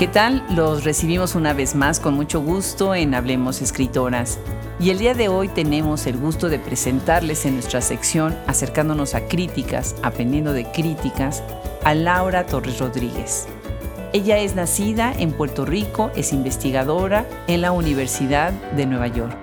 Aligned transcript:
¿Qué 0.00 0.08
tal? 0.08 0.42
Los 0.48 0.84
recibimos 0.84 1.34
una 1.34 1.52
vez 1.52 1.74
más 1.74 2.00
con 2.00 2.14
mucho 2.14 2.40
gusto 2.40 2.94
en 2.94 3.14
Hablemos 3.14 3.60
Escritoras. 3.60 4.38
Y 4.80 4.88
el 4.88 4.98
día 4.98 5.12
de 5.12 5.28
hoy 5.28 5.48
tenemos 5.48 6.06
el 6.06 6.16
gusto 6.16 6.48
de 6.48 6.58
presentarles 6.58 7.44
en 7.44 7.52
nuestra 7.52 7.82
sección 7.82 8.34
Acercándonos 8.46 9.14
a 9.14 9.28
Críticas, 9.28 9.94
Aprendiendo 10.02 10.54
de 10.54 10.64
Críticas, 10.64 11.42
a 11.84 11.92
Laura 11.92 12.46
Torres 12.46 12.78
Rodríguez. 12.78 13.46
Ella 14.14 14.38
es 14.38 14.54
nacida 14.54 15.12
en 15.12 15.32
Puerto 15.32 15.66
Rico, 15.66 16.10
es 16.16 16.32
investigadora 16.32 17.26
en 17.46 17.60
la 17.60 17.72
Universidad 17.72 18.52
de 18.52 18.86
Nueva 18.86 19.08
York. 19.08 19.36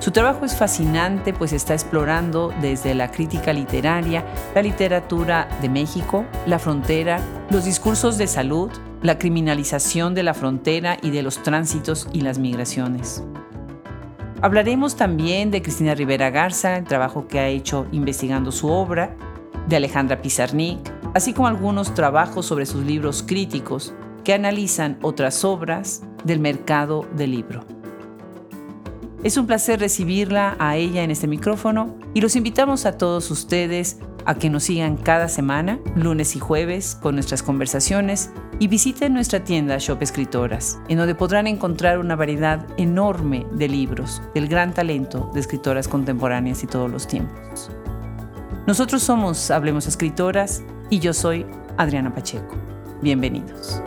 Su 0.00 0.10
trabajo 0.10 0.44
es 0.44 0.56
fascinante 0.56 1.32
pues 1.32 1.52
está 1.52 1.74
explorando 1.74 2.52
desde 2.60 2.92
la 2.96 3.12
crítica 3.12 3.52
literaria, 3.52 4.24
la 4.52 4.62
literatura 4.62 5.48
de 5.62 5.68
México, 5.68 6.24
la 6.44 6.58
frontera, 6.58 7.20
los 7.50 7.64
discursos 7.64 8.18
de 8.18 8.26
salud, 8.26 8.70
la 9.04 9.18
criminalización 9.18 10.14
de 10.14 10.22
la 10.22 10.32
frontera 10.32 10.96
y 11.02 11.10
de 11.10 11.22
los 11.22 11.42
tránsitos 11.42 12.08
y 12.14 12.22
las 12.22 12.38
migraciones. 12.38 13.22
Hablaremos 14.40 14.96
también 14.96 15.50
de 15.50 15.60
Cristina 15.60 15.94
Rivera 15.94 16.30
Garza, 16.30 16.78
el 16.78 16.84
trabajo 16.84 17.28
que 17.28 17.38
ha 17.38 17.48
hecho 17.48 17.86
investigando 17.92 18.50
su 18.50 18.68
obra, 18.68 19.14
de 19.68 19.76
Alejandra 19.76 20.22
Pizarnik, 20.22 20.78
así 21.12 21.34
como 21.34 21.48
algunos 21.48 21.92
trabajos 21.92 22.46
sobre 22.46 22.64
sus 22.64 22.82
libros 22.82 23.22
críticos 23.22 23.92
que 24.24 24.32
analizan 24.32 24.98
otras 25.02 25.44
obras 25.44 26.02
del 26.24 26.40
mercado 26.40 27.06
del 27.14 27.32
libro. 27.32 27.66
Es 29.22 29.36
un 29.36 29.46
placer 29.46 29.80
recibirla 29.80 30.56
a 30.58 30.76
ella 30.76 31.02
en 31.02 31.10
este 31.10 31.26
micrófono 31.26 31.94
y 32.14 32.22
los 32.22 32.36
invitamos 32.36 32.86
a 32.86 32.96
todos 32.96 33.30
ustedes 33.30 33.98
a 34.26 34.34
que 34.36 34.50
nos 34.50 34.64
sigan 34.64 34.96
cada 34.96 35.28
semana, 35.28 35.78
lunes 35.96 36.36
y 36.36 36.40
jueves, 36.40 36.96
con 37.00 37.14
nuestras 37.14 37.42
conversaciones 37.42 38.30
y 38.58 38.68
visiten 38.68 39.14
nuestra 39.14 39.44
tienda 39.44 39.78
Shop 39.78 40.02
Escritoras, 40.02 40.78
en 40.88 40.98
donde 40.98 41.14
podrán 41.14 41.46
encontrar 41.46 41.98
una 41.98 42.16
variedad 42.16 42.66
enorme 42.76 43.46
de 43.52 43.68
libros 43.68 44.22
del 44.34 44.48
gran 44.48 44.72
talento 44.72 45.30
de 45.34 45.40
escritoras 45.40 45.88
contemporáneas 45.88 46.62
y 46.62 46.66
todos 46.66 46.90
los 46.90 47.06
tiempos. 47.06 47.70
Nosotros 48.66 49.02
somos 49.02 49.50
Hablemos 49.50 49.86
Escritoras 49.86 50.62
y 50.88 50.98
yo 50.98 51.12
soy 51.12 51.44
Adriana 51.76 52.14
Pacheco. 52.14 52.56
Bienvenidos. 53.02 53.82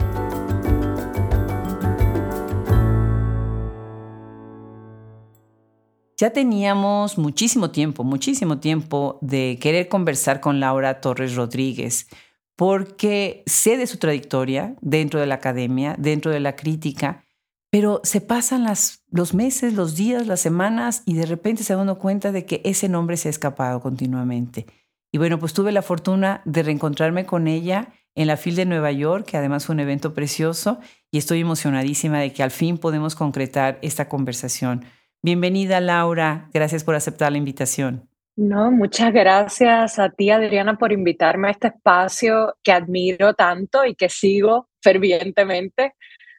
Ya 6.19 6.31
teníamos 6.31 7.19
muchísimo 7.19 7.69
tiempo, 7.69 8.03
muchísimo 8.03 8.57
tiempo 8.57 9.19
de 9.21 9.59
querer 9.61 9.87
conversar 9.87 10.39
con 10.39 10.59
Laura 10.59 10.99
Torres 10.99 11.35
Rodríguez, 11.35 12.07
porque 12.55 13.43
sé 13.45 13.77
de 13.77 13.85
su 13.85 13.97
trayectoria 13.97 14.75
dentro 14.81 15.19
de 15.19 15.27
la 15.27 15.35
academia, 15.35 15.95
dentro 15.99 16.31
de 16.31 16.39
la 16.39 16.55
crítica, 16.55 17.23
pero 17.69 18.01
se 18.03 18.19
pasan 18.19 18.65
los 19.11 19.33
meses, 19.35 19.73
los 19.75 19.95
días, 19.95 20.25
las 20.25 20.39
semanas 20.39 21.03
y 21.05 21.13
de 21.13 21.27
repente 21.27 21.63
se 21.63 21.75
dan 21.75 21.93
cuenta 21.95 22.31
de 22.31 22.45
que 22.45 22.61
ese 22.65 22.89
nombre 22.89 23.15
se 23.15 23.27
ha 23.27 23.31
escapado 23.31 23.79
continuamente. 23.79 24.65
Y 25.11 25.19
bueno, 25.19 25.37
pues 25.37 25.53
tuve 25.53 25.71
la 25.71 25.83
fortuna 25.83 26.41
de 26.45 26.63
reencontrarme 26.63 27.27
con 27.27 27.47
ella 27.47 27.89
en 28.15 28.25
la 28.25 28.37
FIL 28.37 28.55
de 28.55 28.65
Nueva 28.65 28.91
York, 28.91 29.27
que 29.27 29.37
además 29.37 29.67
fue 29.67 29.75
un 29.75 29.81
evento 29.81 30.15
precioso, 30.15 30.79
y 31.11 31.19
estoy 31.19 31.41
emocionadísima 31.41 32.19
de 32.19 32.33
que 32.33 32.41
al 32.41 32.49
fin 32.49 32.79
podemos 32.79 33.13
concretar 33.13 33.77
esta 33.83 34.09
conversación. 34.09 34.83
Bienvenida 35.23 35.79
Laura, 35.81 36.49
gracias 36.53 36.83
por 36.83 36.95
aceptar 36.95 37.31
la 37.31 37.37
invitación. 37.37 38.07
No, 38.35 38.71
muchas 38.71 39.11
gracias 39.11 39.97
a 39.97 40.09
ti 40.09 40.29
Adriana 40.29 40.77
por 40.77 40.91
invitarme 40.91 41.47
a 41.47 41.51
este 41.51 41.67
espacio 41.69 42.55
que 42.61 42.71
admiro 42.71 43.33
tanto 43.33 43.83
y 43.83 43.95
que 43.95 44.09
sigo 44.09 44.69
fervientemente, 44.81 45.95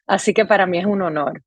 así 0.07 0.33
que 0.33 0.45
para 0.45 0.65
mí 0.65 0.77
es 0.77 0.85
un 0.85 1.01
honor. 1.01 1.43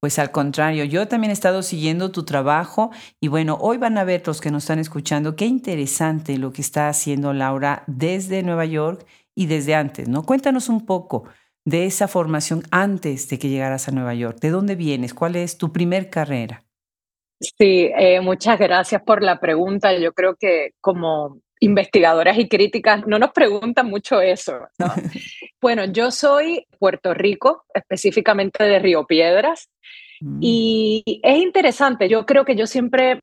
Pues 0.00 0.18
al 0.18 0.30
contrario, 0.30 0.84
yo 0.84 1.08
también 1.08 1.30
he 1.30 1.32
estado 1.32 1.62
siguiendo 1.62 2.12
tu 2.12 2.24
trabajo 2.24 2.90
y 3.18 3.28
bueno, 3.28 3.56
hoy 3.60 3.78
van 3.78 3.98
a 3.98 4.04
ver 4.04 4.22
los 4.26 4.40
que 4.40 4.50
nos 4.50 4.64
están 4.64 4.78
escuchando 4.78 5.34
qué 5.34 5.46
interesante 5.46 6.36
lo 6.38 6.52
que 6.52 6.60
está 6.60 6.88
haciendo 6.88 7.32
Laura 7.32 7.82
desde 7.86 8.42
Nueva 8.42 8.66
York 8.66 9.06
y 9.34 9.46
desde 9.46 9.74
antes, 9.74 10.08
¿no? 10.08 10.22
Cuéntanos 10.22 10.68
un 10.68 10.84
poco 10.84 11.24
de 11.64 11.86
esa 11.86 12.08
formación 12.08 12.62
antes 12.70 13.28
de 13.28 13.38
que 13.38 13.48
llegaras 13.48 13.88
a 13.88 13.92
Nueva 13.92 14.14
York. 14.14 14.38
¿De 14.40 14.50
dónde 14.50 14.76
vienes? 14.76 15.14
¿Cuál 15.14 15.34
es 15.34 15.58
tu 15.58 15.72
primer 15.72 16.10
carrera? 16.10 16.64
Sí, 17.40 17.90
eh, 17.96 18.20
muchas 18.20 18.58
gracias 18.58 19.02
por 19.02 19.22
la 19.22 19.38
pregunta. 19.38 19.96
Yo 19.96 20.12
creo 20.12 20.34
que 20.36 20.72
como 20.80 21.40
investigadoras 21.60 22.38
y 22.38 22.48
críticas 22.48 23.06
no 23.06 23.18
nos 23.18 23.30
preguntan 23.32 23.86
mucho 23.86 24.20
eso. 24.20 24.68
bueno, 25.60 25.84
yo 25.86 26.10
soy 26.10 26.66
Puerto 26.78 27.14
Rico, 27.14 27.64
específicamente 27.74 28.64
de 28.64 28.78
Río 28.78 29.06
Piedras, 29.06 29.68
mm. 30.20 30.38
y 30.40 31.20
es 31.22 31.38
interesante. 31.38 32.08
Yo 32.08 32.26
creo 32.26 32.44
que 32.44 32.56
yo 32.56 32.66
siempre 32.66 33.20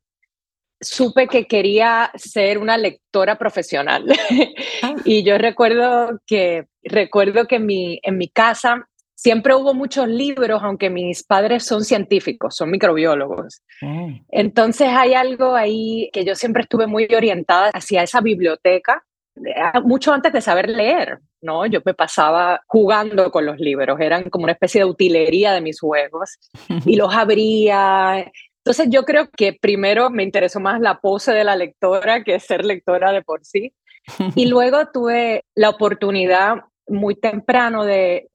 supe 0.79 1.27
que 1.27 1.45
quería 1.45 2.11
ser 2.15 2.57
una 2.57 2.77
lectora 2.77 3.37
profesional. 3.37 4.05
Ah. 4.81 4.95
y 5.05 5.23
yo 5.23 5.37
recuerdo 5.37 6.19
que, 6.25 6.65
recuerdo 6.83 7.47
que 7.47 7.59
mi, 7.59 7.99
en 8.03 8.17
mi 8.17 8.29
casa 8.29 8.87
siempre 9.25 9.55
hubo 9.55 9.73
muchos 9.73 10.07
libros, 10.07 10.61
aunque 10.61 10.91
mis 10.91 11.23
padres 11.23 11.65
son 11.65 11.83
científicos, 11.83 12.55
son 12.55 12.69
microbiólogos. 12.69 13.63
Oh. 13.81 14.09
Entonces 14.29 14.87
hay 14.89 15.15
algo 15.15 15.55
ahí 15.55 16.11
que 16.13 16.23
yo 16.23 16.35
siempre 16.35 16.61
estuve 16.61 16.85
muy 16.85 17.07
orientada 17.11 17.71
hacia 17.73 18.03
esa 18.03 18.21
biblioteca, 18.21 19.03
eh, 19.37 19.79
mucho 19.83 20.13
antes 20.13 20.31
de 20.31 20.41
saber 20.41 20.69
leer, 20.69 21.21
¿no? 21.41 21.65
Yo 21.65 21.79
me 21.83 21.95
pasaba 21.95 22.61
jugando 22.67 23.31
con 23.31 23.47
los 23.47 23.57
libros, 23.57 23.99
eran 23.99 24.29
como 24.29 24.43
una 24.43 24.53
especie 24.53 24.81
de 24.81 24.85
utilería 24.85 25.53
de 25.53 25.61
mis 25.61 25.79
juegos 25.79 26.37
y 26.85 26.95
los 26.95 27.11
abría. 27.15 28.31
Entonces 28.59 28.89
yo 28.91 29.05
creo 29.05 29.31
que 29.35 29.53
primero 29.59 30.11
me 30.11 30.21
interesó 30.21 30.59
más 30.59 30.79
la 30.79 30.99
pose 30.99 31.31
de 31.33 31.43
la 31.43 31.55
lectora 31.55 32.23
que 32.23 32.39
ser 32.39 32.63
lectora 32.63 33.11
de 33.11 33.23
por 33.23 33.43
sí. 33.43 33.73
Y 34.35 34.45
luego 34.45 34.85
tuve 34.93 35.45
la 35.55 35.71
oportunidad 35.71 36.57
muy 36.87 37.15
temprano 37.15 37.85
de, 37.85 38.29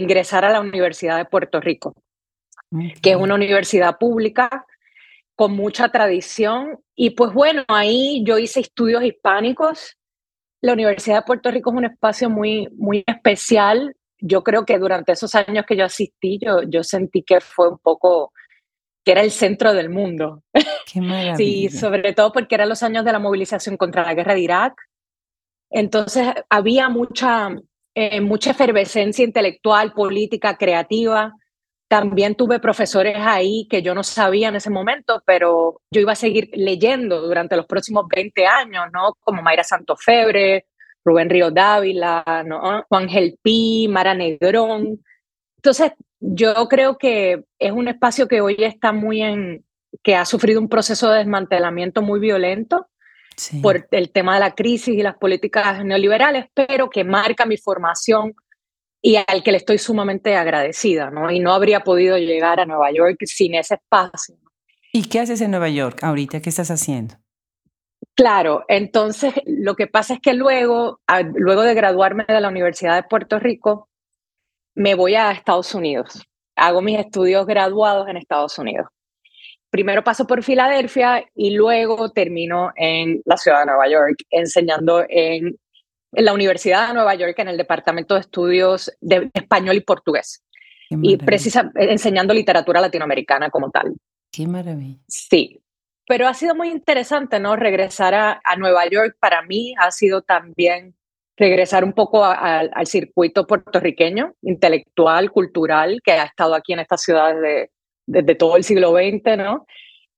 ingresar 0.00 0.44
a 0.44 0.50
la 0.50 0.60
Universidad 0.60 1.16
de 1.16 1.24
Puerto 1.24 1.60
Rico, 1.60 1.94
que 3.02 3.10
es 3.10 3.16
una 3.16 3.34
universidad 3.34 3.98
pública 3.98 4.66
con 5.36 5.52
mucha 5.52 5.90
tradición. 5.90 6.78
Y 6.94 7.10
pues 7.10 7.32
bueno, 7.32 7.64
ahí 7.68 8.22
yo 8.24 8.38
hice 8.38 8.60
estudios 8.60 9.04
hispánicos. 9.04 9.96
La 10.62 10.72
Universidad 10.72 11.16
de 11.16 11.26
Puerto 11.26 11.50
Rico 11.50 11.70
es 11.70 11.76
un 11.76 11.84
espacio 11.84 12.30
muy, 12.30 12.68
muy 12.76 13.04
especial. 13.06 13.94
Yo 14.18 14.42
creo 14.42 14.64
que 14.64 14.78
durante 14.78 15.12
esos 15.12 15.34
años 15.34 15.66
que 15.66 15.76
yo 15.76 15.84
asistí, 15.84 16.38
yo, 16.40 16.62
yo 16.62 16.82
sentí 16.82 17.22
que 17.22 17.40
fue 17.40 17.68
un 17.68 17.78
poco, 17.78 18.32
que 19.04 19.12
era 19.12 19.20
el 19.20 19.30
centro 19.30 19.74
del 19.74 19.90
mundo. 19.90 20.42
Qué 20.92 21.34
sí, 21.36 21.68
sobre 21.68 22.14
todo 22.14 22.32
porque 22.32 22.54
eran 22.54 22.70
los 22.70 22.82
años 22.82 23.04
de 23.04 23.12
la 23.12 23.18
movilización 23.18 23.76
contra 23.76 24.04
la 24.04 24.14
guerra 24.14 24.34
de 24.34 24.40
Irak. 24.40 24.74
Entonces 25.70 26.28
había 26.48 26.88
mucha, 26.88 27.50
eh, 27.98 28.20
mucha 28.20 28.50
efervescencia 28.50 29.24
intelectual, 29.24 29.94
política, 29.94 30.58
creativa. 30.58 31.32
También 31.88 32.34
tuve 32.34 32.60
profesores 32.60 33.16
ahí 33.18 33.66
que 33.70 33.80
yo 33.80 33.94
no 33.94 34.02
sabía 34.02 34.48
en 34.48 34.56
ese 34.56 34.68
momento, 34.68 35.22
pero 35.24 35.80
yo 35.90 36.02
iba 36.02 36.12
a 36.12 36.16
seguir 36.16 36.50
leyendo 36.52 37.22
durante 37.22 37.56
los 37.56 37.64
próximos 37.64 38.04
20 38.14 38.46
años, 38.46 38.84
¿no? 38.92 39.16
Como 39.20 39.40
Mayra 39.40 39.64
Santofebre, 39.64 40.66
Rubén 41.06 41.30
Río 41.30 41.50
Dávila, 41.50 42.44
¿no? 42.44 42.84
Juan 42.86 43.08
Gelpi, 43.08 43.88
Mara 43.88 44.12
Negrón. 44.12 45.02
Entonces, 45.56 45.92
yo 46.20 46.52
creo 46.68 46.98
que 46.98 47.44
es 47.58 47.72
un 47.72 47.88
espacio 47.88 48.28
que 48.28 48.42
hoy 48.42 48.56
está 48.58 48.92
muy 48.92 49.22
en, 49.22 49.64
que 50.02 50.16
ha 50.16 50.26
sufrido 50.26 50.60
un 50.60 50.68
proceso 50.68 51.10
de 51.10 51.20
desmantelamiento 51.20 52.02
muy 52.02 52.20
violento, 52.20 52.88
por 53.62 53.86
el 53.90 54.10
tema 54.10 54.34
de 54.34 54.40
la 54.40 54.54
crisis 54.54 54.94
y 54.94 55.02
las 55.02 55.16
políticas 55.16 55.84
neoliberales, 55.84 56.46
pero 56.54 56.88
que 56.88 57.04
marca 57.04 57.46
mi 57.46 57.56
formación 57.56 58.34
y 59.02 59.16
al 59.16 59.42
que 59.42 59.52
le 59.52 59.58
estoy 59.58 59.78
sumamente 59.78 60.34
agradecida, 60.36 61.10
¿no? 61.10 61.30
Y 61.30 61.38
no 61.38 61.52
habría 61.52 61.80
podido 61.80 62.16
llegar 62.18 62.60
a 62.60 62.66
Nueva 62.66 62.90
York 62.92 63.18
sin 63.24 63.54
ese 63.54 63.74
espacio. 63.74 64.36
¿Y 64.92 65.04
qué 65.04 65.20
haces 65.20 65.40
en 65.40 65.50
Nueva 65.50 65.68
York 65.68 66.02
ahorita? 66.02 66.40
¿Qué 66.40 66.48
estás 66.48 66.70
haciendo? 66.70 67.14
Claro, 68.14 68.64
entonces 68.68 69.34
lo 69.44 69.76
que 69.76 69.86
pasa 69.86 70.14
es 70.14 70.20
que 70.20 70.32
luego, 70.32 71.00
luego 71.34 71.62
de 71.62 71.74
graduarme 71.74 72.24
de 72.26 72.40
la 72.40 72.48
Universidad 72.48 72.96
de 72.96 73.08
Puerto 73.08 73.38
Rico, 73.38 73.88
me 74.74 74.94
voy 74.94 75.14
a 75.14 75.30
Estados 75.30 75.74
Unidos. 75.74 76.26
Hago 76.56 76.80
mis 76.80 76.98
estudios 76.98 77.46
graduados 77.46 78.08
en 78.08 78.16
Estados 78.16 78.58
Unidos 78.58 78.86
primero 79.70 80.04
paso 80.04 80.26
por 80.26 80.42
Filadelfia 80.42 81.24
y 81.34 81.50
luego 81.50 82.10
termino 82.10 82.72
en 82.76 83.22
la 83.24 83.36
ciudad 83.36 83.60
de 83.60 83.66
Nueva 83.66 83.88
York, 83.88 84.16
enseñando 84.30 85.04
en, 85.08 85.58
la 86.12 86.32
Universidad 86.32 86.88
de 86.88 86.94
Nueva 86.94 87.14
York, 87.14 87.38
en 87.38 87.48
el 87.48 87.58
Departamento 87.58 88.14
de 88.14 88.20
Estudios 88.20 88.90
de 89.00 89.30
Español 89.34 89.76
y 89.76 89.80
Portugués. 89.80 90.42
Y 90.88 91.16
precisa, 91.16 91.70
enseñando 91.74 92.32
literatura 92.32 92.80
latinoamericana 92.80 93.50
como 93.50 93.70
tal. 93.70 93.92
Qué 94.30 94.46
maravilla. 94.46 94.98
Sí, 95.08 95.60
pero 96.06 96.28
ha 96.28 96.32
sido 96.32 96.54
muy 96.54 96.70
interesante, 96.70 97.40
¿no? 97.40 97.56
Regresar 97.56 98.14
a, 98.14 98.40
a 98.44 98.56
Nueva 98.56 98.88
York 98.88 99.16
para 99.20 99.42
mí 99.42 99.74
ha 99.78 99.90
sido 99.90 100.22
también 100.22 100.94
regresar 101.36 101.84
un 101.84 101.92
poco 101.92 102.24
al 102.24 102.86
circuito 102.86 103.46
puertorriqueño, 103.46 104.34
intelectual, 104.42 105.30
cultural, 105.30 106.00
que 106.02 106.12
ha 106.12 106.24
estado 106.24 106.54
aquí 106.54 106.72
en 106.72 106.78
esta 106.78 106.96
ciudad 106.96 107.34
desde, 107.34 107.70
desde 108.06 108.34
todo 108.34 108.56
el 108.56 108.64
siglo 108.64 108.92
XX, 108.92 109.36
¿no? 109.36 109.66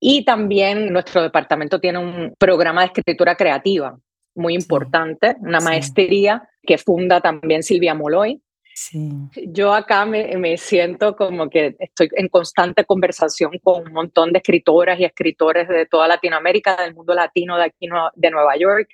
Y 0.01 0.25
también 0.25 0.93
nuestro 0.93 1.23
departamento 1.23 1.81
tiene 1.81 1.99
un 1.99 2.35
programa 2.39 2.83
de 2.83 2.87
escritura 2.89 3.35
creativa 3.35 3.99
muy 4.35 4.55
importante, 4.55 5.35
una 5.41 5.61
maestría 5.61 6.49
que 6.63 6.79
funda 6.79 7.21
también 7.21 7.63
Silvia 7.63 7.95
Moloy. 7.95 8.41
Sí. 8.75 9.11
Yo 9.49 9.75
acá 9.75 10.07
me, 10.07 10.37
me, 10.37 10.57
siento 10.57 11.17
como 11.17 11.51
que 11.51 11.75
estoy 11.81 12.09
en 12.13 12.29
constante 12.29 12.85
conversación 12.85 13.51
con 13.61 13.89
un 13.89 13.93
montón 13.93 14.33
de 14.33 14.39
escritoras 14.39 15.01
y 15.01 15.05
escritores 15.05 15.67
de 15.67 15.87
toda 15.87 16.07
Latinoamérica, 16.07 16.77
del 16.77 16.95
mundo 16.95 17.13
latino 17.13 17.57
de 17.57 17.65
aquí 17.65 17.89
de 18.15 18.31
Nueva 18.31 18.57
York. 18.57 18.89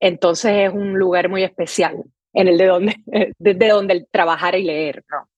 Entonces 0.00 0.68
es 0.68 0.72
un 0.72 0.98
lugar 0.98 1.28
muy 1.28 1.42
especial 1.42 2.02
en 2.32 2.48
el 2.48 2.56
de 2.56 2.66
donde, 2.66 2.96
desde 3.38 3.68
donde 3.68 3.92
el 3.92 4.06
trabajar 4.10 4.54
y 4.54 4.62
leer, 4.62 5.04
¿no? 5.10 5.28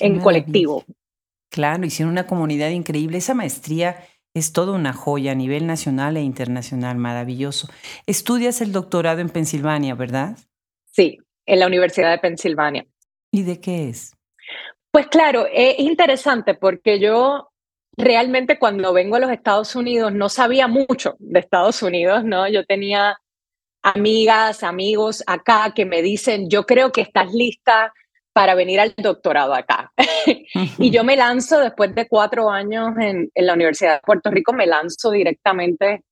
en 0.00 0.20
colectivo. 0.20 0.84
Claro, 1.54 1.86
hicieron 1.86 2.10
una 2.10 2.26
comunidad 2.26 2.70
increíble. 2.70 3.18
Esa 3.18 3.32
maestría 3.32 4.04
es 4.34 4.52
toda 4.52 4.72
una 4.72 4.92
joya 4.92 5.30
a 5.30 5.34
nivel 5.36 5.68
nacional 5.68 6.16
e 6.16 6.20
internacional, 6.20 6.96
maravilloso. 6.96 7.68
Estudias 8.06 8.60
el 8.60 8.72
doctorado 8.72 9.20
en 9.20 9.28
Pensilvania, 9.28 9.94
¿verdad? 9.94 10.36
Sí, 10.90 11.18
en 11.46 11.60
la 11.60 11.68
Universidad 11.68 12.10
de 12.10 12.18
Pensilvania. 12.18 12.84
¿Y 13.30 13.44
de 13.44 13.60
qué 13.60 13.88
es? 13.88 14.16
Pues 14.90 15.06
claro, 15.06 15.46
es 15.52 15.78
interesante 15.78 16.54
porque 16.54 16.98
yo 16.98 17.52
realmente 17.96 18.58
cuando 18.58 18.92
vengo 18.92 19.14
a 19.14 19.20
los 19.20 19.30
Estados 19.30 19.76
Unidos 19.76 20.12
no 20.12 20.28
sabía 20.28 20.66
mucho 20.66 21.14
de 21.20 21.38
Estados 21.38 21.84
Unidos, 21.84 22.24
¿no? 22.24 22.48
Yo 22.48 22.66
tenía 22.66 23.16
amigas, 23.80 24.64
amigos 24.64 25.22
acá 25.28 25.72
que 25.72 25.84
me 25.84 26.02
dicen, 26.02 26.50
yo 26.50 26.66
creo 26.66 26.90
que 26.90 27.02
estás 27.02 27.32
lista 27.32 27.92
para 28.34 28.56
venir 28.56 28.80
al 28.80 28.92
doctorado 28.98 29.54
acá. 29.54 29.92
y 30.78 30.90
yo 30.90 31.04
me 31.04 31.16
lanzo, 31.16 31.60
después 31.60 31.94
de 31.94 32.08
cuatro 32.08 32.50
años 32.50 32.90
en, 33.00 33.30
la 33.34 33.54
Universidad 33.54 33.94
de 33.94 34.00
Puerto 34.00 34.30
Rico, 34.30 34.52
me 34.52 34.66
lanzo 34.66 35.12
directamente 35.12 36.02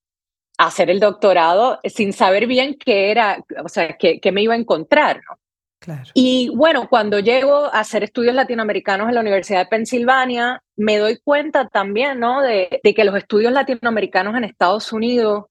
a 0.56 0.66
hacer 0.66 0.88
el 0.88 1.00
doctorado 1.00 1.80
sin 1.84 2.12
saber 2.12 2.46
bien 2.46 2.76
qué 2.78 3.10
era, 3.10 3.44
o 3.62 3.68
sea, 3.68 3.96
qué, 3.98 4.20
qué 4.20 4.30
me 4.30 4.40
iba 4.40 4.54
a 4.54 4.58
encontrar. 4.58 5.16
¿no? 5.28 5.36
Claro. 5.80 6.04
Y 6.14 6.48
bueno, 6.54 6.88
cuando 6.88 7.18
llego 7.18 7.64
a 7.64 7.80
hacer 7.80 8.04
estudios 8.04 8.36
latinoamericanos 8.36 9.08
en 9.08 9.16
la 9.16 9.20
Universidad 9.20 9.58
de 9.58 9.66
Pensilvania, 9.66 10.62
me 10.76 10.98
doy 10.98 11.18
cuenta 11.24 11.66
también, 11.66 12.20
¿no? 12.20 12.40
De, 12.40 12.80
de 12.84 12.94
que 12.94 13.02
los 13.02 13.16
estudios 13.16 13.52
latinoamericanos 13.52 14.36
en 14.36 14.44
Estados 14.44 14.92
Unidos 14.92 15.46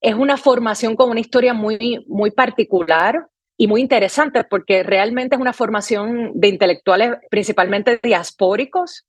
es 0.00 0.14
una 0.14 0.38
formación 0.38 0.96
con 0.96 1.10
una 1.10 1.20
historia 1.20 1.52
muy, 1.52 2.06
muy 2.08 2.30
particular, 2.30 3.26
y 3.56 3.66
muy 3.68 3.80
interesante 3.80 4.44
porque 4.44 4.82
realmente 4.82 5.36
es 5.36 5.40
una 5.40 5.52
formación 5.52 6.32
de 6.34 6.48
intelectuales 6.48 7.16
principalmente 7.30 7.98
diaspóricos 8.02 9.06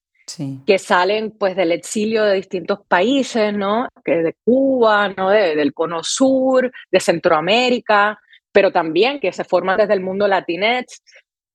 que 0.66 0.78
salen 0.78 1.32
pues 1.32 1.56
del 1.56 1.72
exilio 1.72 2.24
de 2.26 2.36
distintos 2.36 2.80
países, 2.86 3.54
¿no? 3.54 3.88
Que 4.04 4.24
de 4.24 4.36
Cuba, 4.44 5.10
¿no? 5.10 5.30
del 5.30 5.74
Cono 5.74 6.04
Sur, 6.04 6.70
de 6.92 7.00
Centroamérica, 7.00 8.20
pero 8.52 8.72
también 8.72 9.22
que 9.22 9.32
se 9.32 9.46
forman 9.46 9.78
desde 9.78 9.94
el 9.94 10.02
mundo 10.02 10.28
latinx. 10.28 11.02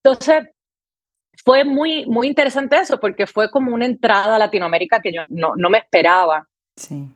Entonces, 0.02 0.48
fue 1.44 1.64
muy, 1.64 2.06
muy 2.06 2.28
interesante 2.28 2.76
eso 2.76 2.98
porque 2.98 3.26
fue 3.26 3.50
como 3.50 3.74
una 3.74 3.84
entrada 3.84 4.36
a 4.36 4.38
Latinoamérica 4.38 5.00
que 5.00 5.12
yo 5.12 5.22
no, 5.28 5.52
no 5.56 5.68
me 5.68 5.78
esperaba. 5.78 6.48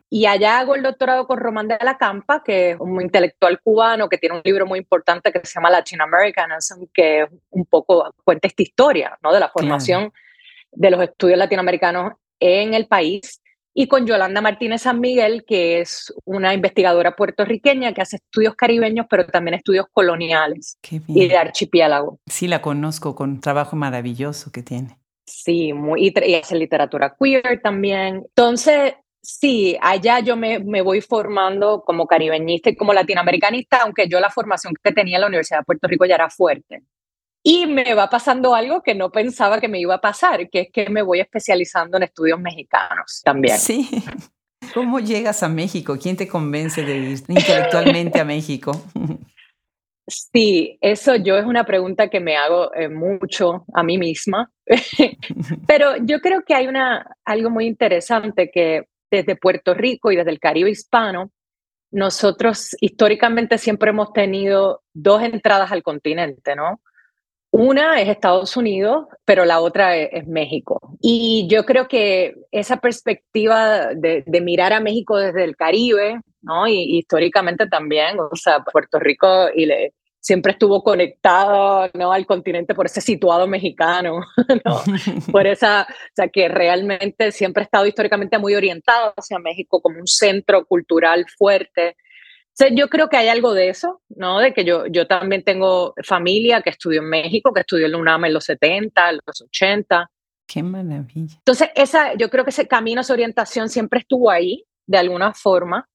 Y 0.09 0.25
allá 0.25 0.59
hago 0.59 0.75
el 0.75 0.83
doctorado 0.83 1.27
con 1.27 1.39
Román 1.39 1.67
de 1.67 1.77
la 1.81 1.97
Campa, 1.97 2.43
que 2.43 2.71
es 2.71 2.79
un 2.79 3.01
intelectual 3.01 3.59
cubano 3.61 4.07
que 4.07 4.17
tiene 4.17 4.35
un 4.35 4.41
libro 4.43 4.65
muy 4.65 4.79
importante 4.79 5.31
que 5.31 5.39
se 5.43 5.55
llama 5.55 5.69
Latin 5.69 6.01
Americanism, 6.01 6.85
que 6.93 7.27
un 7.49 7.65
poco 7.65 8.13
cuenta 8.23 8.47
esta 8.47 8.63
historia 8.63 9.17
¿no? 9.23 9.33
de 9.33 9.39
la 9.39 9.49
formación 9.49 10.13
de 10.71 10.91
los 10.91 11.01
estudios 11.01 11.37
latinoamericanos 11.37 12.13
en 12.39 12.73
el 12.73 12.87
país. 12.87 13.41
Y 13.73 13.87
con 13.87 14.07
Yolanda 14.07 14.41
Martínez 14.41 14.81
San 14.81 14.99
Miguel, 14.99 15.45
que 15.45 15.81
es 15.81 16.11
una 16.25 16.51
investigadora 16.55 17.15
puertorriqueña 17.15 17.93
que 17.93 18.01
hace 18.01 18.15
estudios 18.15 18.55
caribeños, 18.55 19.05
pero 19.07 19.27
también 19.27 19.53
estudios 19.53 19.85
coloniales 19.91 20.79
y 20.89 21.27
de 21.27 21.37
archipiélago. 21.37 22.19
Sí, 22.25 22.47
la 22.47 22.63
conozco 22.63 23.13
con 23.13 23.29
un 23.31 23.39
trabajo 23.39 23.75
maravilloso 23.75 24.51
que 24.51 24.63
tiene. 24.63 24.97
Sí, 25.27 25.73
muy, 25.73 26.11
y 26.11 26.35
hace 26.35 26.55
literatura 26.55 27.15
queer 27.19 27.61
también. 27.61 28.23
Entonces, 28.29 28.95
Sí, 29.29 29.77
allá 29.81 30.21
yo 30.21 30.37
me, 30.37 30.59
me, 30.59 30.81
voy 30.81 31.01
formando 31.01 31.83
como 31.85 32.07
caribeñista 32.07 32.69
y 32.69 32.77
como 32.77 32.93
latinoamericanista, 32.93 33.81
aunque 33.81 34.07
yo 34.07 34.21
la 34.21 34.29
formación 34.29 34.73
que 34.81 34.93
tenía 34.93 35.17
en 35.17 35.21
la 35.21 35.27
Universidad 35.27 35.59
de 35.59 35.65
Puerto 35.65 35.85
Rico 35.85 36.05
ya 36.05 36.15
era 36.15 36.29
fuerte. 36.29 36.83
Y 37.43 37.65
me 37.65 37.93
va 37.93 38.09
pasando 38.09 38.55
algo 38.55 38.81
que 38.81 38.95
no 38.95 39.11
pensaba 39.11 39.59
que 39.59 39.67
me 39.67 39.81
iba 39.81 39.95
a 39.95 40.01
pasar, 40.01 40.49
que 40.49 40.61
es 40.61 40.67
que 40.71 40.89
me 40.89 41.01
voy 41.01 41.19
especializando 41.19 41.97
en 41.97 42.03
estudios 42.03 42.39
mexicanos 42.39 43.21
también. 43.21 43.57
Sí. 43.57 43.89
¿Cómo 44.73 45.01
llegas 45.01 45.43
a 45.43 45.49
México? 45.49 45.97
¿Quién 46.01 46.15
te 46.15 46.29
convence 46.29 46.83
de 46.83 46.97
ir 46.97 47.19
intelectualmente 47.27 48.21
a 48.21 48.25
México? 48.25 48.71
Sí, 50.09 50.77
eso 50.79 51.17
yo 51.17 51.35
es 51.37 51.43
una 51.43 51.65
pregunta 51.65 52.09
que 52.09 52.21
me 52.21 52.37
hago 52.37 52.73
eh, 52.73 52.87
mucho 52.87 53.65
a 53.73 53.83
mí 53.83 53.97
misma, 53.97 54.49
pero 55.67 55.97
yo 55.97 56.21
creo 56.21 56.43
que 56.45 56.53
hay 56.53 56.67
una, 56.67 57.13
algo 57.25 57.49
muy 57.49 57.65
interesante 57.65 58.49
que 58.49 58.87
desde 59.09 59.35
Puerto 59.35 59.73
Rico 59.73 60.11
y 60.11 60.15
desde 60.15 60.31
el 60.31 60.39
Caribe 60.39 60.69
hispano, 60.69 61.31
nosotros 61.91 62.75
históricamente 62.81 63.57
siempre 63.57 63.91
hemos 63.91 64.11
tenido 64.13 64.81
dos 64.93 65.23
entradas 65.23 65.71
al 65.71 65.83
continente, 65.83 66.55
¿no? 66.55 66.81
Una 67.49 68.01
es 68.01 68.09
Estados 68.09 68.57
Unidos, 68.57 69.07
pero 69.23 69.45
la 69.45 69.61
otra 69.61 69.95
es, 69.95 70.27
México. 70.27 70.79
Y 70.99 71.47
yo 71.49 71.65
creo 71.65 71.87
que 71.87 72.35
esa 72.51 72.77
perspectiva 72.77 73.93
de, 73.95 74.23
mirar 74.41 74.73
a 74.73 74.81
México 74.81 75.17
desde 75.17 75.45
el 75.45 75.55
Caribe, 75.55 76.19
¿no? 76.41 76.67
Y, 76.67 76.97
históricamente 76.97 77.67
también, 77.67 78.19
o 78.19 78.35
sea, 78.35 78.59
Puerto 78.59 78.99
Rico 78.99 79.47
y 79.55 79.65
le, 79.65 79.93
siempre 80.27 80.51
estuvo 80.51 80.83
conectado 80.83 81.89
¿no? 81.93 82.11
al 82.11 82.25
continente 82.25 82.75
por 82.75 82.87
ese 82.87 82.99
situado 82.99 83.47
mexicano, 83.47 84.19
¿no? 84.65 84.81
por 85.31 85.47
esa, 85.47 85.87
o 85.89 86.13
sea, 86.13 86.27
que 86.27 86.49
realmente 86.49 87.31
siempre 87.31 87.61
ha 87.61 87.63
estado 87.63 87.85
históricamente 87.85 88.37
muy 88.37 88.53
orientado 88.53 89.13
hacia 89.15 89.39
México 89.39 89.81
como 89.81 89.99
un 89.99 90.07
centro 90.07 90.65
cultural 90.65 91.25
fuerte. 91.37 91.95
O 92.59 92.67
yo 92.75 92.89
creo 92.89 93.07
que 93.07 93.15
hay 93.15 93.29
algo 93.29 93.53
de 93.53 93.69
eso, 93.69 94.01
¿no? 94.09 94.39
De 94.39 94.53
que 94.53 94.65
yo, 94.65 94.85
yo 94.87 95.07
también 95.07 95.45
tengo 95.45 95.93
familia 96.03 96.61
que 96.61 96.71
estudió 96.71 96.99
en 96.99 97.09
México, 97.09 97.53
que 97.53 97.61
estudió 97.61 97.85
en 97.85 97.93
la 97.93 97.97
UNAM 97.97 98.25
en 98.25 98.33
los 98.33 98.43
70, 98.43 99.09
en 99.09 99.19
los 99.25 99.41
80. 99.43 100.11
Qué 100.45 100.61
maravilla. 100.61 101.35
Entonces, 101.37 101.69
esa, 101.73 102.15
yo 102.15 102.29
creo 102.29 102.43
que 102.43 102.49
ese 102.49 102.67
camino, 102.67 102.99
esa 102.99 103.13
orientación 103.13 103.69
siempre 103.69 104.01
estuvo 104.01 104.29
ahí, 104.29 104.65
de 104.87 104.97
alguna 104.97 105.33
forma. 105.33 105.87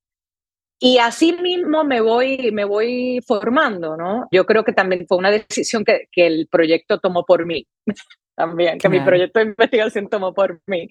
Y 0.85 0.99
así 0.99 1.33
mismo 1.35 1.85
me 1.85 2.01
voy, 2.01 2.51
me 2.51 2.65
voy 2.65 3.21
formando, 3.25 3.97
¿no? 3.97 4.27
Yo 4.33 4.45
creo 4.45 4.65
que 4.65 4.73
también 4.73 5.07
fue 5.07 5.17
una 5.17 5.31
decisión 5.31 5.85
que, 5.85 6.09
que 6.11 6.27
el 6.27 6.49
proyecto 6.49 6.99
tomó 6.99 7.25
por 7.25 7.47
mí, 7.47 7.69
también, 8.35 8.79
que 8.79 8.89
mi 8.89 8.99
proyecto 8.99 9.39
de 9.39 9.47
investigación 9.47 10.09
tomó 10.09 10.35
por 10.35 10.61
mí. 10.67 10.89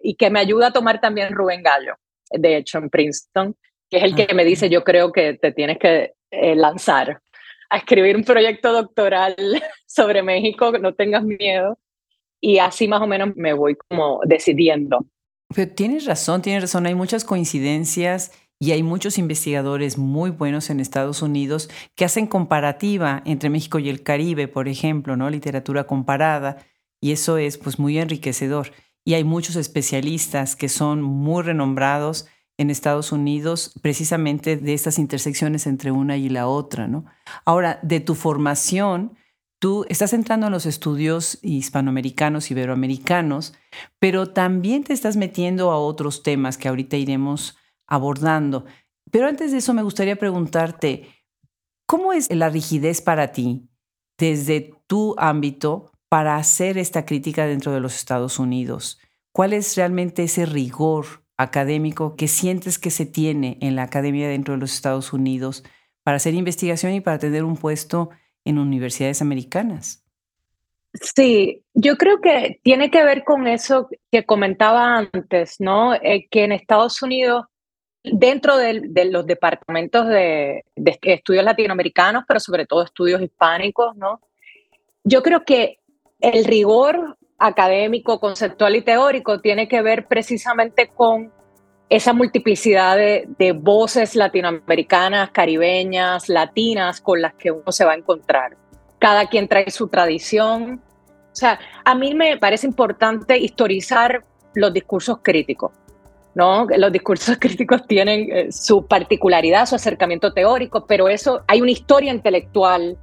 Y 0.00 0.14
que 0.14 0.30
me 0.30 0.40
ayuda 0.40 0.68
a 0.68 0.72
tomar 0.72 1.02
también 1.02 1.34
Rubén 1.34 1.62
Gallo, 1.62 1.96
de 2.30 2.56
hecho, 2.56 2.78
en 2.78 2.88
Princeton, 2.88 3.54
que 3.90 3.98
es 3.98 4.04
el 4.04 4.14
que 4.14 4.32
me 4.32 4.42
dice, 4.42 4.70
yo 4.70 4.82
creo 4.84 5.12
que 5.12 5.34
te 5.34 5.52
tienes 5.52 5.76
que 5.76 6.14
eh, 6.30 6.56
lanzar 6.56 7.20
a 7.68 7.76
escribir 7.76 8.16
un 8.16 8.24
proyecto 8.24 8.72
doctoral 8.72 9.36
sobre 9.86 10.22
México, 10.22 10.72
no 10.78 10.94
tengas 10.94 11.24
miedo. 11.24 11.78
Y 12.40 12.58
así 12.58 12.88
más 12.88 13.02
o 13.02 13.06
menos 13.06 13.36
me 13.36 13.52
voy 13.52 13.76
como 13.86 14.20
decidiendo. 14.24 15.04
Pero 15.54 15.70
tienes 15.72 16.06
razón, 16.06 16.40
tienes 16.40 16.62
razón, 16.62 16.86
hay 16.86 16.94
muchas 16.94 17.24
coincidencias 17.24 18.32
y 18.58 18.72
hay 18.72 18.82
muchos 18.82 19.18
investigadores 19.18 19.98
muy 19.98 20.30
buenos 20.30 20.70
en 20.70 20.80
Estados 20.80 21.20
Unidos 21.22 21.68
que 21.94 22.04
hacen 22.04 22.26
comparativa 22.26 23.22
entre 23.26 23.50
México 23.50 23.78
y 23.78 23.88
el 23.88 24.02
Caribe, 24.02 24.48
por 24.48 24.68
ejemplo, 24.68 25.16
¿no? 25.16 25.28
Literatura 25.28 25.84
comparada, 25.84 26.58
y 27.00 27.12
eso 27.12 27.36
es 27.36 27.58
pues 27.58 27.78
muy 27.78 27.98
enriquecedor. 27.98 28.72
Y 29.04 29.14
hay 29.14 29.24
muchos 29.24 29.56
especialistas 29.56 30.56
que 30.56 30.68
son 30.68 31.02
muy 31.02 31.42
renombrados 31.42 32.26
en 32.58 32.70
Estados 32.70 33.12
Unidos 33.12 33.78
precisamente 33.82 34.56
de 34.56 34.72
estas 34.72 34.98
intersecciones 34.98 35.66
entre 35.66 35.90
una 35.90 36.16
y 36.16 36.30
la 36.30 36.48
otra, 36.48 36.88
¿no? 36.88 37.04
Ahora, 37.44 37.78
de 37.82 38.00
tu 38.00 38.14
formación, 38.14 39.16
tú 39.58 39.84
estás 39.90 40.14
entrando 40.14 40.46
en 40.46 40.52
los 40.52 40.64
estudios 40.64 41.38
hispanoamericanos, 41.42 42.50
iberoamericanos, 42.50 43.54
pero 43.98 44.30
también 44.30 44.84
te 44.84 44.94
estás 44.94 45.16
metiendo 45.16 45.70
a 45.70 45.78
otros 45.78 46.22
temas 46.22 46.56
que 46.56 46.68
ahorita 46.68 46.96
iremos 46.96 47.58
abordando. 47.86 48.64
Pero 49.10 49.28
antes 49.28 49.52
de 49.52 49.58
eso 49.58 49.74
me 49.74 49.82
gustaría 49.82 50.16
preguntarte, 50.16 51.08
¿cómo 51.86 52.12
es 52.12 52.32
la 52.32 52.48
rigidez 52.48 53.00
para 53.00 53.32
ti 53.32 53.68
desde 54.18 54.74
tu 54.86 55.14
ámbito 55.18 55.92
para 56.08 56.36
hacer 56.36 56.78
esta 56.78 57.04
crítica 57.04 57.46
dentro 57.46 57.72
de 57.72 57.80
los 57.80 57.94
Estados 57.94 58.38
Unidos? 58.38 58.98
¿Cuál 59.32 59.52
es 59.52 59.76
realmente 59.76 60.24
ese 60.24 60.46
rigor 60.46 61.24
académico 61.36 62.16
que 62.16 62.28
sientes 62.28 62.78
que 62.78 62.90
se 62.90 63.06
tiene 63.06 63.58
en 63.60 63.76
la 63.76 63.82
academia 63.82 64.28
dentro 64.28 64.54
de 64.54 64.60
los 64.60 64.72
Estados 64.72 65.12
Unidos 65.12 65.64
para 66.02 66.16
hacer 66.16 66.34
investigación 66.34 66.94
y 66.94 67.00
para 67.00 67.18
tener 67.18 67.44
un 67.44 67.56
puesto 67.56 68.10
en 68.44 68.58
universidades 68.58 69.20
americanas. 69.22 70.04
Sí, 70.94 71.62
yo 71.74 71.96
creo 71.96 72.20
que 72.20 72.60
tiene 72.62 72.90
que 72.90 73.04
ver 73.04 73.24
con 73.24 73.46
eso 73.46 73.88
que 74.10 74.24
comentaba 74.24 74.96
antes, 74.96 75.56
¿no? 75.58 75.94
Eh, 75.94 76.26
que 76.30 76.44
en 76.44 76.52
Estados 76.52 77.02
Unidos, 77.02 77.44
dentro 78.12 78.56
de, 78.56 79.04
los 79.10 79.26
departamentos 79.26 80.06
de, 80.06 80.64
de, 80.76 80.98
estudios 81.02 81.44
latinoamericanos, 81.44 82.24
pero 82.26 82.40
sobre 82.40 82.66
todo 82.66 82.82
estudios 82.82 83.20
hispánicos, 83.20 83.96
¿no? 83.96 84.20
Yo 85.04 85.22
creo 85.22 85.44
que 85.44 85.78
el 86.20 86.44
rigor 86.44 87.16
académico, 87.38 88.18
conceptual 88.20 88.76
y 88.76 88.82
teórico 88.82 89.40
tiene 89.40 89.68
que 89.68 89.82
ver 89.82 90.06
precisamente 90.06 90.88
con 90.88 91.32
esa 91.88 92.12
multiplicidad 92.12 92.96
de, 92.96 93.28
de, 93.38 93.52
voces 93.52 94.16
latinoamericanas, 94.16 95.30
caribeñas, 95.30 96.28
latinas 96.28 97.00
con 97.00 97.22
las 97.22 97.34
que 97.34 97.52
uno 97.52 97.70
se 97.70 97.84
va 97.84 97.92
a 97.92 97.96
encontrar. 97.96 98.56
Cada 98.98 99.26
quien 99.26 99.46
trae 99.46 99.70
su 99.70 99.86
tradición, 99.88 100.82
o 101.32 101.36
sea, 101.36 101.60
a 101.84 101.94
mí 101.94 102.14
me 102.14 102.38
parece 102.38 102.66
importante 102.66 103.38
historizar 103.38 104.24
los 104.54 104.72
discursos 104.72 105.18
críticos. 105.22 105.70
¿No? 106.36 106.66
Los 106.76 106.92
discursos 106.92 107.36
críticos 107.40 107.86
tienen 107.86 108.28
eh, 108.30 108.52
su 108.52 108.86
particularidad, 108.86 109.66
su 109.66 109.74
acercamiento 109.74 110.32
teórico, 110.32 110.86
pero 110.86 111.08
eso 111.08 111.42
hay 111.48 111.62
una 111.62 111.70
historia 111.70 112.12
intelectual 112.12 112.98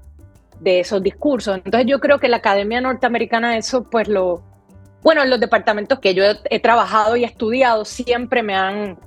de 0.59 0.79
esos 0.79 1.01
discursos. 1.01 1.57
Entonces 1.65 1.87
yo 1.89 1.99
creo 1.99 2.19
que 2.19 2.29
la 2.29 2.37
Academia 2.37 2.79
Norteamericana 2.79 3.57
eso 3.57 3.83
pues 3.83 4.07
lo 4.07 4.43
bueno, 5.01 5.21
en 5.21 5.29
los 5.29 5.39
departamentos 5.39 5.99
que 5.99 6.13
yo 6.13 6.23
he, 6.49 6.59
trabajado 6.59 7.17
y 7.17 7.25
estudiado 7.25 7.83
siempre 7.83 8.41
me 8.41 8.55
han 8.55 8.97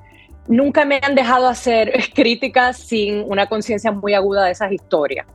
nunca 0.46 0.84
me 0.84 1.00
han 1.02 1.14
dejado 1.14 1.48
hacer 1.48 1.92
críticas 2.14 2.76
sin 2.76 3.24
una 3.30 3.46
conciencia 3.46 3.92
muy 3.92 4.12
aguda 4.12 4.44
de 4.44 4.50
esas 4.50 4.72
historias. 4.72 5.26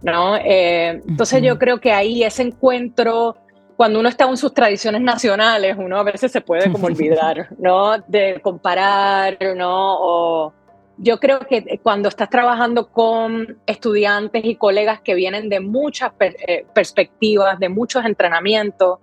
¿no? 0.00 0.36
Eh, 0.36 1.02
entonces 1.06 1.42
yo 1.42 1.58
creo 1.58 1.78
que 1.78 1.92
ahí 1.92 2.24
ese 2.24 2.42
encuentro, 2.42 3.36
cuando 3.82 3.98
uno 3.98 4.08
está 4.08 4.28
en 4.28 4.36
sus 4.36 4.54
tradiciones 4.54 5.00
nacionales, 5.00 5.74
uno 5.76 5.98
a 5.98 6.04
veces 6.04 6.30
se 6.30 6.40
puede 6.40 6.70
como 6.70 6.86
olvidar, 6.92 7.48
¿no? 7.58 7.98
De 8.06 8.38
comparar, 8.40 9.36
¿no? 9.56 9.96
O 9.98 10.52
yo 10.98 11.18
creo 11.18 11.40
que 11.40 11.80
cuando 11.82 12.08
estás 12.08 12.30
trabajando 12.30 12.92
con 12.92 13.58
estudiantes 13.66 14.44
y 14.44 14.54
colegas 14.54 15.00
que 15.00 15.16
vienen 15.16 15.48
de 15.48 15.58
muchas 15.58 16.12
eh, 16.20 16.64
perspectivas, 16.72 17.58
de 17.58 17.70
muchos 17.70 18.04
entrenamientos, 18.04 19.00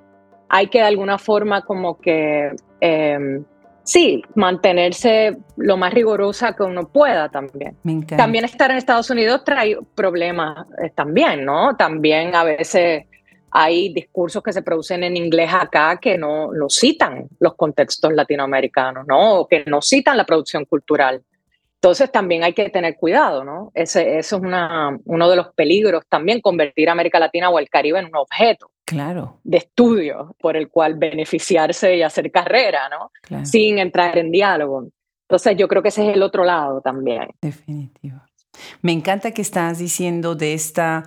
hay 0.48 0.68
que 0.68 0.78
de 0.78 0.86
alguna 0.86 1.18
forma 1.18 1.62
como 1.64 2.00
que... 2.00 2.56
Eh, 2.80 3.42
sí, 3.84 4.22
mantenerse 4.36 5.36
lo 5.58 5.76
más 5.76 5.94
rigurosa 5.94 6.56
que 6.56 6.64
uno 6.64 6.88
pueda 6.88 7.28
también. 7.28 7.76
También 8.16 8.46
estar 8.46 8.72
en 8.72 8.78
Estados 8.78 9.10
Unidos 9.10 9.44
trae 9.44 9.78
problemas 9.96 10.68
eh, 10.82 10.92
también, 10.96 11.44
¿no? 11.44 11.76
También 11.76 12.34
a 12.34 12.44
veces 12.44 13.09
hay 13.52 13.94
discursos 13.94 14.44
que 14.44 14.54
se 14.54 14.62
producen 14.62 15.04
en 15.04 15.18
inglés 15.18 15.52
acá 15.54 15.98
que 16.02 16.18
no, 16.18 16.52
no 16.52 16.70
citan 16.70 17.28
los 17.40 17.56
contextos 17.56 18.14
latinoamericanos, 18.14 19.06
¿no? 19.08 19.40
O 19.40 19.48
que 19.48 19.64
no 19.66 19.82
citan 19.82 20.18
la 20.18 20.26
producción 20.26 20.66
cultural. 20.66 21.24
Entonces 21.76 22.12
también 22.12 22.44
hay 22.44 22.54
que 22.54 22.70
tener 22.70 22.98
cuidado, 22.98 23.46
¿no? 23.46 23.72
Ese, 23.74 24.18
eso 24.18 24.36
es 24.36 24.42
una, 24.42 25.00
uno 25.06 25.30
de 25.30 25.36
los 25.38 25.54
peligros 25.54 26.04
también, 26.10 26.42
convertir 26.42 26.90
a 26.90 26.92
América 26.92 27.20
Latina 27.20 27.50
o 27.50 27.58
el 27.58 27.70
Caribe 27.70 28.00
en 28.00 28.08
un 28.08 28.18
objeto 28.18 28.70
claro. 28.86 29.40
de 29.44 29.58
estudio 29.60 30.36
por 30.40 30.58
el 30.58 30.68
cual 30.70 30.96
beneficiarse 30.96 31.96
y 31.96 32.02
hacer 32.02 32.32
carrera, 32.32 32.90
¿no? 32.90 33.12
Sin 33.46 33.80
entrar 33.80 34.18
en 34.18 34.30
diálogo. 34.30 34.90
Entonces 35.30 35.56
yo 35.56 35.68
creo 35.68 35.82
que 35.82 35.90
ese 35.90 36.10
es 36.10 36.16
el 36.16 36.24
otro 36.24 36.44
lado 36.44 36.82
también. 36.82 37.30
Definitivo. 37.42 38.20
Me 38.82 38.92
encanta 38.92 39.32
que 39.32 39.42
estás 39.42 39.80
diciendo 39.80 40.36
de 40.36 40.54
esta, 40.54 41.06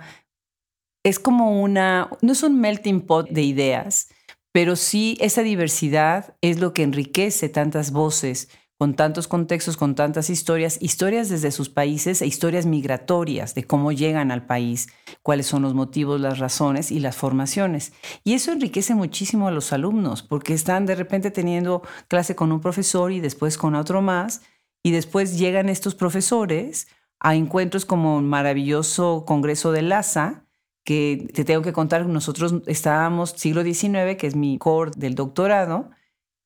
es 1.03 1.19
como 1.19 1.61
una, 1.61 2.09
no 2.21 2.31
es 2.31 2.43
un 2.43 2.59
melting 2.59 3.01
pot 3.01 3.29
de 3.29 3.43
ideas, 3.43 4.09
pero 4.51 4.75
sí 4.75 5.17
esa 5.19 5.41
diversidad 5.43 6.35
es 6.41 6.59
lo 6.59 6.73
que 6.73 6.83
enriquece 6.83 7.49
tantas 7.49 7.91
voces 7.91 8.49
con 8.77 8.95
tantos 8.95 9.27
contextos, 9.27 9.77
con 9.77 9.95
tantas 9.95 10.29
historias, 10.29 10.77
historias 10.81 11.29
desde 11.29 11.51
sus 11.51 11.69
países 11.69 12.21
e 12.21 12.27
historias 12.27 12.65
migratorias 12.65 13.55
de 13.55 13.63
cómo 13.63 13.91
llegan 13.91 14.31
al 14.31 14.45
país, 14.45 14.89
cuáles 15.21 15.45
son 15.45 15.61
los 15.61 15.73
motivos, 15.73 16.19
las 16.19 16.39
razones 16.39 16.91
y 16.91 16.99
las 16.99 17.15
formaciones. 17.15 17.93
Y 18.23 18.33
eso 18.33 18.51
enriquece 18.51 18.93
muchísimo 18.93 19.47
a 19.47 19.51
los 19.51 19.71
alumnos 19.71 20.21
porque 20.21 20.53
están 20.53 20.85
de 20.85 20.95
repente 20.95 21.31
teniendo 21.31 21.81
clase 22.07 22.35
con 22.35 22.51
un 22.51 22.59
profesor 22.59 23.11
y 23.11 23.21
después 23.21 23.57
con 23.57 23.75
otro 23.75 24.01
más 24.01 24.41
y 24.83 24.91
después 24.91 25.37
llegan 25.37 25.69
estos 25.69 25.95
profesores 25.95 26.87
a 27.19 27.35
encuentros 27.35 27.85
como 27.85 28.19
el 28.19 28.25
maravilloso 28.25 29.23
Congreso 29.25 29.71
de 29.71 29.81
LASA, 29.81 30.42
que 30.83 31.29
te 31.33 31.45
tengo 31.45 31.61
que 31.61 31.73
contar, 31.73 32.05
nosotros 32.05 32.55
estábamos 32.67 33.31
siglo 33.31 33.63
XIX, 33.63 34.17
que 34.17 34.27
es 34.27 34.35
mi 34.35 34.57
core 34.57 34.91
del 34.95 35.15
doctorado, 35.15 35.91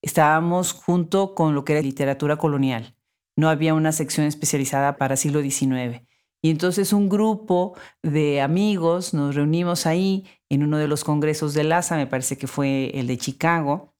estábamos 0.01 0.73
junto 0.73 1.35
con 1.35 1.55
lo 1.55 1.65
que 1.65 1.73
era 1.73 1.81
literatura 1.81 2.37
colonial. 2.37 2.95
No 3.35 3.49
había 3.49 3.73
una 3.73 3.91
sección 3.91 4.25
especializada 4.27 4.97
para 4.97 5.17
siglo 5.17 5.41
XIX. 5.41 6.03
Y 6.41 6.51
entonces 6.51 6.93
un 6.93 7.09
grupo 7.09 7.75
de 8.03 8.41
amigos 8.41 9.13
nos 9.13 9.35
reunimos 9.35 9.85
ahí 9.85 10.25
en 10.49 10.63
uno 10.63 10.77
de 10.77 10.87
los 10.87 11.03
congresos 11.03 11.53
de 11.53 11.63
LASA, 11.63 11.97
me 11.97 12.07
parece 12.07 12.37
que 12.37 12.47
fue 12.47 12.91
el 12.93 13.07
de 13.07 13.17
Chicago, 13.17 13.93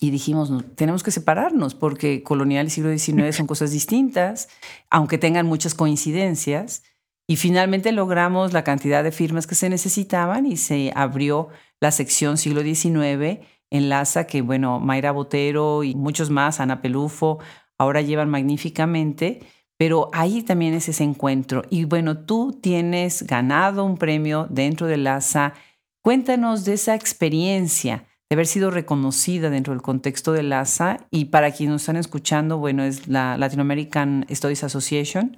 y 0.00 0.10
dijimos, 0.10 0.52
tenemos 0.74 1.02
que 1.02 1.10
separarnos 1.10 1.74
porque 1.74 2.22
colonial 2.22 2.66
y 2.66 2.70
siglo 2.70 2.96
XIX 2.96 3.34
son 3.34 3.46
cosas 3.46 3.70
distintas, 3.70 4.48
aunque 4.90 5.18
tengan 5.18 5.46
muchas 5.46 5.74
coincidencias. 5.74 6.82
Y 7.28 7.36
finalmente 7.36 7.90
logramos 7.92 8.52
la 8.52 8.64
cantidad 8.64 9.02
de 9.02 9.12
firmas 9.12 9.46
que 9.46 9.54
se 9.56 9.68
necesitaban 9.68 10.46
y 10.46 10.56
se 10.56 10.92
abrió 10.94 11.48
la 11.80 11.90
sección 11.90 12.38
siglo 12.38 12.62
XIX 12.62 13.44
enlaza 13.70 14.26
que, 14.26 14.42
bueno, 14.42 14.80
Mayra 14.80 15.12
Botero 15.12 15.84
y 15.84 15.94
muchos 15.94 16.30
más, 16.30 16.60
Ana 16.60 16.80
Pelufo, 16.80 17.38
ahora 17.78 18.00
llevan 18.00 18.30
magníficamente, 18.30 19.40
pero 19.76 20.10
ahí 20.12 20.42
también 20.42 20.74
es 20.74 20.88
ese 20.88 21.04
encuentro. 21.04 21.62
Y 21.70 21.84
bueno, 21.84 22.18
tú 22.18 22.58
tienes 22.60 23.24
ganado 23.24 23.84
un 23.84 23.98
premio 23.98 24.46
dentro 24.50 24.86
de 24.86 24.96
LASA. 24.96 25.54
Cuéntanos 26.02 26.64
de 26.64 26.74
esa 26.74 26.94
experiencia 26.94 28.06
de 28.28 28.34
haber 28.34 28.46
sido 28.46 28.70
reconocida 28.70 29.50
dentro 29.50 29.72
del 29.72 29.82
contexto 29.82 30.32
de 30.32 30.42
LASA 30.42 31.06
y 31.10 31.26
para 31.26 31.52
quienes 31.52 31.72
nos 31.72 31.82
están 31.82 31.96
escuchando, 31.96 32.58
bueno, 32.58 32.84
es 32.84 33.06
la 33.08 33.36
Latin 33.36 33.60
American 33.60 34.26
Studies 34.30 34.64
Association 34.64 35.36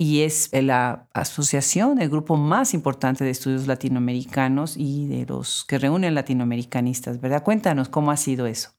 y 0.00 0.22
es 0.22 0.50
la 0.52 1.08
asociación, 1.12 2.00
el 2.00 2.08
grupo 2.08 2.36
más 2.36 2.72
importante 2.72 3.24
de 3.24 3.30
estudios 3.30 3.66
latinoamericanos 3.66 4.76
y 4.76 5.08
de 5.08 5.26
los 5.26 5.64
que 5.64 5.78
reúnen 5.78 6.14
latinoamericanistas, 6.14 7.20
¿verdad? 7.20 7.42
Cuéntanos 7.42 7.88
cómo 7.88 8.12
ha 8.12 8.16
sido 8.16 8.46
eso. 8.46 8.70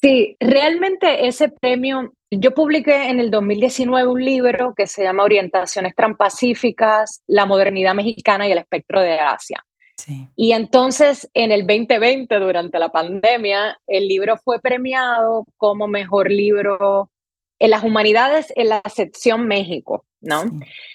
Sí, 0.00 0.36
realmente 0.40 1.26
ese 1.26 1.50
premio, 1.50 2.14
yo 2.30 2.54
publiqué 2.54 3.08
en 3.08 3.20
el 3.20 3.30
2019 3.30 4.08
un 4.08 4.24
libro 4.24 4.74
que 4.74 4.86
se 4.86 5.02
llama 5.02 5.24
Orientaciones 5.24 5.94
Transpacíficas, 5.94 7.22
la 7.26 7.44
modernidad 7.44 7.94
mexicana 7.94 8.48
y 8.48 8.52
el 8.52 8.58
espectro 8.58 9.02
de 9.02 9.20
Asia. 9.20 9.64
Sí. 9.98 10.28
Y 10.34 10.52
entonces 10.52 11.28
en 11.34 11.52
el 11.52 11.66
2020, 11.66 12.38
durante 12.38 12.78
la 12.78 12.90
pandemia, 12.90 13.78
el 13.86 14.08
libro 14.08 14.36
fue 14.38 14.60
premiado 14.60 15.44
como 15.56 15.88
mejor 15.88 16.30
libro 16.30 17.10
en 17.58 17.70
las 17.70 17.84
humanidades 17.84 18.52
en 18.56 18.68
la 18.68 18.82
sección 18.92 19.46
México, 19.46 20.04
¿no? 20.20 20.44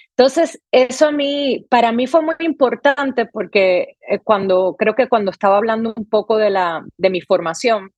Entonces, 0.10 0.62
eso 0.72 1.08
a 1.08 1.12
mí, 1.12 1.66
para 1.70 1.92
mí 1.92 2.06
fue 2.06 2.22
muy 2.22 2.36
importante 2.40 3.26
porque 3.26 3.98
eh, 4.08 4.20
cuando, 4.24 4.76
creo 4.78 4.94
que 4.94 5.08
cuando 5.08 5.32
estaba 5.32 5.58
hablando 5.58 5.94
un 5.96 6.06
poco 6.06 6.38
de, 6.38 6.50
la, 6.50 6.86
de 6.98 7.10
mi 7.10 7.22
formación, 7.22 7.92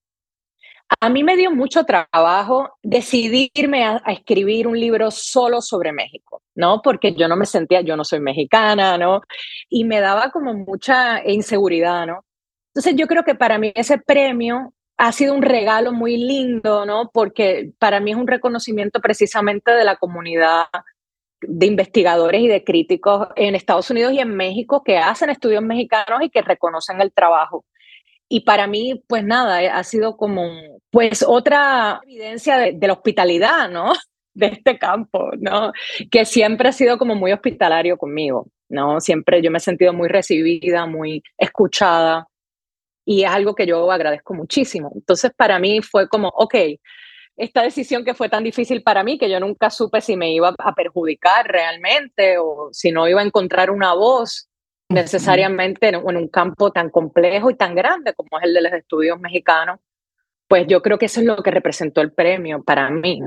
a 1.00 1.10
mí 1.10 1.24
me 1.24 1.36
dio 1.36 1.51
mucho 1.51 1.84
trabajo 1.84 2.77
decidirme 2.82 3.84
a, 3.84 4.01
escribir 4.08 4.67
un 4.67 4.79
libro 4.79 5.12
solo 5.12 5.62
sobre 5.62 5.91
México, 5.91 6.41
¿no? 6.55 6.82
Porque 6.82 7.13
yo 7.13 7.27
no 7.27 7.36
me 7.36 7.46
sentía, 7.46 7.82
yo 7.82 7.98
no 7.98 8.03
soy 8.03 8.20
mexicana, 8.20 8.98
¿no? 8.98 9.22
Y 9.70 9.84
me 9.84 10.00
daba 10.00 10.32
como 10.32 10.53
mucha 10.53 11.27
inseguridad, 11.27 12.05
¿no? 12.08 12.25
Entonces 12.74 12.96
yo 12.96 13.08
creo 13.08 13.24
que 13.24 13.36
para 13.36 13.58
mí 13.58 13.72
ese 13.75 13.98
premio 13.98 14.74
ha 14.97 15.12
sido 15.12 15.33
un 15.33 15.41
regalo 15.41 15.91
muy 15.91 16.17
lindo, 16.17 16.85
¿no? 16.85 17.09
Porque 17.13 17.71
para 17.79 18.00
mí 18.00 18.12
es 18.12 18.17
un 18.17 18.27
reconocimiento 18.27 19.00
precisamente 19.01 19.71
de 19.71 19.83
la 19.83 19.95
comunidad 19.95 20.65
de 21.41 21.65
investigadores 21.65 22.41
y 22.41 22.47
de 22.47 22.63
críticos 22.63 23.27
en 23.35 23.55
Estados 23.55 23.89
Unidos 23.89 24.13
y 24.13 24.19
en 24.19 24.35
México 24.35 24.83
que 24.83 24.97
hacen 24.97 25.29
estudios 25.29 25.62
mexicanos 25.62 26.21
y 26.21 26.29
que 26.29 26.41
reconocen 26.41 27.01
el 27.01 27.12
trabajo. 27.12 27.65
Y 28.29 28.41
para 28.41 28.67
mí, 28.67 29.03
pues 29.07 29.23
nada, 29.23 29.62
eh, 29.62 29.69
ha 29.69 29.83
sido 29.83 30.15
como, 30.15 30.50
pues 30.89 31.23
otra 31.27 32.01
evidencia 32.03 32.57
de, 32.57 32.73
de 32.73 32.88
la 32.88 32.93
hospitalidad, 32.93 33.69
¿no? 33.69 33.93
De 34.35 34.47
este 34.47 34.79
campo, 34.79 35.29
¿no? 35.38 35.71
Que 36.09 36.25
siempre 36.25 36.69
ha 36.69 36.71
sido 36.71 36.97
como 36.97 37.13
muy 37.13 37.31
hospitalario 37.31 37.97
conmigo, 37.97 38.47
¿no? 38.67 39.00
Siempre 39.00 39.43
yo 39.43 39.51
me 39.51 39.59
he 39.59 39.62
sentido 39.62 39.93
muy 39.93 40.09
recibida, 40.09 40.88
muy 40.88 41.21
escuchada 41.38 42.27
y 43.05 43.24
es 43.24 43.29
algo 43.29 43.55
que 43.55 43.65
yo 43.65 43.91
agradezco 43.91 44.33
muchísimo. 44.33 44.91
Entonces, 44.95 45.31
para 45.36 45.60
mí 45.60 45.81
fue 45.81 46.07
como, 46.07 46.29
ok, 46.29 46.55
esta 47.36 47.63
decisión 47.63 48.05
que 48.05 48.13
fue 48.13 48.29
tan 48.29 48.43
difícil 48.43 48.83
para 48.83 49.03
mí, 49.03 49.17
que 49.17 49.29
yo 49.29 49.39
nunca 49.39 49.69
supe 49.69 50.01
si 50.01 50.15
me 50.15 50.31
iba 50.31 50.53
a 50.57 50.74
perjudicar 50.75 51.48
realmente 51.48 52.38
o 52.38 52.69
si 52.72 52.91
no 52.91 53.07
iba 53.07 53.22
a 53.22 53.25
encontrar 53.25 53.72
una 53.72 53.93
voz 53.93 54.50
necesariamente 54.89 55.89
en, 55.89 55.95
un 55.95 56.27
campo 56.27 56.72
tan 56.72 56.89
complejo 56.89 57.50
y 57.50 57.55
tan 57.55 57.74
grande 57.74 58.13
como 58.13 58.39
es 58.39 58.45
el 58.45 58.53
de 58.53 58.62
los 58.62 58.74
estudios 58.74 59.19
mexicanos, 59.19 59.79
pues 60.48 60.67
yo 60.67 60.81
creo 60.81 61.00
que 61.00 61.07
eso 61.07 61.19
es 61.19 61.25
lo 61.25 61.38
que 61.38 61.51
representó 61.51 62.01
el 62.01 62.12
premio 62.12 62.63
para 62.63 62.89
mí. 62.89 63.19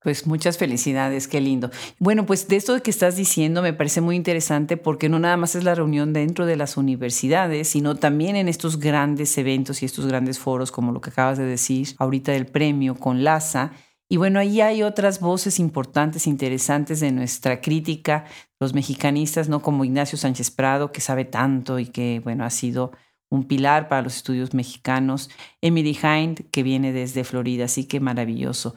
Pues 0.00 0.28
muchas 0.28 0.58
felicidades, 0.58 1.26
qué 1.26 1.40
lindo. 1.40 1.70
Bueno, 1.98 2.24
pues 2.24 2.46
de 2.46 2.54
esto 2.54 2.80
que 2.84 2.90
estás 2.90 3.16
diciendo 3.16 3.62
me 3.62 3.72
parece 3.72 4.00
muy 4.00 4.14
interesante 4.14 4.76
porque 4.76 5.08
no 5.08 5.18
nada 5.18 5.36
más 5.36 5.56
es 5.56 5.64
la 5.64 5.74
reunión 5.74 6.12
dentro 6.12 6.46
de 6.46 6.54
las 6.54 6.76
universidades, 6.76 7.66
sino 7.68 7.96
también 7.96 8.36
en 8.36 8.46
estos 8.46 8.78
grandes 8.78 9.36
eventos 9.38 9.82
y 9.82 9.86
estos 9.86 10.06
grandes 10.06 10.38
foros, 10.38 10.70
como 10.70 10.92
lo 10.92 11.00
que 11.00 11.10
acabas 11.10 11.36
de 11.36 11.46
decir 11.46 11.96
ahorita 11.98 12.30
del 12.30 12.46
premio 12.46 12.94
con 12.94 13.24
LASA. 13.24 13.72
Y 14.08 14.18
bueno, 14.18 14.38
ahí 14.38 14.60
hay 14.60 14.84
otras 14.84 15.18
voces 15.18 15.58
importantes, 15.58 16.28
interesantes 16.28 17.00
de 17.00 17.10
nuestra 17.10 17.60
crítica, 17.60 18.24
los 18.60 18.74
mexicanistas, 18.74 19.48
¿no? 19.48 19.62
Como 19.62 19.84
Ignacio 19.84 20.16
Sánchez 20.16 20.52
Prado, 20.52 20.92
que 20.92 21.00
sabe 21.00 21.24
tanto 21.24 21.80
y 21.80 21.86
que, 21.86 22.20
bueno, 22.22 22.44
ha 22.44 22.50
sido 22.50 22.92
un 23.30 23.48
pilar 23.48 23.88
para 23.88 24.02
los 24.02 24.16
estudios 24.16 24.54
mexicanos. 24.54 25.28
Emily 25.60 25.98
Hind, 26.00 26.50
que 26.52 26.62
viene 26.62 26.92
desde 26.92 27.24
Florida, 27.24 27.64
así 27.64 27.84
que 27.84 27.98
maravilloso 27.98 28.76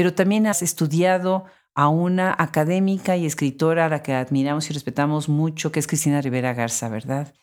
pero 0.00 0.14
también 0.14 0.46
has 0.46 0.62
estudiado 0.62 1.44
a 1.74 1.90
una 1.90 2.34
académica 2.38 3.18
y 3.18 3.26
escritora 3.26 3.84
a 3.84 3.88
la 3.90 4.02
que 4.02 4.14
admiramos 4.14 4.70
y 4.70 4.72
respetamos 4.72 5.28
mucho, 5.28 5.70
que 5.70 5.78
es 5.78 5.86
Cristina 5.86 6.22
Rivera 6.22 6.54
Garza, 6.54 6.88
¿verdad? 6.88 7.34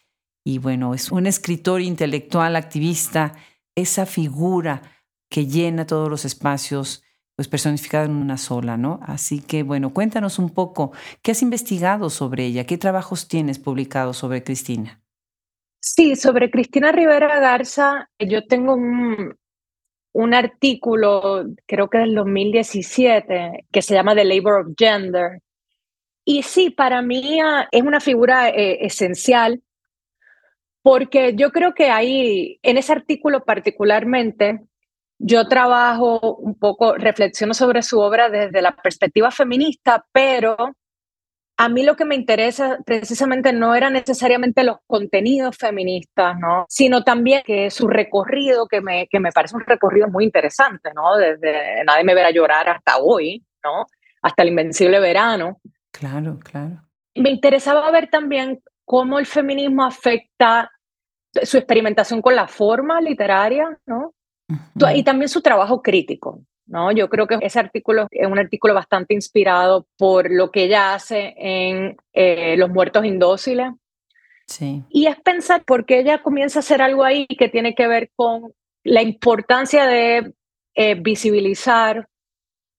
Y 0.44 0.58
bueno, 0.58 0.96
es 0.96 1.12
un 1.12 1.28
escritor 1.28 1.82
intelectual, 1.82 2.56
activista, 2.56 3.36
esa 3.76 4.08
figura 4.08 4.82
que 5.30 5.46
llena 5.46 5.86
todos 5.86 6.10
los 6.10 6.26
espacios, 6.26 7.04
pues 7.36 7.48
personificada 7.48 8.06
en 8.06 8.16
una 8.16 8.40
sola, 8.40 8.76
¿no? 8.76 9.02
Así 9.04 9.40
que 9.40 9.62
bueno, 9.62 9.94
cuéntanos 9.94 10.40
un 10.40 10.50
poco, 10.50 10.94
¿qué 11.22 11.34
has 11.34 11.44
investigado 11.44 12.10
sobre 12.10 12.46
ella? 12.46 12.66
¿Qué 12.66 12.80
trabajos 12.80 13.28
tienes 13.28 13.60
publicados 13.60 14.18
sobre 14.18 14.44
Cristina? 14.44 15.04
Sí, 15.80 16.16
sobre 16.16 16.50
Cristina 16.50 16.92
Rivera 16.92 17.40
Garza, 17.40 18.10
yo 18.18 18.48
tengo 18.48 18.74
un, 18.74 19.36
un 20.18 20.34
artículo, 20.34 21.46
creo 21.68 21.92
que 21.92 22.00
del 22.00 22.16
2017, 22.16 23.68
que 23.72 23.82
se 23.84 23.94
llama 23.94 24.16
The 24.16 24.26
Labor 24.26 24.62
of 24.62 24.74
Gender. 24.76 25.44
Y 26.26 26.42
sí, 26.42 26.72
para 26.72 27.04
mí 27.04 27.40
ah, 27.40 27.68
es 27.72 27.84
una 27.84 28.00
figura 28.00 28.50
eh, 28.50 28.80
esencial 28.84 29.62
porque 30.82 31.36
yo 31.36 31.52
creo 31.52 31.76
que 31.76 31.92
ahí, 31.92 32.60
en 32.64 32.78
ese 32.78 32.94
artículo 32.94 33.44
particularmente, 33.44 34.62
yo 35.20 35.48
trabajo 35.48 36.36
un 36.38 36.58
poco, 36.58 36.96
reflexiono 36.96 37.54
sobre 37.54 37.84
su 37.84 38.00
obra 38.00 38.30
desde 38.30 38.62
la 38.64 38.76
perspectiva 38.76 39.30
feminista, 39.30 40.04
pero 40.12 40.58
a 41.58 41.70
mí 41.70 41.84
lo 41.84 41.96
que 41.96 42.06
me 42.06 42.16
interesa 42.16 42.78
precisamente 42.86 43.52
no 43.52 43.74
era 43.74 43.90
necesariamente 43.90 44.64
los 44.64 44.78
contenidos 44.86 45.58
feministas, 45.58 46.38
¿no? 46.40 46.66
Sino 46.70 47.04
también 47.04 47.42
que 47.44 47.72
su 47.72 47.88
recorrido, 47.88 48.68
que 48.68 48.80
me, 48.80 49.08
que 49.08 49.20
me 49.20 49.32
parece 49.32 49.56
un 49.56 49.66
recorrido 49.66 50.08
muy 50.08 50.24
interesante, 50.24 50.92
¿no? 50.94 51.18
Desde 51.18 51.84
Nadie 51.84 52.04
me 52.04 52.14
verá 52.14 52.30
llorar 52.30 52.70
hasta 52.70 52.98
hoy, 52.98 53.44
¿no? 53.64 53.88
Hasta 54.22 54.44
el 54.44 54.50
invencible 54.50 55.00
verano. 55.00 55.60
Claro, 55.92 56.38
claro. 56.44 56.84
Me 57.16 57.32
interesaba 57.32 57.90
ver 57.90 58.08
también 58.10 58.62
cómo 58.86 59.18
el 59.18 59.26
feminismo 59.26 59.84
afecta 59.84 60.72
su 61.42 61.58
experimentación 61.58 62.22
con 62.22 62.36
la 62.36 62.48
forma 62.48 63.02
literaria, 63.02 63.77
¿no? 63.88 64.14
Y 64.94 65.03
también 65.03 65.27
su 65.27 65.42
trabajo 65.42 65.81
crítico, 65.81 66.42
¿no? 66.68 66.92
Yo 66.92 67.10
creo 67.10 67.27
que 67.27 67.38
ese 67.42 67.60
artículo 67.60 68.08
es 68.12 68.27
un 68.27 68.38
artículo 68.38 68.74
bastante 68.74 69.14
inspirado 69.14 69.88
por 69.98 70.32
lo 70.32 70.51
que 70.51 70.64
ella 70.64 70.94
hace 70.94 71.34
en 71.38 71.98
eh, 72.14 72.56
Los 72.58 72.70
muertos 72.70 73.06
indóciles. 73.06 73.72
Sí. 74.46 74.84
Y 74.90 75.08
es 75.08 75.20
pensar 75.22 75.64
por 75.66 75.86
qué 75.86 76.00
ella 76.00 76.22
comienza 76.22 76.60
a 76.60 76.62
hacer 76.62 76.82
algo 76.82 77.03
ahí 77.03 77.27
que 77.27 77.50
tiene 77.50 77.75
que 77.75 77.88
ver 77.88 78.12
con 78.16 78.53
la 78.84 79.01
importancia 79.01 79.86
de 79.86 80.34
eh, 80.75 80.96
visibilizar 80.96 82.08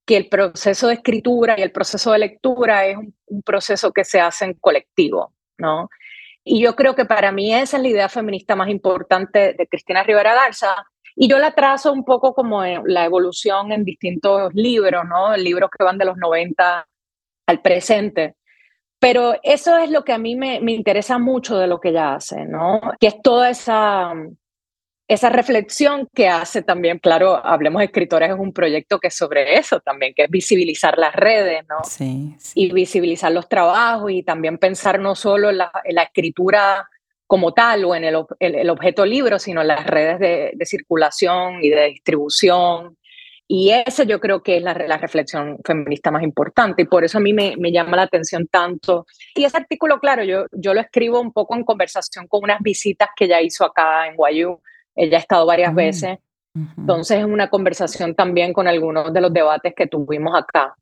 que 0.06 0.16
el 0.16 0.28
proceso 0.28 0.88
de 0.88 0.94
escritura 0.94 1.56
y 1.58 1.62
el 1.62 1.72
proceso 1.72 2.12
de 2.12 2.20
lectura 2.20 2.86
es 2.86 2.96
un, 2.96 3.14
un, 3.26 3.42
proceso 3.42 3.92
que 3.92 4.04
se 4.04 4.20
hace 4.20 4.46
en 4.46 4.54
colectivo, 4.54 5.34
¿no? 5.58 5.90
Y 6.42 6.62
yo 6.62 6.74
creo 6.74 6.94
que 6.94 7.04
para 7.04 7.30
mí 7.30 7.54
esa 7.54 7.76
es 7.76 7.82
la 7.82 7.88
idea 7.90 8.08
feminista 8.08 8.56
más 8.56 8.70
importante 8.70 9.52
de 9.52 9.66
Cristina 9.66 10.02
Rivera 10.02 10.34
Garza, 10.34 10.86
y 11.20 11.28
yo 11.28 11.40
la 11.40 11.50
trazo 11.50 11.92
un 11.92 12.04
poco 12.04 12.32
como 12.32 12.62
la 12.64 13.04
evolución 13.04 13.72
en 13.72 13.84
distintos 13.84 14.54
libros, 14.54 15.04
¿no? 15.04 15.36
Libros 15.36 15.68
que 15.76 15.82
van 15.82 15.98
de 15.98 16.04
los 16.04 16.16
90 16.16 16.86
al 17.46 17.60
presente. 17.60 18.36
Pero 19.00 19.34
eso 19.42 19.76
es 19.78 19.90
lo 19.90 20.04
que 20.04 20.12
a 20.12 20.18
mí 20.18 20.36
me, 20.36 20.60
me 20.60 20.72
interesa 20.72 21.18
mucho 21.18 21.58
de 21.58 21.66
lo 21.66 21.80
que 21.80 21.88
ella 21.88 22.14
hace, 22.14 22.44
¿no? 22.44 22.80
Que 23.00 23.08
es 23.08 23.20
toda 23.20 23.50
esa, 23.50 24.12
esa 25.08 25.28
reflexión 25.28 26.08
que 26.14 26.28
hace 26.28 26.62
también, 26.62 27.00
claro, 27.00 27.44
Hablemos 27.44 27.82
Escritores 27.82 28.30
es 28.30 28.38
un 28.38 28.52
proyecto 28.52 29.00
que 29.00 29.08
es 29.08 29.16
sobre 29.16 29.58
eso 29.58 29.80
también, 29.80 30.14
que 30.14 30.22
es 30.22 30.30
visibilizar 30.30 30.98
las 30.98 31.16
redes, 31.16 31.64
¿no? 31.68 31.82
Sí. 31.82 32.36
Y 32.54 32.70
visibilizar 32.72 33.32
los 33.32 33.48
trabajos 33.48 34.12
y 34.12 34.22
también 34.22 34.56
pensar 34.56 35.00
no 35.00 35.16
solo 35.16 35.50
en 35.50 35.58
la, 35.58 35.72
en 35.82 35.96
la 35.96 36.04
escritura 36.04 36.88
como 37.28 37.52
tal 37.52 37.84
o 37.84 37.94
en 37.94 38.04
el, 38.04 38.16
el, 38.40 38.70
objeto 38.70 39.04
libro, 39.04 39.38
sino 39.38 39.60
en 39.60 39.68
las 39.68 39.86
redes 39.86 40.18
de, 40.18 40.52
de, 40.54 40.66
circulación 40.66 41.62
y 41.62 41.68
de 41.68 41.88
distribución. 41.88 42.96
Y 43.46 43.70
esa 43.70 44.04
yo 44.04 44.18
creo 44.18 44.42
que 44.42 44.56
es 44.56 44.62
la, 44.62 44.72
la, 44.72 44.96
reflexión 44.96 45.58
feminista 45.62 46.10
más 46.10 46.22
importante 46.22 46.82
y 46.82 46.84
por 46.86 47.04
eso 47.04 47.18
a 47.18 47.20
mí 47.20 47.34
me, 47.34 47.54
me, 47.58 47.70
llama 47.70 47.98
la 47.98 48.04
atención 48.04 48.46
tanto. 48.46 49.04
Y 49.34 49.44
ese 49.44 49.58
artículo, 49.58 50.00
claro, 50.00 50.24
yo, 50.24 50.46
yo 50.52 50.72
lo 50.72 50.80
escribo 50.80 51.20
un 51.20 51.30
poco 51.30 51.54
en 51.54 51.64
conversación 51.64 52.26
con 52.28 52.44
unas 52.44 52.60
visitas 52.62 53.10
que 53.14 53.26
ella 53.26 53.42
hizo 53.42 53.62
acá 53.66 54.06
en 54.06 54.16
Guayú. 54.16 54.60
Ella 54.96 55.18
ha 55.18 55.20
estado 55.20 55.44
varias 55.44 55.74
mm, 55.74 55.76
veces. 55.76 56.18
Entonces 56.78 57.18
es 57.18 57.24
una 57.26 57.50
conversación 57.50 58.14
también 58.14 58.54
con 58.54 58.66
algunos 58.66 59.12
de 59.12 59.20
los 59.20 59.32
debates 59.32 59.74
que 59.76 59.86
tuvimos 59.86 60.34
acá. 60.34 60.74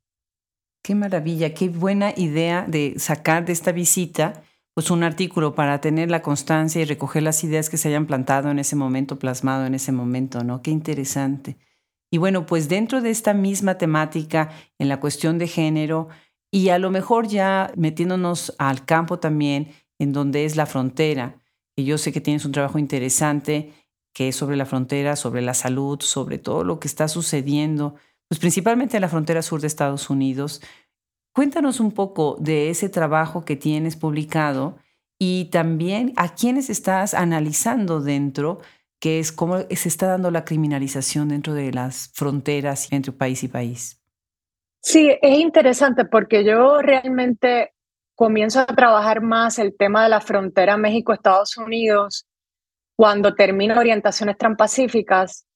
Qué 0.81 0.95
maravilla, 0.95 1.53
qué 1.53 1.67
buena 1.67 2.13
idea 2.15 2.63
de 2.65 2.93
sacar 2.97 3.43
de 3.43 3.51
esta 3.51 3.73
visita 3.73 4.43
pues 4.77 4.91
un 4.91 5.01
artículo 5.01 5.55
para 5.55 5.81
tener 5.81 6.11
la 6.11 6.21
constancia 6.21 6.79
y 6.79 6.85
recoger 6.85 7.23
las 7.23 7.43
ideas 7.43 7.67
que 7.67 7.77
se 7.77 7.87
hayan 7.87 8.05
plantado 8.05 8.51
en 8.51 8.59
ese 8.59 8.75
momento, 8.75 9.17
plasmado 9.17 9.65
en 9.65 9.73
ese 9.73 9.91
momento, 9.91 10.43
¿no? 10.43 10.61
Qué 10.61 10.69
interesante. 10.69 11.57
Y 12.11 12.19
bueno, 12.19 12.45
pues 12.45 12.69
dentro 12.69 13.01
de 13.01 13.09
esta 13.09 13.33
misma 13.33 13.79
temática, 13.79 14.51
en 14.77 14.87
la 14.87 14.99
cuestión 14.99 15.39
de 15.39 15.47
género, 15.47 16.09
y 16.51 16.69
a 16.69 16.77
lo 16.77 16.91
mejor 16.91 17.27
ya 17.27 17.71
metiéndonos 17.75 18.53
al 18.59 18.85
campo 18.85 19.17
también, 19.17 19.71
en 19.97 20.13
donde 20.13 20.45
es 20.45 20.55
la 20.55 20.67
frontera, 20.67 21.41
que 21.75 21.83
yo 21.83 21.97
sé 21.97 22.11
que 22.11 22.21
tienes 22.21 22.45
un 22.45 22.51
trabajo 22.51 22.77
interesante, 22.77 23.73
que 24.13 24.27
es 24.27 24.35
sobre 24.35 24.57
la 24.57 24.67
frontera, 24.67 25.15
sobre 25.15 25.41
la 25.41 25.55
salud, 25.55 26.01
sobre 26.01 26.37
todo 26.37 26.63
lo 26.63 26.79
que 26.79 26.87
está 26.87 27.07
sucediendo, 27.07 27.95
pues 28.29 28.37
principalmente 28.37 28.97
en 28.97 29.01
la 29.01 29.09
frontera 29.09 29.41
sur 29.41 29.59
de 29.59 29.65
Estados 29.65 30.11
Unidos, 30.11 30.61
Cuéntanos 31.37 31.79
un 31.79 31.91
poco 31.91 32.35
de 32.39 32.71
ese 32.71 32.89
trabajo 32.89 33.45
que 33.45 33.55
tienes 33.55 33.95
publicado 33.95 34.79
y 35.19 35.51
también 35.51 36.13
a 36.15 36.33
quiénes 36.33 36.71
estás 36.71 37.13
analizando 37.13 38.01
dentro, 38.01 38.57
que 38.99 39.19
es 39.19 39.31
cómo 39.31 39.59
se 39.59 39.87
está 39.87 40.07
dando 40.07 40.31
la 40.31 40.45
criminalización 40.45 41.29
dentro 41.29 41.53
de 41.53 41.71
las 41.71 42.09
fronteras 42.15 42.91
entre 42.91 43.11
país 43.11 43.43
y 43.43 43.49
país. 43.49 44.01
Sí, 44.81 45.15
es 45.21 45.37
interesante 45.37 46.05
porque 46.05 46.43
yo 46.43 46.81
realmente 46.81 47.71
comienzo 48.15 48.61
a 48.61 48.65
trabajar 48.65 49.21
más 49.21 49.59
el 49.59 49.77
tema 49.77 50.05
de 50.05 50.09
la 50.09 50.21
frontera 50.21 50.75
México-Estados 50.75 51.55
Unidos 51.55 52.25
cuando 52.95 53.35
termino 53.35 53.77
orientaciones 53.77 54.39
transpacíficas 54.39 55.46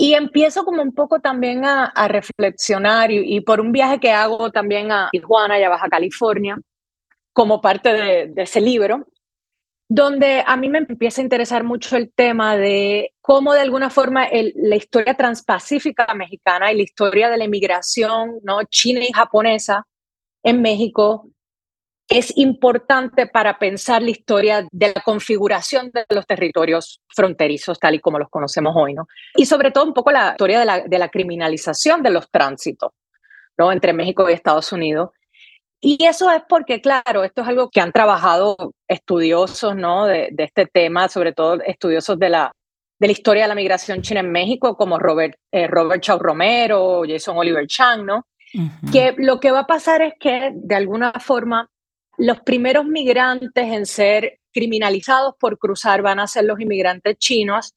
y 0.00 0.14
empiezo 0.14 0.64
como 0.64 0.80
un 0.80 0.92
poco 0.92 1.18
también 1.18 1.64
a, 1.64 2.06
reflexionar 2.06 3.10
y, 3.10 3.40
por 3.40 3.60
un 3.60 3.72
viaje 3.72 3.98
que 3.98 4.12
hago 4.12 4.52
también 4.52 4.92
a 4.92 5.08
Tijuana 5.10 5.58
y 5.58 5.64
a 5.64 5.68
Baja 5.68 5.88
California, 5.88 6.56
como 7.32 7.60
parte 7.60 7.92
de, 7.92 8.32
ese 8.36 8.60
libro, 8.60 9.08
donde 9.88 10.44
a 10.46 10.56
mí 10.56 10.68
me 10.68 10.78
empieza 10.78 11.20
a 11.20 11.24
interesar 11.24 11.64
mucho 11.64 11.96
el 11.96 12.12
tema 12.12 12.56
de 12.56 13.12
cómo 13.20 13.54
de 13.54 13.60
alguna 13.62 13.90
forma 13.90 14.28
la 14.30 14.76
historia 14.76 15.14
transpacífica 15.14 16.14
mexicana 16.14 16.70
y 16.70 16.76
la 16.76 16.82
historia 16.82 17.28
de 17.28 17.38
la 17.38 17.46
inmigración 17.46 18.38
¿no? 18.44 18.62
china 18.70 19.00
y 19.00 19.12
japonesa 19.12 19.84
en 20.44 20.62
México 20.62 21.28
es 22.08 22.36
importante 22.36 23.26
para 23.26 23.58
pensar 23.58 24.02
la 24.02 24.10
historia 24.10 24.66
de 24.70 24.92
la 24.94 25.02
configuración 25.02 25.90
de 25.92 26.06
los 26.08 26.26
territorios 26.26 27.00
fronterizos 27.14 27.78
tal 27.78 27.96
y 27.96 28.00
como 28.00 28.18
los 28.18 28.30
conocemos 28.30 28.74
hoy, 28.76 28.94
¿no? 28.94 29.06
Y 29.36 29.44
sobre 29.44 29.70
todo 29.70 29.84
un 29.84 29.92
poco 29.92 30.10
la 30.10 30.30
historia 30.30 30.60
de 30.60 30.64
la, 30.64 30.80
de 30.80 30.98
la 30.98 31.10
criminalización 31.10 32.02
de 32.02 32.10
los 32.10 32.30
tránsitos, 32.30 32.92
¿no? 33.58 33.70
Entre 33.72 33.92
México 33.92 34.28
y 34.28 34.32
Estados 34.32 34.72
Unidos. 34.72 35.10
Y 35.80 36.04
eso 36.06 36.30
es 36.30 36.42
porque, 36.48 36.80
claro, 36.80 37.24
esto 37.24 37.42
es 37.42 37.48
algo 37.48 37.68
que 37.68 37.80
han 37.80 37.92
trabajado 37.92 38.56
estudiosos, 38.88 39.76
¿no? 39.76 40.06
De, 40.06 40.30
de 40.32 40.44
este 40.44 40.66
tema, 40.66 41.08
sobre 41.08 41.32
todo 41.32 41.60
estudiosos 41.62 42.18
de 42.18 42.30
la, 42.30 42.52
de 42.98 43.06
la 43.06 43.12
historia 43.12 43.42
de 43.42 43.48
la 43.48 43.54
migración 43.54 44.00
china 44.00 44.20
en 44.20 44.32
México, 44.32 44.76
como 44.76 44.98
Robert, 44.98 45.36
eh, 45.52 45.66
Robert 45.66 46.02
Chau 46.02 46.18
Romero, 46.18 47.02
Jason 47.06 47.36
Oliver 47.36 47.66
Chang, 47.66 48.04
¿no? 48.04 48.26
Que 48.90 49.14
lo 49.18 49.40
que 49.40 49.50
va 49.50 49.60
a 49.60 49.66
pasar 49.66 50.00
es 50.00 50.14
que, 50.18 50.52
de 50.54 50.74
alguna 50.74 51.12
forma, 51.20 51.68
los 52.18 52.40
primeros 52.40 52.84
migrantes 52.84 53.64
en 53.64 53.86
ser 53.86 54.40
criminalizados 54.52 55.34
por 55.38 55.56
cruzar 55.58 56.02
van 56.02 56.18
a 56.18 56.26
ser 56.26 56.44
los 56.44 56.60
inmigrantes 56.60 57.16
chinos, 57.16 57.74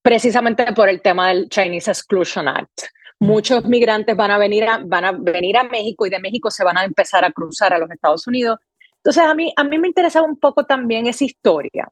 precisamente 0.00 0.72
por 0.72 0.88
el 0.88 1.02
tema 1.02 1.28
del 1.28 1.48
Chinese 1.48 1.90
Exclusion 1.90 2.46
Act. 2.48 2.82
Muchos 3.18 3.64
migrantes 3.64 4.16
van 4.16 4.30
a, 4.30 4.38
venir 4.38 4.64
a, 4.64 4.78
van 4.84 5.04
a 5.04 5.12
venir 5.12 5.56
a 5.56 5.64
México 5.64 6.06
y 6.06 6.10
de 6.10 6.20
México 6.20 6.50
se 6.50 6.62
van 6.62 6.78
a 6.78 6.84
empezar 6.84 7.24
a 7.24 7.32
cruzar 7.32 7.72
a 7.72 7.78
los 7.78 7.90
Estados 7.90 8.26
Unidos. 8.26 8.58
Entonces, 8.96 9.22
a 9.22 9.34
mí, 9.34 9.52
a 9.56 9.64
mí 9.64 9.78
me 9.78 9.88
interesaba 9.88 10.26
un 10.26 10.38
poco 10.38 10.64
también 10.64 11.06
esa 11.06 11.24
historia 11.24 11.88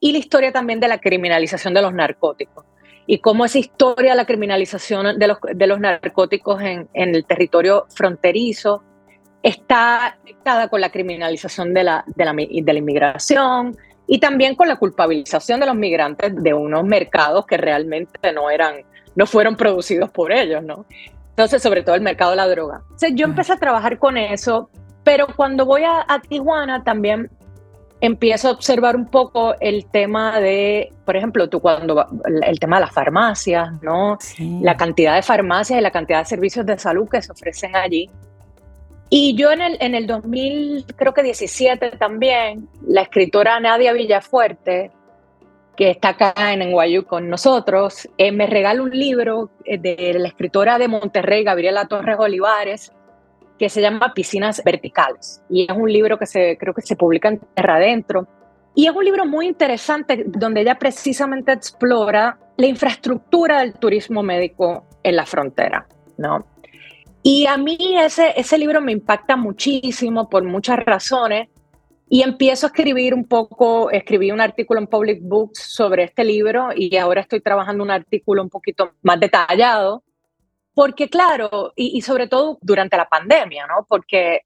y 0.00 0.12
la 0.12 0.18
historia 0.18 0.52
también 0.52 0.80
de 0.80 0.88
la 0.88 0.98
criminalización 0.98 1.72
de 1.72 1.82
los 1.82 1.94
narcóticos 1.94 2.64
y 3.06 3.18
cómo 3.18 3.44
esa 3.44 3.58
historia 3.58 4.12
de 4.12 4.16
la 4.16 4.26
criminalización 4.26 5.18
de 5.18 5.26
los, 5.28 5.38
de 5.54 5.66
los 5.66 5.78
narcóticos 5.78 6.60
en, 6.62 6.88
en 6.94 7.14
el 7.14 7.24
territorio 7.24 7.86
fronterizo 7.94 8.82
está 9.42 10.16
conectada 10.20 10.68
con 10.68 10.80
la 10.80 10.90
criminalización 10.90 11.74
de 11.74 11.84
la, 11.84 12.04
de 12.06 12.24
la, 12.24 12.32
de 12.32 12.72
la 12.72 12.78
inmigración 12.78 13.76
y 14.06 14.18
también 14.18 14.54
con 14.54 14.68
la 14.68 14.76
culpabilización 14.76 15.60
de 15.60 15.66
los 15.66 15.74
migrantes 15.74 16.34
de 16.34 16.54
unos 16.54 16.84
mercados 16.84 17.46
que 17.46 17.56
realmente 17.56 18.32
no 18.32 18.50
eran, 18.50 18.76
no 19.14 19.26
fueron 19.26 19.56
producidos 19.56 20.10
por 20.10 20.32
ellos, 20.32 20.62
¿no? 20.62 20.84
Entonces, 21.30 21.62
sobre 21.62 21.82
todo 21.82 21.94
el 21.94 22.02
mercado 22.02 22.32
de 22.32 22.36
la 22.36 22.48
droga. 22.48 22.82
Entonces, 22.82 23.12
yo 23.14 23.24
empecé 23.24 23.54
a 23.54 23.56
trabajar 23.56 23.98
con 23.98 24.16
eso, 24.16 24.68
pero 25.02 25.26
cuando 25.34 25.64
voy 25.64 25.84
a, 25.84 26.04
a 26.06 26.20
Tijuana 26.20 26.84
también 26.84 27.30
empiezo 28.02 28.48
a 28.48 28.50
observar 28.50 28.96
un 28.96 29.06
poco 29.06 29.54
el 29.60 29.86
tema 29.86 30.40
de, 30.40 30.92
por 31.04 31.16
ejemplo, 31.16 31.48
tú 31.48 31.60
cuando 31.60 32.04
el 32.42 32.58
tema 32.58 32.76
de 32.76 32.80
las 32.82 32.92
farmacias, 32.92 33.80
¿no? 33.80 34.18
La 34.60 34.76
cantidad 34.76 35.14
de 35.14 35.22
farmacias 35.22 35.78
y 35.78 35.82
la 35.82 35.92
cantidad 35.92 36.18
de 36.18 36.24
servicios 36.24 36.66
de 36.66 36.76
salud 36.78 37.08
que 37.08 37.22
se 37.22 37.30
ofrecen 37.30 37.76
allí. 37.76 38.10
Y 39.14 39.34
yo 39.34 39.52
en 39.52 39.60
el, 39.60 39.76
en 39.80 39.94
el 39.94 40.06
2000, 40.06 40.86
creo 40.96 41.12
que 41.12 41.22
17 41.22 41.90
también, 41.98 42.66
la 42.86 43.02
escritora 43.02 43.60
Nadia 43.60 43.92
Villafuerte, 43.92 44.90
que 45.76 45.90
está 45.90 46.08
acá 46.08 46.32
en 46.50 46.60
NYU 46.60 47.04
con 47.04 47.28
nosotros, 47.28 48.08
eh, 48.16 48.32
me 48.32 48.46
regala 48.46 48.80
un 48.80 48.88
libro 48.88 49.50
eh, 49.66 49.76
de 49.76 50.14
la 50.18 50.28
escritora 50.28 50.78
de 50.78 50.88
Monterrey, 50.88 51.44
Gabriela 51.44 51.86
Torres 51.88 52.16
Olivares, 52.18 52.90
que 53.58 53.68
se 53.68 53.82
llama 53.82 54.14
Piscinas 54.14 54.62
Verticales. 54.64 55.42
Y 55.50 55.70
es 55.70 55.76
un 55.76 55.92
libro 55.92 56.18
que 56.18 56.24
se, 56.24 56.56
creo 56.56 56.72
que 56.72 56.80
se 56.80 56.96
publica 56.96 57.28
en 57.28 57.38
Terra 57.54 57.76
Adentro. 57.76 58.26
Y 58.74 58.86
es 58.86 58.96
un 58.96 59.04
libro 59.04 59.26
muy 59.26 59.46
interesante 59.46 60.24
donde 60.26 60.62
ella 60.62 60.78
precisamente 60.78 61.52
explora 61.52 62.38
la 62.56 62.66
infraestructura 62.66 63.60
del 63.60 63.74
turismo 63.74 64.22
médico 64.22 64.86
en 65.02 65.16
la 65.16 65.26
frontera, 65.26 65.86
¿no? 66.16 66.46
Y 67.22 67.46
a 67.46 67.56
mí 67.56 67.76
ese, 67.98 68.32
ese 68.36 68.58
libro 68.58 68.80
me 68.80 68.92
impacta 68.92 69.36
muchísimo 69.36 70.28
por 70.28 70.42
muchas 70.42 70.78
razones 70.84 71.48
y 72.08 72.22
empiezo 72.22 72.66
a 72.66 72.68
escribir 72.68 73.14
un 73.14 73.24
poco, 73.24 73.90
escribí 73.90 74.30
un 74.30 74.40
artículo 74.40 74.80
en 74.80 74.86
Public 74.86 75.20
Books 75.22 75.62
sobre 75.62 76.04
este 76.04 76.24
libro 76.24 76.70
y 76.74 76.96
ahora 76.96 77.22
estoy 77.22 77.40
trabajando 77.40 77.84
un 77.84 77.90
artículo 77.90 78.42
un 78.42 78.50
poquito 78.50 78.92
más 79.02 79.18
detallado 79.20 80.02
porque 80.74 81.08
claro, 81.08 81.72
y, 81.76 82.00
sobre 82.02 82.28
todo 82.28 82.58
durante 82.62 82.96
la 82.96 83.08
pandemia, 83.08 83.66
¿no? 83.66 83.86
Porque 83.88 84.42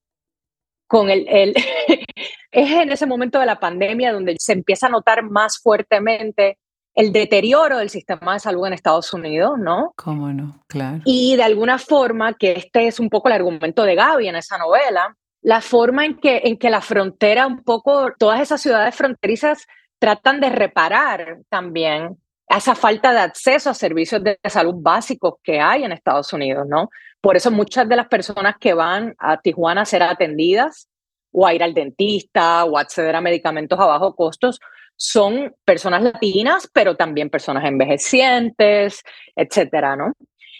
con 0.87 1.09
el, 1.11 1.27
el 1.29 1.55
es 2.51 2.71
en 2.71 2.93
ese 2.93 3.07
momento 3.07 3.41
de 3.41 3.47
la 3.47 3.59
pandemia 3.59 4.12
donde 4.12 4.37
se 4.39 4.53
empieza 4.53 4.87
a 4.87 4.91
notar 4.91 5.23
más 5.23 5.59
fuertemente 5.59 6.59
el 6.97 7.13
deterioro 7.13 7.77
del 7.77 7.91
sistema 7.91 8.33
de 8.33 8.41
salud 8.41 8.67
en 8.67 8.73
Estados 8.73 9.13
Unidos, 9.13 9.59
¿no? 9.59 9.93
¿Cómo 9.97 10.33
no? 10.33 10.65
Claro. 10.67 11.03
Y 11.05 11.37
de 11.37 11.43
alguna 11.43 11.79
forma, 11.79 12.33
que 12.33 12.53
este 12.53 12.87
es 12.87 12.99
un 12.99 13.11
poco 13.11 13.29
el 13.29 13.35
argumento 13.35 13.83
de 13.83 13.95
Gaby 13.95 14.29
en 14.29 14.37
esa 14.37 14.57
novela, 14.57 15.15
la 15.43 15.61
forma 15.61 16.07
en 16.07 16.17
que, 16.17 16.41
en 16.45 16.57
que 16.57 16.71
la 16.71 16.81
frontera, 16.81 17.47
un 17.47 17.63
poco, 17.63 18.13
todas 18.19 18.41
esas 18.41 18.63
ciudades 18.63 18.95
fronterizas 18.95 19.67
tratan 19.99 20.41
de 20.41 20.49
reparar 20.49 21.39
también 21.51 22.17
esa 22.49 22.75
falta 22.75 23.13
de 23.13 23.21
acceso 23.21 23.69
a 23.69 23.75
servicios 23.75 24.25
de 24.25 24.39
salud 24.49 24.77
básicos 24.79 25.35
que 25.43 25.61
hay 25.61 25.85
en 25.85 25.93
Estados 25.93 26.33
Unidos, 26.33 26.67
¿no? 26.67 26.89
Por 27.21 27.37
eso 27.37 27.51
muchas 27.51 27.87
de 27.89 27.97
las 27.97 28.09
personas 28.09 28.55
que 28.59 28.73
van 28.73 29.15
a 29.19 29.37
Tijuana 29.39 29.83
a 29.83 29.87
ser 29.87 30.03
atendidas 30.03 30.89
o 31.31 31.47
a 31.47 31.53
ir 31.53 31.63
al 31.63 31.75
dentista 31.75 32.65
o 32.65 32.79
a 32.79 32.81
acceder 32.81 33.15
a 33.15 33.21
medicamentos 33.21 33.79
a 33.79 33.85
bajo 33.85 34.15
costos 34.15 34.61
son 34.97 35.55
personas 35.65 36.03
latinas, 36.03 36.69
pero 36.73 36.97
también 36.97 37.31
personas 37.31 37.65
envejecientes, 37.65 39.03
etcétera, 39.35 39.97
¿no? 39.97 40.13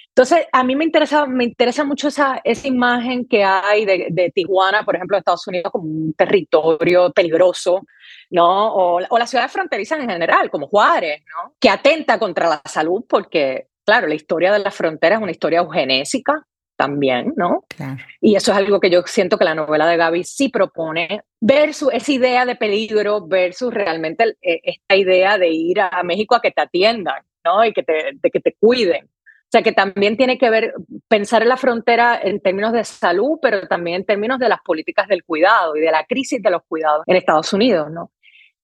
Entonces, 0.09 0.46
a 0.51 0.64
mí 0.64 0.75
me 0.77 0.85
interesa, 0.85 1.27
me 1.27 1.44
interesa 1.44 1.85
mucho 1.85 2.09
esa, 2.09 2.40
esa 2.42 2.68
imagen 2.68 3.29
que 3.29 3.44
hay 3.44 3.85
de, 3.85 4.33
Tijuana, 4.35 4.83
por 4.83 4.96
ejemplo, 4.96 5.14
de 5.14 5.18
Estados 5.18 5.46
Unidos 5.46 5.70
como 5.70 5.85
un 5.85 6.14
territorio 6.14 7.12
peligroso, 7.12 7.83
¿no? 8.31 8.72
O, 8.75 9.01
o 9.07 9.18
las 9.18 9.29
ciudades 9.29 9.53
fronterizas 9.53 10.01
en 10.01 10.09
general, 10.09 10.51
como 10.51 10.68
Juárez, 10.68 11.20
¿no? 11.20 11.55
Que 11.61 11.68
atenta 11.68 12.18
contra 12.18 12.49
la 12.49 12.62
salud 12.64 13.05
porque, 13.07 13.68
claro, 13.85 14.07
la 14.07 14.14
historia 14.14 14.55
de 14.55 14.61
la 14.61 14.70
frontera 14.70 15.16
es 15.16 15.22
una 15.22 15.33
historia 15.33 15.59
eugenésica 15.59 16.46
también, 16.76 17.32
¿no? 17.36 17.64
Claro. 17.68 17.96
Y 18.20 18.36
eso 18.36 18.52
es 18.52 18.58
algo 18.58 18.80
que 18.80 18.90
yo 18.90 19.02
siento 19.06 19.38
que 19.38 19.44
la 19.44 19.54
novela 19.54 19.86
de 19.86 19.96
Gaby 19.96 20.24
sí 20.24 20.48
propone, 20.48 21.22
versus 21.40 21.90
esa 21.92 22.12
idea 22.12 22.44
de 22.44 22.56
peligro, 22.56 23.26
versus 23.26 23.72
realmente 23.72 24.36
eh, 24.42 24.60
esta 24.62 24.96
idea 24.96 25.38
de 25.38 25.48
ir 25.48 25.80
a 25.80 26.02
México 26.02 26.34
a 26.34 26.40
que 26.40 26.50
te 26.50 26.62
atiendan, 26.62 27.22
¿no? 27.44 27.64
Y 27.64 27.72
que 27.72 27.82
te, 27.82 28.12
de 28.14 28.30
que 28.30 28.40
te 28.40 28.54
cuiden. 28.58 29.06
O 29.06 29.48
sea, 29.50 29.62
que 29.62 29.72
también 29.72 30.16
tiene 30.16 30.38
que 30.38 30.50
ver, 30.50 30.74
pensar 31.08 31.42
en 31.42 31.48
la 31.48 31.56
frontera 31.56 32.20
en 32.20 32.40
términos 32.40 32.72
de 32.72 32.84
salud, 32.84 33.38
pero 33.40 33.66
también 33.68 33.98
en 33.98 34.04
términos 34.04 34.38
de 34.38 34.48
las 34.48 34.60
políticas 34.60 35.06
del 35.06 35.24
cuidado 35.24 35.76
y 35.76 35.80
de 35.80 35.90
la 35.92 36.04
crisis 36.04 36.42
de 36.42 36.50
los 36.50 36.62
cuidados 36.66 37.04
en 37.06 37.16
Estados 37.16 37.52
Unidos, 37.52 37.90
¿no? 37.90 38.10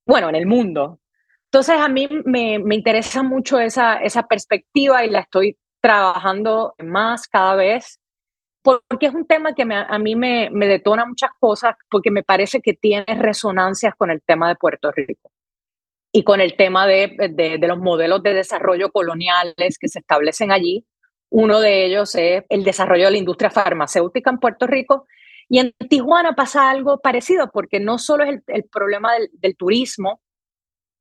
bueno, 0.06 0.28
en 0.28 0.34
el 0.34 0.46
mundo. 0.46 1.00
Entonces 1.46 1.76
a 1.78 1.88
mí 1.88 2.08
me, 2.24 2.58
me 2.58 2.74
interesa 2.74 3.22
mucho 3.22 3.58
esa, 3.58 3.96
esa 3.96 4.22
perspectiva 4.24 5.04
y 5.04 5.10
la 5.10 5.20
estoy 5.20 5.58
trabajando 5.80 6.74
más 6.78 7.28
cada 7.28 7.54
vez 7.54 8.00
porque 8.62 9.06
es 9.06 9.14
un 9.14 9.26
tema 9.26 9.54
que 9.54 9.62
a 9.62 9.98
mí 9.98 10.14
me, 10.14 10.48
me, 10.50 10.66
detona 10.66 11.04
muchas 11.04 11.30
cosas, 11.38 11.74
porque 11.90 12.10
me 12.10 12.22
parece 12.22 12.60
que 12.60 12.74
tiene 12.74 13.04
resonancias 13.06 13.94
con 13.96 14.10
el 14.10 14.22
tema 14.22 14.48
de 14.48 14.56
Puerto 14.56 14.92
Rico 14.92 15.30
y 16.12 16.24
con 16.24 16.40
el 16.40 16.56
tema 16.56 16.86
de, 16.86 17.16
de, 17.30 17.58
de, 17.58 17.68
los 17.68 17.78
modelos 17.78 18.22
de 18.22 18.34
desarrollo 18.34 18.90
coloniales 18.90 19.78
que 19.78 19.88
se 19.88 19.98
establecen 19.98 20.52
allí. 20.52 20.86
Uno 21.30 21.60
de 21.60 21.86
ellos 21.86 22.14
es 22.14 22.44
el 22.50 22.62
desarrollo 22.62 23.06
de 23.06 23.12
la 23.12 23.18
industria 23.18 23.50
farmacéutica 23.50 24.30
en 24.30 24.38
Puerto 24.38 24.66
Rico 24.66 25.06
y 25.52 25.58
en 25.58 25.74
Tijuana 25.88 26.34
pasa 26.34 26.70
algo 26.70 27.00
parecido, 27.00 27.50
porque 27.52 27.78
no 27.78 27.98
solo 27.98 28.24
es 28.24 28.40
el, 28.46 28.64
problema 28.64 29.12
del, 29.32 29.54
turismo, 29.54 30.22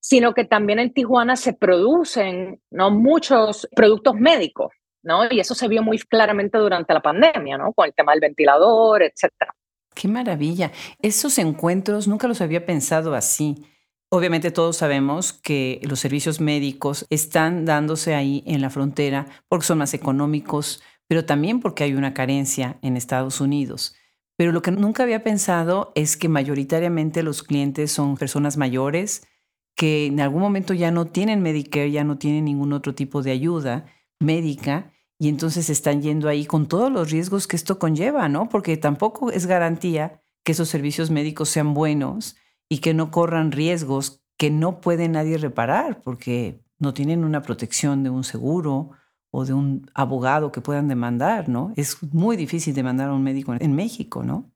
sino 0.02 0.34
que 0.34 0.44
también 0.44 0.78
en 0.80 0.94
Tijuana 0.94 1.38
se 1.38 1.54
producen 1.54 2.62
¿no? 2.70 2.92
muchos 2.92 3.68
productos 3.74 4.16
médicos, 4.16 4.74
¿no? 5.04 5.24
Y 5.30 5.40
eso 5.40 5.56
se 5.56 5.68
vio 5.68 5.84
muy 5.84 6.00
claramente 6.00 6.58
durante 6.58 6.94
la 6.94 7.02
pandemia, 7.02 7.58
¿no? 7.58 7.74
Con 7.74 7.88
el 7.88 7.94
tema 7.94 8.12
del 8.12 8.22
ventilador, 8.22 9.04
etcétera. 9.04 9.54
Qué 9.94 10.08
maravilla. 10.08 10.72
Esos 11.02 11.38
encuentros 11.38 12.08
nunca 12.08 12.28
los 12.28 12.42
había 12.42 12.66
pensado 12.66 13.14
así. 13.14 13.66
Obviamente 14.10 14.52
todos 14.52 14.78
sabemos 14.78 15.34
que 15.34 15.80
los 15.84 16.00
servicios 16.00 16.42
médicos 16.42 17.06
están 17.10 17.66
dándose 17.66 18.14
ahí 18.14 18.44
en 18.46 18.62
la 18.62 18.70
frontera 18.70 19.26
porque 19.48 19.66
son 19.66 19.78
más 19.78 19.94
económicos, 19.94 20.82
pero 21.08 21.26
también 21.26 21.60
porque 21.60 21.84
hay 21.84 21.94
una 21.94 22.14
carencia 22.14 22.78
en 22.82 22.98
Estados 22.98 23.42
Unidos. 23.42 23.96
Pero 24.38 24.52
lo 24.52 24.62
que 24.62 24.72
nunca 24.72 25.04
había 25.04 25.24
pensado 25.24 25.92
es 25.96 26.18
que 26.18 26.30
mayoritariamente 26.30 27.24
los 27.24 27.44
clientes 27.44 27.92
son 27.92 28.18
personas 28.18 28.58
mayores 28.58 29.28
que 29.76 30.08
en 30.08 30.20
algún 30.20 30.42
momento 30.42 30.74
ya 30.74 30.92
no 30.92 31.06
tienen 31.08 31.42
Medicare, 31.42 31.92
ya 31.92 32.04
no 32.04 32.18
tienen 32.18 32.46
ningún 32.46 32.74
otro 32.74 32.94
tipo 32.94 33.22
de 33.22 33.32
ayuda 33.32 33.86
médica 34.22 34.94
y 35.20 35.30
entonces 35.30 35.70
están 35.70 36.02
yendo 36.02 36.30
ahí 36.30 36.46
con 36.46 36.68
todos 36.68 36.92
los 36.92 37.12
riesgos 37.12 37.48
que 37.48 37.56
esto 37.56 37.78
conlleva, 37.78 38.28
¿no? 38.30 38.50
Porque 38.50 38.78
tampoco 38.78 39.32
es 39.32 39.46
garantía 39.46 40.22
que 40.44 40.54
esos 40.54 40.70
servicios 40.70 41.12
médicos 41.12 41.50
sean 41.50 41.74
buenos 41.74 42.36
y 42.70 42.80
que 42.80 42.94
no 42.94 43.12
corran 43.12 43.52
riesgos 43.52 44.24
que 44.38 44.50
no 44.50 44.82
puede 44.82 45.08
nadie 45.10 45.38
reparar 45.38 46.02
porque 46.02 46.64
no 46.80 46.94
tienen 46.94 47.24
una 47.24 47.44
protección 47.44 48.04
de 48.04 48.10
un 48.10 48.24
seguro 48.24 48.92
o 49.30 49.46
de 49.46 49.54
un 49.54 49.90
abogado 49.94 50.52
que 50.52 50.62
puedan 50.62 50.88
demandar, 50.88 51.48
¿no? 51.48 51.72
Es 51.76 52.02
muy 52.12 52.36
difícil 52.36 52.74
demandar 52.74 53.10
a 53.10 53.14
un 53.14 53.24
médico 53.24 53.54
en 53.58 53.76
México, 53.76 54.24
¿no? 54.24 54.52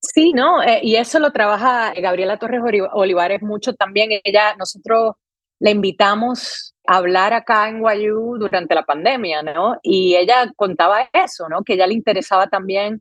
Sí, 0.00 0.32
¿no? 0.32 0.62
Eh, 0.62 0.80
y 0.82 0.96
eso 0.96 1.18
lo 1.18 1.32
trabaja 1.32 1.92
Gabriela 1.94 2.38
Torres 2.38 2.62
Olivares 2.92 3.42
mucho 3.42 3.74
también. 3.74 4.10
Ella, 4.24 4.54
nosotros 4.56 5.16
la 5.58 5.70
invitamos 5.70 6.74
hablar 6.92 7.32
acá 7.32 7.68
en 7.68 7.78
Guayú 7.78 8.36
durante 8.36 8.74
la 8.74 8.82
pandemia, 8.82 9.42
¿no? 9.42 9.76
Y 9.80 10.16
ella 10.16 10.50
contaba 10.56 11.08
eso, 11.12 11.48
¿no? 11.48 11.62
Que 11.62 11.74
ella 11.74 11.86
le 11.86 11.94
interesaba 11.94 12.48
también 12.48 13.00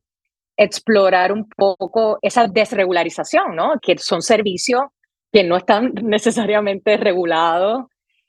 explorar 0.55 1.31
un 1.31 1.49
poco 1.49 2.19
esa 2.21 2.47
desregularización, 2.47 3.55
¿no? 3.55 3.79
Que 3.81 3.97
son 3.97 4.21
servicios 4.21 4.83
que 5.31 5.43
no 5.43 5.57
están 5.57 5.93
necesariamente 6.03 6.97
regulados 6.97 7.85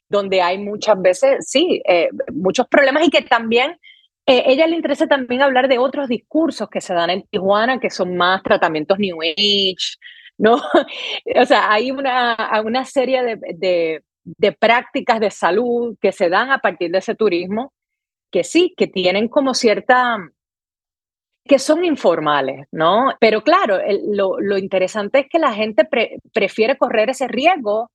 donde 0.09 0.40
hay 0.40 0.57
muchas 0.57 1.01
veces, 1.01 1.46
sí, 1.46 1.83
eh, 1.87 2.09
muchos 2.33 2.66
problemas 2.66 3.07
y 3.07 3.11
que 3.11 3.23
también 3.23 3.79
eh, 4.27 4.44
ella 4.46 4.66
le 4.66 4.77
interesa 4.77 5.07
también 5.07 5.42
hablar 5.42 5.68
de 5.68 5.79
otros 5.79 6.09
discursos 6.09 6.70
que 6.70 6.81
se 6.81 6.94
dan 6.94 7.11
en 7.11 7.23
Tijuana, 7.25 7.79
que 7.79 7.90
son 7.90 8.16
más 8.16 8.42
tratamientos 8.42 8.99
New 8.99 9.20
Age, 9.23 9.99
¿no? 10.38 10.55
o 11.37 11.44
sea, 11.44 11.70
hay 11.70 11.90
una, 11.90 12.62
una 12.64 12.85
serie 12.87 13.37
de, 13.37 14.03
prácticas 14.58 15.20
de 15.20 15.30
salud 15.30 15.96
que 16.00 16.12
se 16.12 16.28
dan 16.28 16.50
a 16.50 16.58
partir 16.58 16.90
de 16.90 16.98
ese 16.98 17.14
turismo, 17.14 17.72
que 18.30 18.44
sí, 18.44 18.74
que 18.76 18.86
tienen 18.86 19.28
como 19.28 19.54
cierta 19.54 20.18
que 21.44 21.58
son 21.58 21.84
informales, 21.84 22.66
¿no? 22.70 23.14
Pero 23.18 23.42
claro, 23.42 23.78
lo, 24.08 24.38
lo, 24.38 24.58
interesante 24.58 25.20
es 25.20 25.28
que 25.28 25.38
la 25.38 25.52
gente 25.52 25.88
prefiere 26.32 26.76
correr 26.76 27.10
ese 27.10 27.26
riesgo 27.26 27.90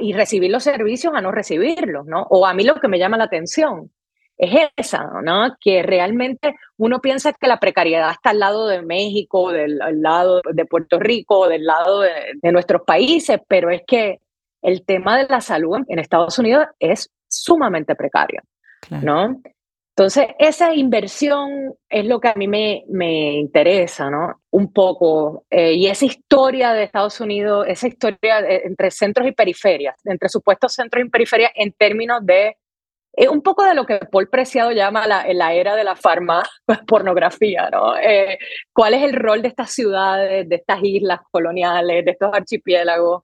y 0.00 0.12
recibir 0.12 0.50
los 0.50 0.64
servicios 0.64 1.14
a 1.14 1.20
no 1.20 1.30
recibirlos, 1.30 2.06
¿no? 2.06 2.26
O 2.30 2.46
a 2.46 2.54
mí 2.54 2.64
lo 2.64 2.74
que 2.76 2.88
me 2.88 2.98
llama 2.98 3.16
la 3.16 3.24
atención 3.24 3.90
es 4.36 4.68
esa, 4.76 5.08
¿no? 5.22 5.56
Que 5.60 5.82
realmente 5.82 6.56
uno 6.76 7.00
piensa 7.00 7.32
que 7.32 7.46
la 7.46 7.60
precariedad 7.60 8.10
está 8.10 8.30
al 8.30 8.40
lado 8.40 8.66
de 8.66 8.82
México, 8.82 9.52
del 9.52 9.78
lado 10.02 10.42
de 10.52 10.64
Puerto 10.64 10.98
Rico, 10.98 11.48
del 11.48 11.64
lado 11.64 12.00
de, 12.00 12.52
nuestros 12.52 12.82
países, 12.82 13.40
pero 13.46 13.70
es 13.70 13.82
que 13.86 14.20
el 14.64 14.84
tema 14.84 15.18
de 15.18 15.26
la 15.28 15.40
salud 15.40 15.78
en 15.88 15.98
Estados 15.98 16.38
Unidos 16.38 16.66
es 16.78 17.10
sumamente 17.28 17.94
precario, 17.94 18.40
¿no? 18.90 19.40
Entonces, 19.96 20.28
esa 20.40 20.74
inversión 20.74 21.74
es 21.88 22.06
lo 22.06 22.18
que 22.18 22.28
a 22.28 22.34
mí 22.34 22.48
me, 22.48 22.84
me 22.88 23.34
interesa, 23.34 24.10
¿no? 24.10 24.40
Un 24.50 24.72
poco. 24.72 25.44
Eh, 25.50 25.74
y 25.74 25.86
esa 25.86 26.06
historia 26.06 26.72
de 26.72 26.82
Estados 26.82 27.20
Unidos, 27.20 27.66
esa 27.68 27.86
historia 27.86 28.40
entre 28.40 28.90
centros 28.90 29.28
y 29.28 29.32
periferias, 29.32 29.94
entre 30.04 30.28
supuestos 30.28 30.72
centros 30.72 31.04
y 31.04 31.08
periferias 31.08 31.52
en 31.54 31.70
términos 31.72 32.20
de 32.24 32.56
es 33.16 33.28
un 33.28 33.42
poco 33.42 33.64
de 33.64 33.74
lo 33.74 33.86
que 33.86 34.00
Paul 34.10 34.28
Preciado 34.28 34.72
llama 34.72 35.06
la, 35.06 35.24
la 35.32 35.52
era 35.52 35.76
de 35.76 35.84
la 35.84 35.94
farma 35.94 36.42
pornografía, 36.88 37.70
¿no? 37.70 37.96
Eh, 37.96 38.38
¿Cuál 38.72 38.94
es 38.94 39.04
el 39.04 39.12
rol 39.12 39.42
de 39.42 39.48
estas 39.48 39.70
ciudades, 39.70 40.48
de 40.48 40.56
estas 40.56 40.80
islas 40.82 41.20
coloniales, 41.30 42.04
de 42.04 42.10
estos 42.10 42.34
archipiélagos, 42.34 43.22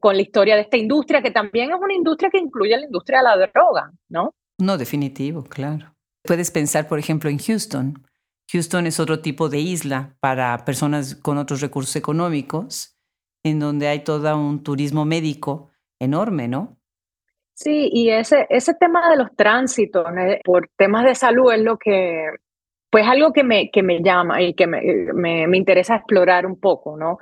con 0.00 0.16
la 0.16 0.22
historia 0.22 0.54
de 0.54 0.62
esta 0.62 0.76
industria, 0.76 1.22
que 1.22 1.30
también 1.30 1.70
es 1.70 1.76
una 1.80 1.94
industria 1.94 2.30
que 2.30 2.38
incluye 2.38 2.76
la 2.76 2.84
industria 2.84 3.18
de 3.18 3.24
la 3.24 3.36
droga, 3.46 3.92
¿no? 4.08 4.34
No, 4.58 4.78
definitivo, 4.78 5.44
claro. 5.44 5.94
Puedes 6.22 6.50
pensar, 6.50 6.88
por 6.88 6.98
ejemplo, 6.98 7.30
en 7.30 7.38
Houston. 7.38 8.06
Houston 8.52 8.86
es 8.86 8.98
otro 8.98 9.20
tipo 9.20 9.48
de 9.48 9.58
isla 9.58 10.16
para 10.20 10.64
personas 10.64 11.14
con 11.14 11.38
otros 11.38 11.60
recursos 11.60 11.94
económicos, 11.96 12.96
en 13.44 13.60
donde 13.60 13.88
hay 13.88 14.00
todo 14.00 14.36
un 14.36 14.62
turismo 14.62 15.04
médico 15.04 15.70
enorme, 15.98 16.48
¿no? 16.48 16.78
Sí, 17.54 17.90
y 17.92 18.10
ese, 18.10 18.46
ese 18.50 18.74
tema 18.74 19.10
de 19.10 19.16
los 19.16 19.34
tránsitos 19.34 20.06
por 20.44 20.70
temas 20.76 21.04
de 21.04 21.14
salud 21.16 21.52
es 21.52 21.60
lo 21.60 21.76
que, 21.76 22.26
pues 22.90 23.06
algo 23.06 23.32
que 23.32 23.42
me, 23.42 23.70
que 23.70 23.82
me 23.82 24.00
llama 24.00 24.40
y 24.42 24.54
que 24.54 24.66
me, 24.66 24.80
me, 25.12 25.56
interesa 25.56 25.96
explorar 25.96 26.46
un 26.46 26.58
poco, 26.58 26.96
¿no? 26.96 27.18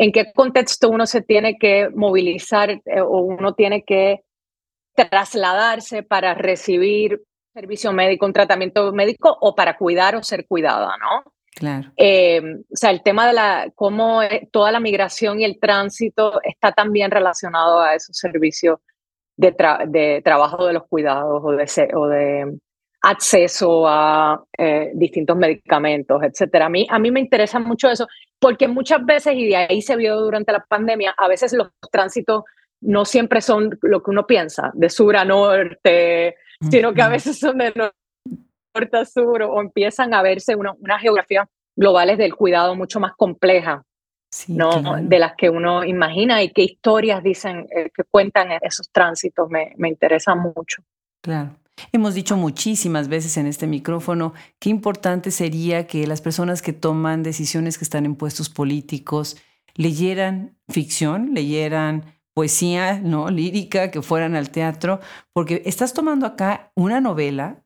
En 0.00 0.12
qué 0.12 0.32
contexto 0.32 0.88
uno 0.90 1.06
se 1.06 1.22
tiene 1.22 1.58
que 1.58 1.88
movilizar 1.92 2.70
eh, 2.70 3.00
o 3.00 3.18
uno 3.18 3.54
tiene 3.54 3.82
que 3.82 4.20
trasladarse 4.94 6.04
para 6.04 6.34
recibir 6.34 7.20
servicio 7.52 7.92
médico, 7.92 8.24
un 8.24 8.32
tratamiento 8.32 8.92
médico 8.92 9.36
o 9.40 9.56
para 9.56 9.76
cuidar 9.76 10.14
o 10.14 10.22
ser 10.22 10.46
cuidada, 10.46 10.96
¿no? 10.98 11.32
Claro. 11.56 11.90
Eh, 11.96 12.40
o 12.40 12.76
sea, 12.76 12.90
el 12.90 13.02
tema 13.02 13.26
de 13.26 13.32
la, 13.32 13.72
cómo 13.74 14.22
eh, 14.22 14.48
toda 14.52 14.70
la 14.70 14.78
migración 14.78 15.40
y 15.40 15.44
el 15.44 15.58
tránsito 15.58 16.40
está 16.44 16.70
también 16.70 17.10
relacionado 17.10 17.80
a 17.80 17.96
esos 17.96 18.16
servicios 18.16 18.78
de, 19.36 20.22
trabajo 20.22 20.64
de 20.64 20.74
los 20.74 20.86
cuidados 20.86 21.42
o 21.44 21.50
de, 21.50 21.88
o 21.96 22.06
de 22.06 22.58
acceso 23.00 23.86
a 23.86 24.42
eh, 24.56 24.90
distintos 24.94 25.36
medicamentos, 25.36 26.22
etcétera. 26.22 26.66
A 26.66 26.68
mí, 26.68 26.86
a 26.90 26.98
mí 26.98 27.10
me 27.10 27.20
interesa 27.20 27.58
mucho 27.58 27.88
eso, 27.88 28.06
porque 28.38 28.68
muchas 28.68 29.04
veces, 29.04 29.34
y 29.34 29.46
de 29.46 29.56
ahí 29.56 29.82
se 29.82 29.96
vio 29.96 30.16
durante 30.20 30.52
la 30.52 30.64
pandemia, 30.64 31.14
a 31.16 31.28
veces 31.28 31.52
los 31.52 31.68
tránsitos 31.90 32.44
no 32.80 33.04
siempre 33.04 33.40
son 33.40 33.78
lo 33.82 34.02
que 34.02 34.10
uno 34.10 34.26
piensa, 34.26 34.70
de 34.74 34.88
sur 34.88 35.16
a 35.16 35.24
norte, 35.24 36.36
sino 36.70 36.92
que 36.92 37.02
a 37.02 37.08
veces 37.08 37.38
son 37.38 37.58
de 37.58 37.72
norte 37.74 38.96
a 38.96 39.04
sur 39.04 39.42
o 39.42 39.60
empiezan 39.60 40.14
a 40.14 40.22
verse 40.22 40.54
una, 40.54 40.72
unas 40.72 41.00
geografías 41.00 41.46
globales 41.76 42.18
del 42.18 42.34
cuidado 42.34 42.74
mucho 42.74 43.00
más 43.00 43.12
compleja 43.16 43.82
¿no? 44.48 44.98
De 45.02 45.18
las 45.18 45.34
que 45.36 45.48
uno 45.48 45.84
imagina 45.84 46.42
y 46.42 46.50
qué 46.50 46.62
historias 46.62 47.22
dicen, 47.22 47.66
eh, 47.74 47.90
que 47.94 48.04
cuentan 48.04 48.48
esos 48.60 48.90
tránsitos, 48.90 49.48
me, 49.48 49.72
me 49.76 49.88
interesa 49.88 50.34
mucho. 50.34 50.82
Claro. 51.22 51.56
Hemos 51.92 52.14
dicho 52.14 52.36
muchísimas 52.36 53.08
veces 53.08 53.36
en 53.36 53.46
este 53.46 53.66
micrófono 53.66 54.34
qué 54.58 54.70
importante 54.70 55.30
sería 55.30 55.86
que 55.86 56.06
las 56.06 56.20
personas 56.20 56.62
que 56.62 56.72
toman 56.72 57.22
decisiones 57.22 57.78
que 57.78 57.84
están 57.84 58.04
en 58.06 58.14
puestos 58.14 58.48
políticos 58.48 59.36
leyeran 59.74 60.56
ficción, 60.68 61.34
leyeran 61.34 62.04
poesía, 62.34 63.00
¿no? 63.00 63.30
lírica, 63.30 63.90
que 63.90 64.02
fueran 64.02 64.36
al 64.36 64.50
teatro, 64.50 65.00
porque 65.32 65.62
estás 65.66 65.92
tomando 65.92 66.26
acá 66.26 66.70
una 66.74 67.00
novela 67.00 67.64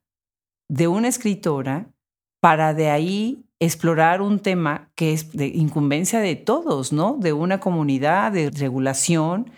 de 0.69 0.89
una 0.89 1.09
escritora 1.09 1.93
para 2.41 2.73
de 2.75 2.89
ahí 2.91 3.45
explorar 3.61 4.23
un 4.23 4.41
tema 4.41 4.91
que 4.95 5.13
es 5.13 5.33
de 5.33 5.47
incumbencia 5.47 6.21
de 6.21 6.37
todos, 6.37 6.93
¿no? 6.93 7.17
De 7.21 7.33
una 7.33 7.61
comunidad, 7.61 8.33
de 8.33 8.51
regulación, 8.51 9.51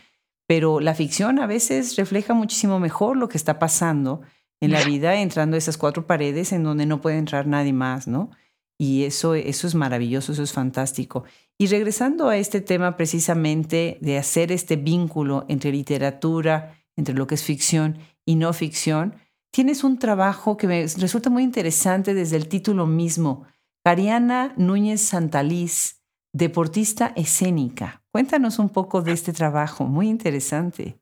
pero 0.46 0.80
la 0.80 0.94
ficción 0.94 1.38
a 1.38 1.46
veces 1.46 1.96
refleja 1.96 2.34
muchísimo 2.34 2.78
mejor 2.80 3.16
lo 3.16 3.28
que 3.28 3.38
está 3.38 3.58
pasando 3.58 4.20
en 4.64 4.72
la 4.72 4.84
vida 4.84 5.16
entrando 5.16 5.56
a 5.56 5.58
esas 5.58 5.76
cuatro 5.76 6.06
paredes 6.06 6.52
en 6.52 6.62
donde 6.64 6.86
no 6.86 7.00
puede 7.00 7.18
entrar 7.18 7.46
nadie 7.46 7.72
más, 7.72 8.06
¿no? 8.06 8.30
Y 8.78 9.04
eso, 9.04 9.34
eso 9.34 9.66
es 9.66 9.74
maravilloso, 9.74 10.32
eso 10.32 10.42
es 10.42 10.52
fantástico. 10.52 11.24
Y 11.58 11.68
regresando 11.68 12.28
a 12.28 12.36
este 12.36 12.60
tema 12.60 12.96
precisamente 12.96 13.98
de 14.00 14.18
hacer 14.18 14.50
este 14.50 14.76
vínculo 14.76 15.44
entre 15.48 15.70
literatura, 15.70 16.76
entre 16.96 17.14
lo 17.14 17.26
que 17.26 17.36
es 17.36 17.44
ficción 17.44 17.98
y 18.24 18.34
no 18.34 18.52
ficción, 18.52 19.14
tienes 19.52 19.84
un 19.84 19.98
trabajo 19.98 20.56
que 20.56 20.66
me 20.66 20.82
resulta 20.82 21.30
muy 21.30 21.44
interesante 21.44 22.14
desde 22.14 22.36
el 22.36 22.48
título 22.48 22.86
mismo, 22.86 23.44
Ariana 23.84 24.54
Núñez 24.56 25.02
Santaliz, 25.02 26.02
deportista 26.32 27.12
escénica. 27.14 28.02
Cuéntanos 28.10 28.58
un 28.58 28.70
poco 28.70 29.02
de 29.02 29.12
este 29.12 29.32
trabajo, 29.32 29.84
muy 29.84 30.08
interesante. 30.08 30.98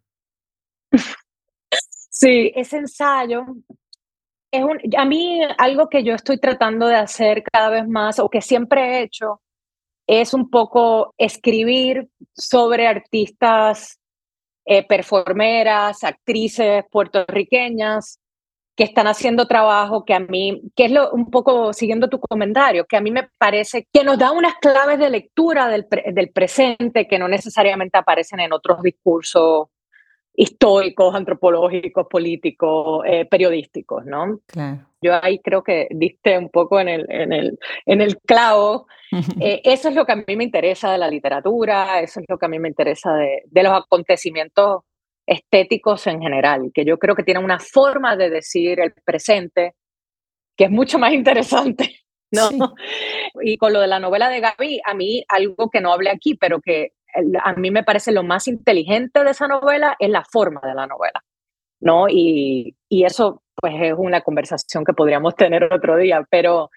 Sí, 2.23 2.53
ese 2.55 2.77
ensayo 2.77 3.45
es 4.53 4.63
un, 4.63 4.79
a 4.97 5.05
mí 5.05 5.41
algo 5.59 5.89
que 5.89 6.05
yo 6.05 6.15
estoy 6.15 6.39
tratando 6.39 6.87
de 6.87 6.95
hacer 6.95 7.43
cada 7.43 7.69
vez 7.69 7.89
más 7.89 8.21
o 8.21 8.31
que 8.31 8.41
siempre 8.41 8.81
he 8.81 9.03
hecho 9.03 9.41
es 10.07 10.33
un 10.33 10.49
poco 10.49 11.15
escribir 11.19 12.09
sobre 12.33 12.87
artistas, 12.87 13.99
eh, 14.67 14.87
performeras, 14.87 16.05
actrices 16.05 16.85
puertorriqueñas 16.93 18.21
que 18.77 18.85
están 18.85 19.09
haciendo 19.09 19.49
trabajo 19.49 20.05
que 20.05 20.15
a 20.15 20.21
mí, 20.21 20.63
que 20.77 20.85
es 20.85 20.93
lo, 20.93 21.11
un 21.11 21.29
poco 21.29 21.73
siguiendo 21.73 22.09
tu 22.09 22.21
comentario, 22.21 22.85
que 22.85 22.97
a 22.97 23.01
mí 23.01 23.11
me 23.11 23.31
parece 23.37 23.89
que 23.93 24.05
nos 24.05 24.17
da 24.17 24.31
unas 24.31 24.55
claves 24.61 25.01
de 25.01 25.11
lectura 25.11 25.67
del, 25.67 25.89
del 26.13 26.31
presente 26.31 27.09
que 27.09 27.19
no 27.19 27.27
necesariamente 27.27 27.99
aparecen 27.99 28.39
en 28.39 28.53
otros 28.53 28.81
discursos 28.81 29.71
históricos, 30.35 31.15
antropológicos, 31.15 32.07
políticos, 32.09 33.05
eh, 33.07 33.27
periodísticos, 33.27 34.05
¿no? 34.07 34.41
Yo 35.01 35.19
ahí 35.23 35.41
creo 35.41 35.63
que 35.63 35.89
diste 35.91 36.39
un 36.39 36.49
poco 36.49 36.81
en 36.81 36.89
el, 36.89 37.07
en 37.11 37.33
el, 37.33 37.59
en 37.87 38.01
el 38.01 38.19
clavo. 38.19 38.87
Eh, 39.41 39.61
eso 39.65 39.91
es 39.91 39.95
lo 39.95 40.07
que 40.07 40.13
a 40.13 40.17
mí 40.17 40.37
me 40.37 40.45
interesa 40.45 40.91
de 40.91 40.97
la 40.97 41.07
literatura, 41.07 42.01
eso 42.01 42.21
es 42.21 42.27
lo 42.31 42.39
que 42.39 42.47
a 42.47 42.49
mí 42.49 42.59
me 42.59 42.69
interesa 42.69 43.13
de, 43.13 43.43
de 43.45 43.63
los 43.63 43.75
acontecimientos 43.75 44.85
estéticos 45.27 46.07
en 46.07 46.23
general, 46.23 46.71
que 46.73 46.87
yo 46.87 46.99
creo 46.99 47.15
que 47.15 47.23
tienen 47.23 47.45
una 47.45 47.59
forma 47.59 48.17
de 48.17 48.31
decir 48.31 48.81
el 48.81 48.95
presente 49.05 49.75
que 50.57 50.65
es 50.65 50.71
mucho 50.71 50.99
más 50.99 51.13
interesante, 51.13 52.01
¿no? 52.31 52.75
Y 53.43 53.59
con 53.59 53.73
lo 53.73 53.81
de 53.81 53.87
la 53.87 54.01
novela 54.01 54.29
de 54.29 54.41
Gaby, 54.41 54.81
a 54.85 54.95
mí 54.95 55.25
algo 55.29 55.69
que 55.71 55.81
no 55.81 55.93
hablé 55.93 56.11
aquí, 56.11 56.35
pero 56.35 56.61
que 56.61 56.93
a 57.43 57.53
mí 57.55 57.71
me 57.71 57.85
parece 57.85 58.13
lo 58.13 58.23
más 58.23 58.49
inteligente 58.49 59.23
de 59.23 59.31
esa 59.31 59.49
novela 59.49 59.97
es 59.99 60.11
la 60.11 60.25
forma 60.25 60.61
de 60.63 60.75
la 60.75 60.87
novela, 60.87 61.23
¿no? 61.81 62.09
Y, 62.09 62.77
y 62.89 63.05
eso 63.05 63.43
pues 63.55 63.75
es 63.81 63.95
una 63.97 64.23
conversación 64.23 64.85
que 64.85 64.93
podríamos 64.93 65.35
tener 65.35 65.73
otro 65.73 65.97
día, 65.97 66.27
pero, 66.31 66.71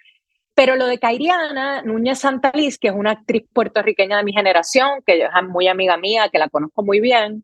pero 0.53 0.75
lo 0.75 0.87
de 0.87 0.99
Cairiana 0.99 1.81
Núñez 1.81 2.19
Santaliz, 2.19 2.77
que 2.77 2.89
es 2.89 2.93
una 2.93 3.11
actriz 3.11 3.45
puertorriqueña 3.53 4.17
de 4.17 4.23
mi 4.23 4.33
generación, 4.33 5.01
que 5.05 5.23
es 5.23 5.29
muy 5.47 5.67
amiga 5.67 5.97
mía, 5.97 6.29
que 6.31 6.39
la 6.39 6.49
conozco 6.49 6.83
muy 6.83 6.99
bien, 6.99 7.43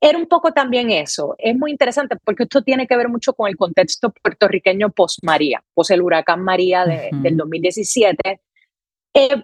era 0.00 0.18
un 0.18 0.26
poco 0.26 0.52
también 0.52 0.90
eso. 0.90 1.34
Es 1.38 1.56
muy 1.56 1.70
interesante 1.70 2.16
porque 2.22 2.44
esto 2.44 2.62
tiene 2.62 2.86
que 2.86 2.96
ver 2.96 3.08
mucho 3.08 3.32
con 3.32 3.48
el 3.48 3.56
contexto 3.56 4.12
puertorriqueño 4.22 4.90
post-María, 4.90 5.64
post 5.74 5.90
el 5.90 6.02
huracán 6.02 6.42
María 6.42 6.84
del 6.84 7.36
2017. 7.36 8.40
Eh, 9.14 9.42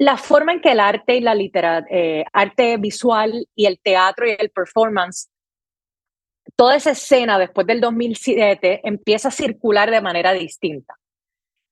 la 0.00 0.16
forma 0.16 0.52
en 0.52 0.60
que 0.62 0.72
el 0.72 0.80
arte 0.80 1.16
y 1.16 1.20
la 1.20 1.34
literatura, 1.34 1.86
eh, 1.90 2.24
arte 2.32 2.78
visual 2.78 3.46
y 3.54 3.66
el 3.66 3.78
teatro 3.80 4.26
y 4.26 4.34
el 4.38 4.50
performance 4.50 5.28
toda 6.56 6.76
esa 6.76 6.92
escena 6.92 7.38
después 7.38 7.66
del 7.66 7.80
2007 7.80 8.80
empieza 8.84 9.28
a 9.28 9.30
circular 9.30 9.90
de 9.90 10.00
manera 10.00 10.32
distinta. 10.32 10.94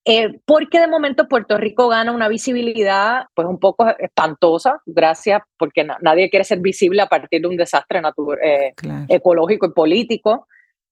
Eh, 0.05 0.41
porque 0.45 0.81
de 0.81 0.89
momento 0.89 1.29
Puerto 1.29 1.59
Rico 1.59 1.89
gana 1.89 2.13
una 2.13 2.29
visibilidad 2.29 3.27
pues 3.35 3.47
un 3.47 3.59
poco 3.59 3.87
espantosa, 3.99 4.81
gracias, 4.87 5.43
porque 5.59 5.87
nadie 6.01 6.31
quiere 6.31 6.45
ser 6.45 6.61
visible 6.61 7.03
a 7.03 7.07
partir 7.07 7.43
de 7.43 7.49
un 7.49 7.57
desastre 7.57 8.01
eh, 8.43 8.75
ecológico 9.09 9.67
y 9.67 9.73
político, 9.73 10.47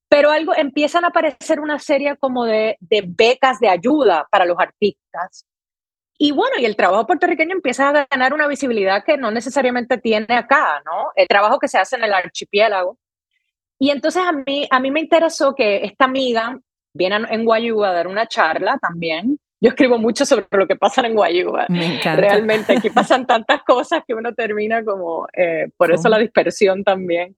pero 0.08 0.30
algo 0.30 0.54
empiezan 0.54 1.04
a 1.04 1.08
aparecer 1.08 1.60
una 1.60 1.78
serie 1.78 2.16
como 2.16 2.44
de, 2.44 2.76
de 2.80 3.04
becas 3.06 3.60
de 3.60 3.68
ayuda 3.68 4.26
para 4.30 4.44
los 4.44 4.58
artistas. 4.58 5.46
Y 6.18 6.32
bueno, 6.32 6.56
y 6.58 6.64
el 6.64 6.76
trabajo 6.76 7.06
puertorriqueño 7.06 7.52
empieza 7.52 7.88
a 7.90 8.06
ganar 8.10 8.32
una 8.32 8.46
visibilidad 8.46 9.04
que 9.04 9.16
no 9.16 9.30
necesariamente 9.30 9.98
tiene 9.98 10.34
acá, 10.34 10.82
¿no? 10.84 11.10
El 11.14 11.28
trabajo 11.28 11.58
que 11.58 11.68
se 11.68 11.78
hace 11.78 11.96
en 11.96 12.04
el 12.04 12.14
archipiélago. 12.14 12.98
Y 13.78 13.90
entonces 13.90 14.22
a 14.22 14.32
mí, 14.32 14.66
a 14.70 14.80
mí 14.80 14.90
me 14.90 15.00
interesó 15.00 15.54
que 15.54 15.84
esta 15.84 16.06
amiga 16.06 16.58
viene 16.94 17.16
en 17.28 17.44
Guayuba 17.44 17.90
a 17.90 17.92
dar 17.92 18.08
una 18.08 18.26
charla 18.26 18.78
también. 18.78 19.38
Yo 19.60 19.70
escribo 19.70 19.98
mucho 19.98 20.24
sobre 20.26 20.46
lo 20.50 20.66
que 20.66 20.76
pasa 20.76 21.06
en 21.06 21.14
Guayuba. 21.14 21.66
Me 21.68 21.96
encanta. 21.96 22.16
Realmente, 22.20 22.76
aquí 22.76 22.90
pasan 22.90 23.26
tantas 23.26 23.62
cosas 23.62 24.02
que 24.06 24.14
uno 24.14 24.34
termina 24.34 24.84
como, 24.84 25.26
eh, 25.32 25.68
por 25.76 25.92
eso 25.92 26.08
la 26.08 26.18
dispersión 26.18 26.84
también. 26.84 27.36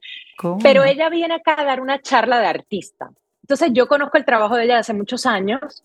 Pero 0.63 0.85
ella 0.85 1.09
viene 1.11 1.35
acá 1.35 1.57
a 1.59 1.65
dar 1.65 1.81
una 1.81 2.01
charla 2.01 2.41
de 2.41 2.47
artista. 2.47 3.11
Entonces 3.43 3.71
yo 3.73 3.89
conozco 3.89 4.19
el 4.19 4.25
trabajo 4.25 4.57
de 4.57 4.65
ella 4.65 4.79
hace 4.79 4.95
muchos 4.95 5.27
años, 5.27 5.83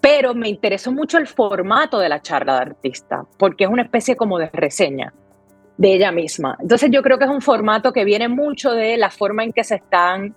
pero 0.00 0.34
me 0.34 0.48
interesó 0.48 0.92
mucho 0.92 1.18
el 1.18 1.26
formato 1.26 1.98
de 1.98 2.08
la 2.08 2.22
charla 2.22 2.54
de 2.54 2.60
artista, 2.60 3.24
porque 3.38 3.64
es 3.64 3.70
una 3.70 3.82
especie 3.82 4.16
como 4.16 4.38
de 4.38 4.50
reseña 4.52 5.12
de 5.76 5.94
ella 5.94 6.12
misma. 6.12 6.56
Entonces 6.60 6.90
yo 6.90 7.02
creo 7.02 7.18
que 7.18 7.24
es 7.24 7.30
un 7.30 7.42
formato 7.42 7.92
que 7.92 8.04
viene 8.04 8.28
mucho 8.28 8.72
de 8.72 8.96
la 8.96 9.10
forma 9.10 9.44
en 9.44 9.52
que 9.52 9.64
se 9.64 9.76
están 9.76 10.34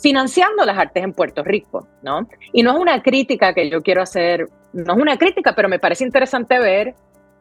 financiando 0.00 0.64
las 0.64 0.76
artes 0.76 1.04
en 1.04 1.12
Puerto 1.12 1.44
Rico, 1.44 1.86
¿no? 2.02 2.28
Y 2.52 2.62
no 2.62 2.72
es 2.72 2.78
una 2.78 3.02
crítica 3.02 3.54
que 3.54 3.70
yo 3.70 3.82
quiero 3.82 4.02
hacer, 4.02 4.48
no 4.72 4.94
es 4.94 5.00
una 5.00 5.16
crítica, 5.16 5.54
pero 5.54 5.68
me 5.68 5.78
parece 5.78 6.04
interesante 6.04 6.58
ver 6.58 6.94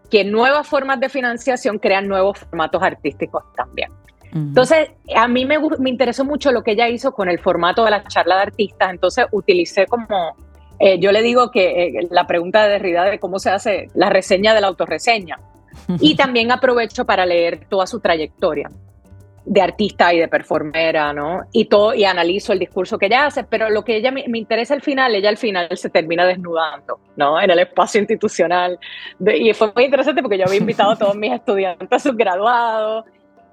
que 0.09 0.23
nuevas 0.23 0.67
formas 0.67 0.99
de 0.99 1.09
financiación 1.09 1.79
crean 1.79 2.07
nuevos 2.07 2.37
formatos 2.37 2.83
artísticos 2.83 3.43
también. 3.55 3.91
Entonces, 4.31 4.89
a 5.15 5.27
mí 5.27 5.45
me, 5.45 5.57
me, 5.77 5.89
interesó 5.91 6.25
mucho 6.25 6.51
lo 6.51 6.63
que 6.63 6.71
ella 6.71 6.89
hizo 6.89 7.11
con 7.11 7.29
el 7.29 7.39
formato 7.39 7.85
de 7.85 7.91
la 7.91 8.03
charla 8.03 8.37
de 8.37 8.41
artistas, 8.41 8.89
entonces 8.89 9.25
utilicé 9.31 9.85
como, 9.85 10.35
eh, 10.85 10.99
yo 10.99 11.13
le 11.13 11.21
digo 11.21 11.49
que 11.49 11.85
eh, 11.85 12.07
la 12.11 12.27
pregunta 12.27 12.63
de 12.63 12.73
Derrida 12.73 13.05
de 13.05 13.17
cómo 13.17 13.39
se 13.39 13.49
hace 13.49 13.87
la 13.93 14.09
reseña 14.09 14.53
de 14.53 14.59
la 14.59 14.67
autorreseña, 14.67 15.39
y 16.01 16.17
también 16.17 16.51
aprovecho 16.51 17.05
para 17.05 17.25
leer 17.25 17.67
toda 17.69 17.87
su 17.87 18.01
trayectoria 18.01 18.69
de 19.45 19.61
artista 19.61 20.13
y 20.13 20.19
de 20.19 20.27
performera, 20.27 21.13
¿no? 21.13 21.43
Y 21.53 21.65
todo, 21.65 21.93
y 21.93 22.03
analizo 22.03 22.51
el 22.51 22.59
discurso 22.59 22.97
que 22.97 23.05
ella 23.05 23.27
hace, 23.27 23.45
pero 23.45 23.69
lo 23.69 23.85
que 23.85 23.95
ella 23.95 24.11
me, 24.11 24.25
interesa 24.37 24.73
al 24.73 24.81
final, 24.81 25.15
ella 25.15 25.29
al 25.29 25.37
final 25.37 25.69
se 25.71 25.89
termina 25.89 26.25
desnudando, 26.25 26.99
¿no? 27.15 27.39
En 27.39 27.49
el 27.49 27.59
espacio 27.59 28.01
institucional. 28.01 28.77
y 29.19 29.53
fue 29.53 29.71
muy 29.73 29.85
interesante 29.85 30.21
porque 30.21 30.37
yo 30.37 30.45
había 30.47 30.59
invitado 30.59 30.91
a 30.91 30.97
todos 30.97 31.15
mis 31.15 31.31
estudiantes, 31.39 31.87
a 31.89 31.99
sus 31.99 32.17
graduados, 32.17 33.05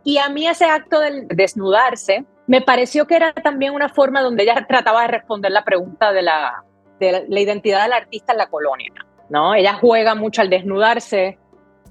y 0.02 0.18
a 0.18 0.28
mí 0.30 0.48
ese 0.48 0.64
acto 0.64 0.98
del 0.98 1.28
desnudarse 1.28 2.24
me 2.48 2.60
pareció 2.60 3.06
que 3.06 3.14
era 3.14 3.32
también 3.32 3.72
una 3.72 3.88
forma 3.88 4.20
donde 4.20 4.42
ella 4.42 4.66
trataba 4.68 5.02
de 5.02 5.08
responder 5.08 5.52
la 5.52 5.62
pregunta 5.62 6.12
de 6.12 6.22
la, 6.22 6.64
de 7.00 7.24
la 7.28 7.40
identidad 7.40 7.82
del 7.82 7.94
artista 7.94 8.32
en 8.32 8.38
la 8.38 8.48
colonia, 8.48 8.92
¿no? 9.28 9.54
Ella 9.54 9.74
juega 9.74 10.14
mucho 10.14 10.42
al 10.42 10.50
desnudarse, 10.50 11.38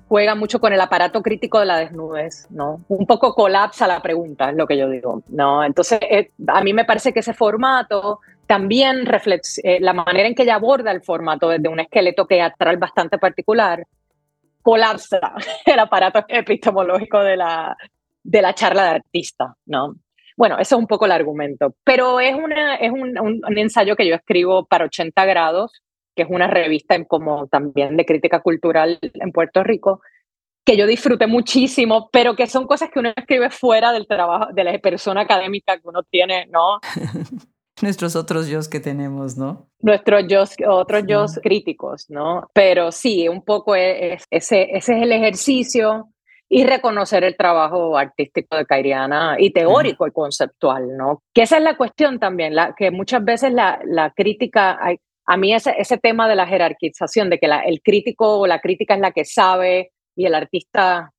juega 0.07 0.35
mucho 0.35 0.59
con 0.59 0.71
el 0.71 0.79
aparato 0.79 1.21
crítico 1.21 1.59
de 1.59 1.65
la 1.65 1.77
desnudez, 1.77 2.47
¿no? 2.49 2.85
Un 2.87 3.05
poco 3.05 3.33
colapsa 3.33 3.87
la 3.87 4.01
pregunta, 4.01 4.49
es 4.49 4.55
lo 4.55 4.65
que 4.65 4.77
yo 4.77 4.89
digo, 4.89 5.23
¿no? 5.27 5.63
Entonces, 5.63 5.99
eh, 6.09 6.31
a 6.47 6.61
mí 6.61 6.73
me 6.73 6.85
parece 6.85 7.11
que 7.11 7.19
ese 7.19 7.33
formato 7.33 8.19
también 8.47 9.05
eh, 9.63 9.79
la 9.79 9.93
manera 9.93 10.27
en 10.27 10.33
que 10.33 10.41
ella 10.41 10.55
aborda 10.55 10.91
el 10.91 11.03
formato 11.03 11.49
desde 11.49 11.69
un 11.69 11.79
esqueleto 11.79 12.25
teatral 12.25 12.77
bastante 12.77 13.19
particular, 13.19 13.85
colapsa 14.63 15.19
el 15.65 15.79
aparato 15.79 16.25
epistemológico 16.27 17.19
de 17.19 17.37
la, 17.37 17.77
de 18.23 18.41
la 18.41 18.55
charla 18.55 18.83
de 18.83 18.89
artista, 18.89 19.55
¿no? 19.67 19.95
Bueno, 20.39 20.57
eso 20.57 20.77
es 20.77 20.79
un 20.79 20.87
poco 20.87 21.03
el 21.03 21.11
argumento, 21.11 21.75
pero 21.83 22.21
es, 22.21 22.33
una, 22.33 22.75
es 22.75 22.93
un, 22.93 23.19
un 23.19 23.57
ensayo 23.57 23.97
que 23.97 24.07
yo 24.07 24.15
escribo 24.15 24.65
para 24.65 24.85
80 24.85 25.25
grados, 25.25 25.83
que 26.15 26.23
es 26.23 26.29
una 26.29 26.47
revista 26.47 26.95
como 27.03 27.47
también 27.47 27.97
de 27.97 28.05
crítica 28.05 28.39
cultural 28.39 28.99
en 29.01 29.33
Puerto 29.33 29.65
Rico, 29.65 29.99
que 30.63 30.77
yo 30.77 30.87
disfruté 30.87 31.27
muchísimo, 31.27 32.09
pero 32.13 32.37
que 32.37 32.47
son 32.47 32.67
cosas 32.67 32.89
que 32.89 32.99
uno 32.99 33.11
escribe 33.13 33.49
fuera 33.49 33.91
del 33.91 34.07
trabajo, 34.07 34.53
de 34.53 34.63
la 34.63 34.79
persona 34.79 35.21
académica 35.23 35.75
que 35.75 35.89
uno 35.89 36.03
tiene, 36.03 36.47
¿no? 36.47 36.79
Nuestros 37.81 38.15
otros 38.15 38.47
yo 38.47 38.61
que 38.71 38.79
tenemos, 38.79 39.35
¿no? 39.35 39.67
Nuestros 39.81 40.23
yo, 40.29 40.45
otros 40.69 41.03
yo 41.05 41.25
críticos, 41.43 42.05
¿no? 42.07 42.47
Pero 42.53 42.93
sí, 42.93 43.27
un 43.27 43.43
poco 43.43 43.75
es, 43.75 44.23
ese, 44.31 44.69
ese 44.71 44.95
es 44.95 45.01
el 45.01 45.11
ejercicio 45.11 46.13
y 46.51 46.63
reconocer 46.65 47.23
el 47.23 47.37
trabajo 47.37 47.95
artístico 47.95 48.57
de 48.57 48.65
Cairiana 48.65 49.35
y 49.37 49.51
teórico 49.51 50.07
y 50.07 50.11
conceptual, 50.11 50.97
¿no? 50.97 51.21
Que 51.31 51.43
esa 51.43 51.57
es 51.57 51.63
la 51.63 51.77
cuestión 51.77 52.19
también, 52.19 52.55
la, 52.55 52.73
que 52.75 52.89
muchas 52.89 53.23
veces 53.23 53.53
la, 53.53 53.79
la 53.85 54.09
crítica, 54.09 54.79
a 55.25 55.37
mí 55.37 55.53
ese, 55.53 55.75
ese 55.77 55.99
tema 55.99 56.27
de 56.27 56.35
la 56.35 56.47
jerarquización, 56.47 57.29
de 57.29 57.37
que 57.37 57.45
el 57.45 57.81
crítico 57.83 58.39
o 58.39 58.47
la 58.47 58.59
crítica 58.59 58.95
es 58.95 58.99
la 58.99 59.11
que 59.11 59.25
sabe 59.25 59.91
y 60.15 60.25
el 60.25 60.33
artista 60.33 61.13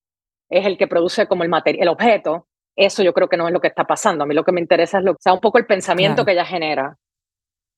es 0.51 0.67
el 0.67 0.77
que 0.77 0.89
produce 0.89 1.29
como 1.29 1.45
el, 1.45 1.53
el 1.65 1.89
objeto, 1.89 2.49
eso 2.75 3.05
yo 3.05 3.13
creo 3.15 3.29
que 3.29 3.37
no 3.37 3.47
es 3.47 3.53
lo 3.53 3.61
que 3.61 3.69
está 3.69 3.85
pasando. 3.85 4.25
A 4.25 4.27
mí 4.27 4.35
lo 4.35 4.45
que 4.45 4.53
me 4.53 4.61
interesa 4.61 4.99
es 4.99 5.05
lo, 5.05 5.17
sea, 5.21 5.33
un 5.33 5.41
poco 5.41 5.59
el 5.59 5.67
pensamiento 5.67 6.25
que 6.25 6.33
ella 6.33 6.45
genera. 6.45 6.97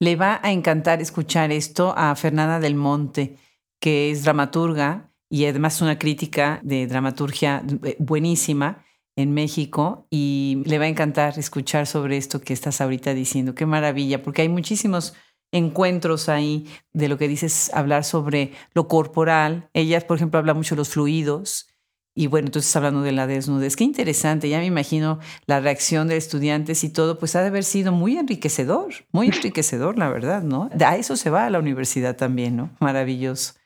Le 0.00 0.16
va 0.16 0.40
a 0.42 0.52
encantar 0.52 1.02
escuchar 1.02 1.52
esto 1.52 1.92
a 1.96 2.14
Fernanda 2.16 2.60
del 2.60 2.74
Monte, 2.74 3.36
que 3.78 4.10
es 4.10 4.24
dramaturga 4.24 5.11
y 5.32 5.46
además 5.46 5.80
una 5.80 5.98
crítica 5.98 6.60
de 6.62 6.86
dramaturgia 6.86 7.64
eh, 7.84 7.96
buenísima 7.98 8.84
en 9.16 9.32
México 9.32 10.06
y 10.10 10.62
le 10.66 10.78
va 10.78 10.84
a 10.84 10.88
encantar 10.88 11.38
escuchar 11.38 11.86
sobre 11.86 12.18
esto 12.18 12.42
que 12.42 12.52
estás 12.52 12.82
ahorita 12.82 13.14
diciendo. 13.14 13.54
Qué 13.54 13.64
maravilla, 13.64 14.22
porque 14.22 14.42
hay 14.42 14.50
muchísimos 14.50 15.14
encuentros 15.50 16.28
ahí 16.28 16.68
de 16.92 17.08
lo 17.08 17.16
que 17.16 17.28
dices, 17.28 17.70
hablar 17.72 18.04
sobre 18.04 18.52
lo 18.74 18.88
corporal. 18.88 19.70
Ella, 19.72 20.06
por 20.06 20.18
ejemplo, 20.18 20.38
habla 20.38 20.52
mucho 20.52 20.74
de 20.74 20.80
los 20.80 20.90
fluidos. 20.90 21.66
Y 22.14 22.26
bueno, 22.26 22.48
entonces 22.48 22.76
hablando 22.76 23.00
de 23.00 23.12
la 23.12 23.26
desnudez, 23.26 23.74
qué 23.74 23.84
interesante, 23.84 24.50
ya 24.50 24.58
me 24.58 24.66
imagino 24.66 25.18
la 25.46 25.60
reacción 25.60 26.08
de 26.08 26.18
estudiantes 26.18 26.84
y 26.84 26.90
todo, 26.90 27.18
pues 27.18 27.34
ha 27.36 27.40
de 27.40 27.48
haber 27.48 27.64
sido 27.64 27.90
muy 27.90 28.18
enriquecedor, 28.18 28.92
muy 29.12 29.28
enriquecedor, 29.28 29.96
la 29.96 30.10
verdad, 30.10 30.42
¿no? 30.42 30.68
A 30.78 30.96
eso 30.98 31.16
se 31.16 31.30
va 31.30 31.46
a 31.46 31.50
la 31.50 31.58
universidad 31.58 32.16
también, 32.16 32.54
¿no? 32.54 32.76
Maravilloso. 32.80 33.61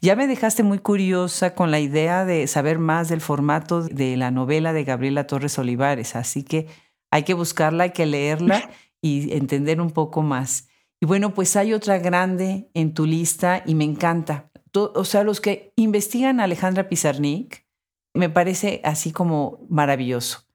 Ya 0.00 0.16
me 0.16 0.26
dejaste 0.26 0.62
muy 0.62 0.78
curiosa 0.78 1.54
con 1.54 1.70
la 1.70 1.80
idea 1.80 2.24
de 2.24 2.46
saber 2.46 2.78
más 2.78 3.08
del 3.08 3.20
formato 3.20 3.82
de 3.82 4.16
la 4.16 4.30
novela 4.30 4.72
de 4.72 4.84
Gabriela 4.84 5.26
Torres 5.26 5.58
Olivares, 5.58 6.16
así 6.16 6.42
que 6.42 6.66
hay 7.10 7.22
que 7.24 7.34
buscarla, 7.34 7.84
hay 7.84 7.90
que 7.90 8.06
leerla 8.06 8.70
y 9.02 9.32
entender 9.34 9.80
un 9.80 9.90
poco 9.90 10.22
más. 10.22 10.68
Y 11.00 11.06
bueno, 11.06 11.34
pues 11.34 11.56
hay 11.56 11.72
otra 11.72 11.98
grande 11.98 12.70
en 12.74 12.94
tu 12.94 13.06
lista 13.06 13.62
y 13.66 13.74
me 13.74 13.84
encanta. 13.84 14.50
O 14.74 15.04
sea, 15.04 15.24
los 15.24 15.40
que 15.40 15.72
investigan 15.76 16.40
a 16.40 16.44
Alejandra 16.44 16.88
Pizarnik, 16.88 17.66
me 18.14 18.28
parece 18.30 18.80
así 18.84 19.12
como 19.12 19.66
maravilloso. 19.68 20.46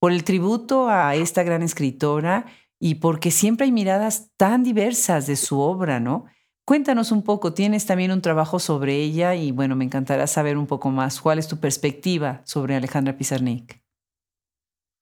Por 0.00 0.12
el 0.12 0.24
tributo 0.24 0.88
a 0.88 1.14
esta 1.16 1.42
gran 1.42 1.62
escritora 1.62 2.46
y 2.80 2.96
porque 2.96 3.30
siempre 3.30 3.66
hay 3.66 3.72
miradas 3.72 4.30
tan 4.36 4.62
diversas 4.62 5.26
de 5.26 5.36
su 5.36 5.58
obra, 5.58 5.98
¿no? 5.98 6.26
Cuéntanos 6.68 7.12
un 7.12 7.22
poco, 7.22 7.54
tienes 7.54 7.86
también 7.86 8.12
un 8.12 8.20
trabajo 8.20 8.58
sobre 8.58 8.96
ella 8.96 9.34
y 9.34 9.52
bueno, 9.52 9.74
me 9.74 9.86
encantará 9.86 10.26
saber 10.26 10.58
un 10.58 10.66
poco 10.66 10.90
más. 10.90 11.18
¿Cuál 11.18 11.38
es 11.38 11.48
tu 11.48 11.58
perspectiva 11.58 12.42
sobre 12.44 12.74
Alejandra 12.74 13.16
Pizarnik? 13.16 13.80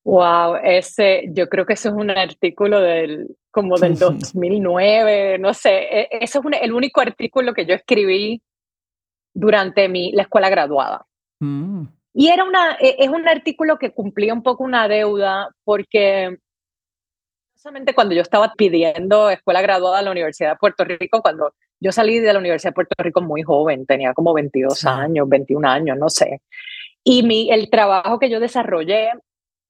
Wow, 0.04 0.58
ese, 0.62 1.24
yo 1.32 1.48
creo 1.48 1.66
que 1.66 1.72
eso 1.72 1.88
es 1.88 1.96
un 1.96 2.10
artículo 2.10 2.80
del, 2.80 3.36
como 3.50 3.78
del 3.78 3.98
2009, 3.98 5.38
no 5.40 5.52
sé, 5.54 5.70
e, 5.90 6.08
ese 6.12 6.38
es 6.38 6.44
el 6.62 6.72
único 6.72 7.00
artículo 7.00 7.52
que 7.52 7.66
yo 7.66 7.74
escribí 7.74 8.40
durante 9.34 9.88
mi, 9.88 10.12
la 10.12 10.22
escuela 10.22 10.48
graduada. 10.48 11.04
Mm. 11.40 11.86
Y 12.14 12.28
era 12.28 12.44
una, 12.44 12.76
e, 12.78 12.94
es 13.00 13.08
un 13.08 13.26
artículo 13.26 13.76
que 13.76 13.90
cumplía 13.90 14.32
un 14.32 14.44
poco 14.44 14.62
una 14.62 14.86
deuda 14.86 15.50
porque 15.64 16.38
solamente 17.56 17.94
cuando 17.94 18.14
yo 18.14 18.22
estaba 18.22 18.52
pidiendo 18.56 19.30
escuela 19.30 19.62
graduada 19.62 19.98
a 19.98 20.02
la 20.02 20.10
Universidad 20.10 20.50
de 20.50 20.56
Puerto 20.56 20.84
Rico, 20.84 21.22
cuando 21.22 21.54
yo 21.80 21.92
salí 21.92 22.18
de 22.20 22.32
la 22.32 22.38
Universidad 22.38 22.70
de 22.70 22.74
Puerto 22.74 22.94
Rico 23.02 23.20
muy 23.22 23.42
joven, 23.42 23.86
tenía 23.86 24.14
como 24.14 24.32
22 24.34 24.84
años, 24.84 25.28
21 25.28 25.68
años, 25.68 25.98
no 25.98 26.08
sé. 26.08 26.40
Y 27.02 27.22
mi, 27.22 27.50
el 27.50 27.70
trabajo 27.70 28.18
que 28.18 28.30
yo 28.30 28.40
desarrollé 28.40 29.10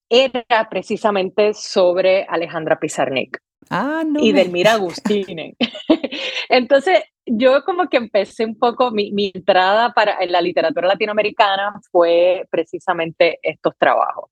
era 0.09 0.68
precisamente 0.70 1.53
sobre 1.55 2.24
Alejandra 2.28 2.78
Pizarnik 2.78 3.39
ah, 3.70 4.05
no 4.07 4.20
y 4.20 4.32
Delmira 4.32 4.74
Agustine. 4.74 5.57
Entonces, 6.49 7.03
yo 7.24 7.64
como 7.64 7.89
que 7.89 7.97
empecé 7.97 8.45
un 8.45 8.57
poco, 8.59 8.91
mi, 8.91 9.11
mi, 9.12 9.32
entrada 9.34 9.93
para, 9.93 10.22
en 10.22 10.30
la 10.30 10.41
literatura 10.41 10.87
latinoamericana 10.87 11.80
fue 11.91 12.47
precisamente 12.51 13.39
estos 13.43 13.74
trabajos. 13.78 14.30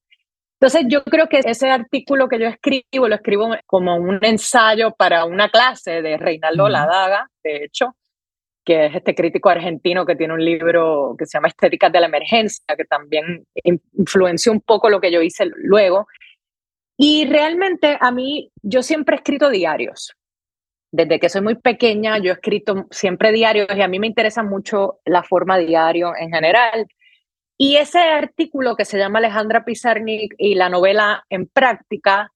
Entonces 0.65 0.87
yo 0.89 1.05
creo 1.05 1.29
que 1.29 1.41
ese 1.45 1.69
artículo 1.69 2.27
que 2.27 2.39
yo 2.39 2.47
escribo 2.47 3.07
lo 3.07 3.17
escribo 3.17 3.55
como 3.67 3.97
un 3.97 4.19
ensayo 4.23 4.93
para 4.93 5.27
una 5.27 5.51
clase 5.51 6.01
de 6.01 6.17
Reinaldo 6.17 6.71
Ladaga, 6.71 7.29
de 7.43 7.65
hecho, 7.65 7.95
que 8.65 8.87
es 8.87 8.95
este 8.95 9.15
crítico 9.15 9.51
argentino 9.51 10.07
que 10.07 10.17
tiene 10.17 10.33
un 10.33 10.43
libro 10.43 11.17
que 11.19 11.27
se 11.27 11.37
llama 11.37 11.49
Estéticas 11.49 11.93
de 11.93 12.01
la 12.01 12.07
Emergencia, 12.07 12.65
que 12.79 12.87
también 12.87 13.45
influenció 13.93 14.53
un 14.53 14.62
poco 14.62 14.89
lo 14.89 15.03
que 15.03 15.12
yo 15.12 15.21
hice 15.21 15.51
luego. 15.55 16.07
Y 16.97 17.27
realmente 17.27 17.99
a 18.01 18.11
mí, 18.11 18.51
yo 18.62 18.83
siempre 18.83 19.17
he 19.17 19.19
escrito 19.19 19.51
diarios. 19.51 20.15
Desde 20.91 21.21
que 21.21 21.29
soy 21.29 21.43
muy 21.43 21.57
pequeña, 21.57 22.17
yo 22.17 22.31
he 22.31 22.35
escrito 22.37 22.87
siempre 22.91 23.33
diarios 23.33 23.69
y 23.77 23.83
a 23.83 23.89
mí 23.89 23.99
me 23.99 24.07
interesa 24.07 24.43
mucho 24.43 25.01
la 25.05 25.23
forma 25.23 25.59
diario 25.59 26.15
en 26.17 26.31
general. 26.31 26.87
Y 27.57 27.76
ese 27.76 28.00
artículo 28.00 28.76
que 28.76 28.84
se 28.84 28.98
llama 28.98 29.18
Alejandra 29.18 29.64
Pizarnik 29.64 30.34
y 30.38 30.55
la 30.55 30.68
novela 30.68 31.24
en 31.30 31.46
práctica 31.46 32.32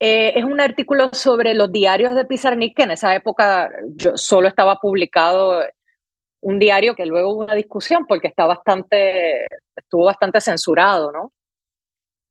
eh, 0.00 0.32
es 0.36 0.44
un 0.44 0.60
artículo 0.60 1.10
sobre 1.12 1.54
los 1.54 1.72
diarios 1.72 2.14
de 2.14 2.26
Pizarnik, 2.26 2.76
que 2.76 2.82
en 2.82 2.90
esa 2.90 3.14
época 3.14 3.70
yo 3.94 4.16
solo 4.16 4.48
estaba 4.48 4.76
publicado 4.76 5.62
un 6.42 6.58
diario 6.58 6.94
que 6.94 7.06
luego 7.06 7.32
hubo 7.32 7.44
una 7.44 7.54
discusión 7.54 8.04
porque 8.06 8.28
está 8.28 8.44
bastante, 8.44 9.46
estuvo 9.74 10.04
bastante 10.04 10.42
censurado, 10.42 11.10
¿no? 11.10 11.32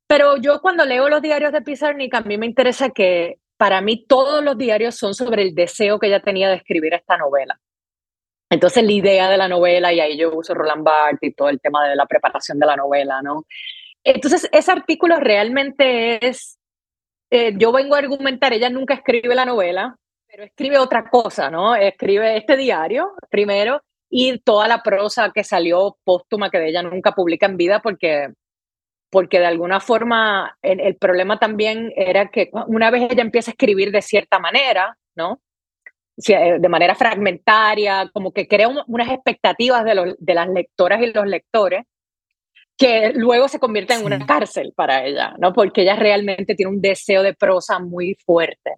Pero 0.06 0.36
yo 0.36 0.60
cuando 0.60 0.84
leo 0.84 1.08
los 1.08 1.20
diarios 1.20 1.52
de 1.52 1.62
Pizarnik, 1.62 2.14
a 2.14 2.20
mí 2.20 2.38
me 2.38 2.46
interesa 2.46 2.90
que 2.90 3.40
para 3.56 3.80
mí 3.80 4.06
todos 4.06 4.44
los 4.44 4.56
diarios 4.56 4.94
son 4.94 5.14
sobre 5.14 5.42
el 5.42 5.54
deseo 5.54 5.98
que 5.98 6.06
ella 6.06 6.20
tenía 6.20 6.48
de 6.50 6.56
escribir 6.56 6.94
esta 6.94 7.16
novela. 7.16 7.58
Entonces 8.54 8.84
la 8.84 8.92
idea 8.92 9.28
de 9.28 9.36
la 9.36 9.48
novela, 9.48 9.92
y 9.92 9.98
ahí 9.98 10.16
yo 10.16 10.32
uso 10.32 10.54
Roland 10.54 10.84
Barthes 10.84 11.30
y 11.30 11.34
todo 11.34 11.48
el 11.48 11.60
tema 11.60 11.88
de 11.88 11.96
la 11.96 12.06
preparación 12.06 12.56
de 12.60 12.66
la 12.66 12.76
novela, 12.76 13.20
¿no? 13.20 13.46
Entonces 14.04 14.48
ese 14.52 14.70
artículo 14.70 15.16
realmente 15.16 16.24
es, 16.24 16.56
eh, 17.30 17.52
yo 17.56 17.72
vengo 17.72 17.96
a 17.96 17.98
argumentar, 17.98 18.52
ella 18.52 18.70
nunca 18.70 18.94
escribe 18.94 19.34
la 19.34 19.44
novela, 19.44 19.96
pero 20.28 20.44
escribe 20.44 20.78
otra 20.78 21.10
cosa, 21.10 21.50
¿no? 21.50 21.74
Escribe 21.74 22.36
este 22.36 22.56
diario 22.56 23.14
primero 23.28 23.82
y 24.08 24.38
toda 24.38 24.68
la 24.68 24.84
prosa 24.84 25.32
que 25.34 25.42
salió 25.42 25.96
póstuma 26.04 26.48
que 26.48 26.64
ella 26.64 26.84
nunca 26.84 27.10
publica 27.10 27.46
en 27.46 27.56
vida 27.56 27.82
porque 27.82 28.28
porque 29.10 29.40
de 29.40 29.46
alguna 29.46 29.80
forma 29.80 30.56
el, 30.62 30.96
problema 30.96 31.40
también 31.40 31.92
era 31.96 32.30
que 32.30 32.50
una 32.68 32.90
vez 32.90 33.10
ella 33.10 33.22
empieza 33.22 33.50
a 33.50 33.54
escribir 33.54 33.90
de 33.92 34.02
cierta 34.02 34.38
manera, 34.38 34.96
¿no? 35.16 35.40
Eh, 36.16 36.58
de 36.60 36.68
manera 36.68 36.94
fragmentaria, 36.94 38.08
como 38.12 38.32
que 38.32 38.46
crea 38.46 38.68
unas 38.68 39.10
expectativas 39.10 39.84
de, 39.84 39.94
los, 39.94 40.14
de 40.18 40.34
las 40.34 40.48
lectoras 40.48 41.02
y 41.02 41.12
los 41.12 41.26
lectores 41.26 41.84
que 42.76 43.12
luego 43.14 43.48
se 43.48 43.58
convierte 43.58 43.94
en 43.94 44.04
una 44.04 44.24
cárcel 44.26 44.72
para 44.74 45.04
ella, 45.04 45.34
¿no? 45.38 45.52
Porque 45.52 45.82
ella 45.82 45.96
realmente 45.96 46.54
tiene 46.54 46.72
un 46.72 46.80
deseo 46.80 47.22
de 47.22 47.34
prosa 47.34 47.78
muy 47.78 48.16
fuerte. 48.24 48.76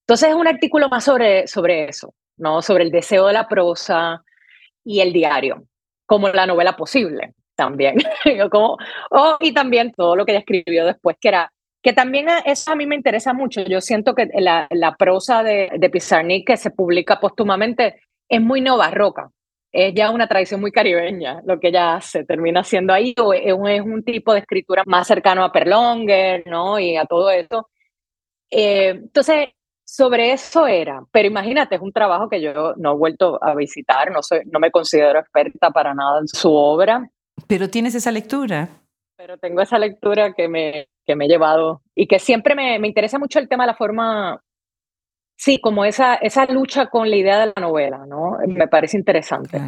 Entonces 0.00 0.30
es 0.30 0.34
un 0.34 0.48
artículo 0.48 0.88
más 0.88 1.04
sobre, 1.04 1.46
sobre 1.46 1.88
eso, 1.88 2.14
¿no? 2.36 2.62
Sobre 2.62 2.84
el 2.84 2.90
deseo 2.90 3.26
de 3.26 3.34
la 3.34 3.48
prosa 3.48 4.22
y 4.84 5.00
el 5.00 5.12
diario, 5.12 5.64
como 6.06 6.28
la 6.28 6.46
novela 6.46 6.76
posible 6.76 7.34
también. 7.54 7.96
como, 8.50 8.78
oh, 9.10 9.36
y 9.40 9.52
también 9.52 9.92
todo 9.92 10.16
lo 10.16 10.24
que 10.24 10.32
ella 10.32 10.40
escribió 10.40 10.86
después, 10.86 11.16
que 11.20 11.28
era 11.28 11.52
que 11.86 11.92
también 11.92 12.26
eso 12.44 12.72
a 12.72 12.74
mí 12.74 12.84
me 12.84 12.96
interesa 12.96 13.32
mucho. 13.32 13.62
Yo 13.62 13.80
siento 13.80 14.12
que 14.12 14.28
la, 14.40 14.66
la 14.72 14.96
prosa 14.96 15.44
de, 15.44 15.70
de, 15.78 15.88
Pizarnik 15.88 16.44
que 16.44 16.56
se 16.56 16.72
publica 16.72 17.20
póstumamente 17.20 18.00
es 18.28 18.40
muy 18.40 18.60
neobarroca. 18.60 19.30
Es 19.70 19.94
ya 19.94 20.10
una 20.10 20.26
tradición 20.26 20.60
muy 20.60 20.72
caribeña 20.72 21.42
lo 21.44 21.60
que 21.60 21.68
ella 21.68 21.94
hace, 21.94 22.24
termina 22.24 22.64
siendo 22.64 22.92
ahí, 22.92 23.14
o 23.22 23.32
es 23.32 23.52
un, 23.52 23.68
es 23.68 23.82
un 23.82 24.02
tipo 24.02 24.32
de 24.32 24.40
escritura 24.40 24.82
más 24.84 25.06
cercano 25.06 25.44
a 25.44 25.52
Perlonger, 25.52 26.44
¿no? 26.48 26.80
Y 26.80 26.96
a 26.96 27.04
todo 27.04 27.30
eso. 27.30 27.68
Eh, 28.50 28.88
entonces, 28.88 29.50
sobre 29.84 30.32
eso 30.32 30.66
era, 30.66 31.04
pero 31.12 31.28
imagínate, 31.28 31.76
es 31.76 31.80
un 31.80 31.92
trabajo 31.92 32.28
que 32.28 32.40
yo 32.40 32.74
no 32.78 32.94
he 32.94 32.96
vuelto 32.96 33.38
a 33.40 33.54
visitar, 33.54 34.10
no, 34.10 34.24
soy, 34.24 34.40
no 34.46 34.58
me 34.58 34.72
considero 34.72 35.20
experta 35.20 35.70
para 35.70 35.94
nada 35.94 36.18
en 36.18 36.26
su 36.26 36.52
obra. 36.52 37.08
Pero 37.46 37.70
tienes 37.70 37.94
esa 37.94 38.10
lectura. 38.10 38.70
Pero 39.16 39.38
tengo 39.38 39.62
esa 39.62 39.78
lectura 39.78 40.32
que 40.32 40.48
me, 40.48 40.88
que 41.06 41.16
me 41.16 41.26
he 41.26 41.28
llevado 41.28 41.82
y 41.94 42.06
que 42.06 42.18
siempre 42.18 42.54
me, 42.54 42.78
me, 42.78 42.88
interesa 42.88 43.18
mucho 43.18 43.38
el 43.38 43.48
tema 43.48 43.64
de 43.64 43.68
la 43.68 43.76
forma, 43.76 44.42
sí, 45.36 45.58
como 45.60 45.84
esa, 45.84 46.16
esa 46.16 46.46
lucha 46.46 46.86
con 46.86 47.08
la 47.08 47.16
idea 47.16 47.38
de 47.38 47.52
la 47.54 47.60
novela, 47.60 48.04
¿no? 48.06 48.38
Me 48.46 48.68
parece 48.68 48.96
interesante. 48.96 49.60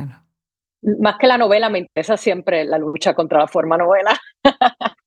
Más 1.01 1.16
que 1.18 1.26
la 1.26 1.39
novela, 1.39 1.68
me 1.70 1.80
interesa 1.80 2.16
siempre 2.16 2.64
la 2.64 2.78
lucha 2.78 3.14
contra 3.14 3.39
la 3.39 3.49
forma 3.49 3.76
novela. 3.76 4.18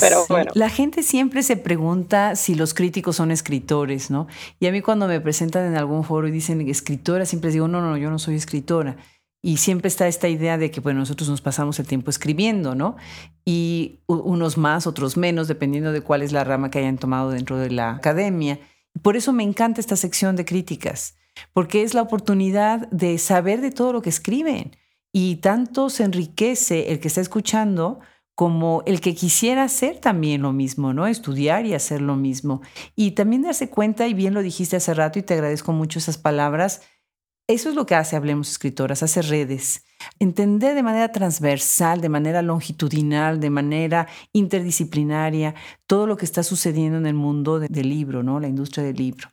Pero 0.00 0.24
bueno. 0.28 0.50
La 0.54 0.68
gente 0.70 1.02
siempre 1.02 1.42
se 1.42 1.56
pregunta 1.56 2.36
si 2.36 2.54
los 2.54 2.74
críticos 2.74 3.16
son 3.16 3.30
escritores, 3.30 4.10
¿no? 4.10 4.28
Y 4.60 4.66
a 4.66 4.72
mí 4.72 4.80
cuando 4.80 5.06
me 5.06 5.20
presentan 5.20 5.66
en 5.66 5.76
algún 5.76 6.04
foro 6.04 6.28
y 6.28 6.30
dicen 6.30 6.66
escritora, 6.68 7.26
siempre 7.26 7.50
digo, 7.50 7.68
no, 7.68 7.80
no, 7.80 7.96
yo 7.96 8.10
no 8.10 8.18
soy 8.18 8.36
escritora. 8.36 8.96
Y 9.40 9.58
siempre 9.58 9.88
está 9.88 10.08
esta 10.08 10.28
idea 10.28 10.58
de 10.58 10.70
que, 10.70 10.80
bueno, 10.80 11.00
nosotros 11.00 11.28
nos 11.28 11.40
pasamos 11.40 11.78
el 11.78 11.86
tiempo 11.86 12.10
escribiendo, 12.10 12.74
¿no? 12.74 12.96
Y 13.44 14.00
unos 14.06 14.58
más, 14.58 14.86
otros 14.86 15.16
menos, 15.16 15.46
dependiendo 15.46 15.92
de 15.92 16.00
cuál 16.00 16.22
es 16.22 16.32
la 16.32 16.42
rama 16.44 16.70
que 16.70 16.80
hayan 16.80 16.98
tomado 16.98 17.30
dentro 17.30 17.56
de 17.56 17.70
la 17.70 17.92
academia. 17.92 18.58
Por 19.00 19.16
eso 19.16 19.32
me 19.32 19.44
encanta 19.44 19.80
esta 19.80 19.96
sección 19.96 20.34
de 20.34 20.44
críticas, 20.44 21.16
porque 21.52 21.82
es 21.82 21.94
la 21.94 22.02
oportunidad 22.02 22.88
de 22.90 23.16
saber 23.18 23.60
de 23.60 23.70
todo 23.70 23.92
lo 23.92 24.02
que 24.02 24.10
escriben. 24.10 24.76
Y 25.12 25.36
tanto 25.36 25.88
se 25.88 26.04
enriquece 26.04 26.90
el 26.90 26.98
que 26.98 27.08
está 27.08 27.20
escuchando 27.20 28.00
como 28.34 28.82
el 28.86 29.00
que 29.00 29.14
quisiera 29.14 29.64
hacer 29.64 29.98
también 29.98 30.42
lo 30.42 30.52
mismo, 30.52 30.92
¿no? 30.92 31.06
Estudiar 31.06 31.66
y 31.66 31.74
hacer 31.74 32.00
lo 32.00 32.14
mismo. 32.14 32.60
Y 32.94 33.12
también 33.12 33.42
darse 33.42 33.68
cuenta, 33.68 34.06
y 34.06 34.14
bien 34.14 34.34
lo 34.34 34.42
dijiste 34.42 34.76
hace 34.76 34.94
rato, 34.94 35.18
y 35.18 35.22
te 35.22 35.34
agradezco 35.34 35.72
mucho 35.72 35.98
esas 35.98 36.18
palabras, 36.18 36.82
eso 37.48 37.70
es 37.70 37.74
lo 37.74 37.86
que 37.86 37.94
hace 37.94 38.14
Hablemos 38.14 38.50
Escritoras, 38.50 39.02
hace 39.02 39.22
redes. 39.22 39.84
Entender 40.18 40.74
de 40.74 40.82
manera 40.82 41.10
transversal, 41.10 42.02
de 42.02 42.10
manera 42.10 42.42
longitudinal, 42.42 43.40
de 43.40 43.48
manera 43.48 44.06
interdisciplinaria, 44.34 45.54
todo 45.86 46.06
lo 46.06 46.18
que 46.18 46.26
está 46.26 46.42
sucediendo 46.42 46.98
en 46.98 47.06
el 47.06 47.14
mundo 47.14 47.58
del 47.58 47.88
libro, 47.88 48.22
¿no? 48.22 48.38
la 48.38 48.48
industria 48.48 48.84
del 48.84 48.96
libro. 48.96 49.30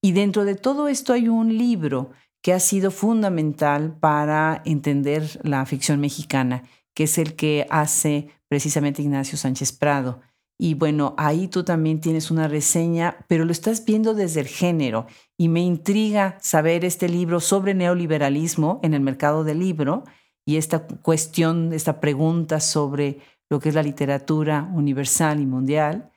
Y 0.00 0.12
dentro 0.12 0.46
de 0.46 0.54
todo 0.54 0.88
esto 0.88 1.12
hay 1.12 1.28
un 1.28 1.58
libro 1.58 2.10
que 2.40 2.54
ha 2.54 2.60
sido 2.60 2.90
fundamental 2.90 3.98
para 3.98 4.62
entender 4.64 5.38
la 5.42 5.66
ficción 5.66 6.00
mexicana, 6.00 6.62
que 6.94 7.04
es 7.04 7.18
el 7.18 7.34
que 7.34 7.66
hace 7.68 8.30
precisamente 8.48 9.02
Ignacio 9.02 9.36
Sánchez 9.36 9.72
Prado. 9.72 10.20
Y 10.60 10.74
bueno, 10.74 11.14
ahí 11.16 11.46
tú 11.46 11.62
también 11.62 12.00
tienes 12.00 12.32
una 12.32 12.48
reseña, 12.48 13.24
pero 13.28 13.44
lo 13.44 13.52
estás 13.52 13.84
viendo 13.84 14.12
desde 14.12 14.40
el 14.40 14.48
género. 14.48 15.06
Y 15.36 15.48
me 15.48 15.60
intriga 15.60 16.36
saber 16.40 16.84
este 16.84 17.08
libro 17.08 17.38
sobre 17.38 17.74
neoliberalismo 17.74 18.80
en 18.82 18.92
el 18.92 19.00
mercado 19.00 19.44
del 19.44 19.60
libro 19.60 20.02
y 20.44 20.56
esta 20.56 20.86
cuestión, 20.86 21.72
esta 21.72 22.00
pregunta 22.00 22.58
sobre 22.58 23.18
lo 23.48 23.60
que 23.60 23.68
es 23.68 23.74
la 23.74 23.82
literatura 23.82 24.68
universal 24.74 25.40
y 25.40 25.46
mundial. 25.46 26.10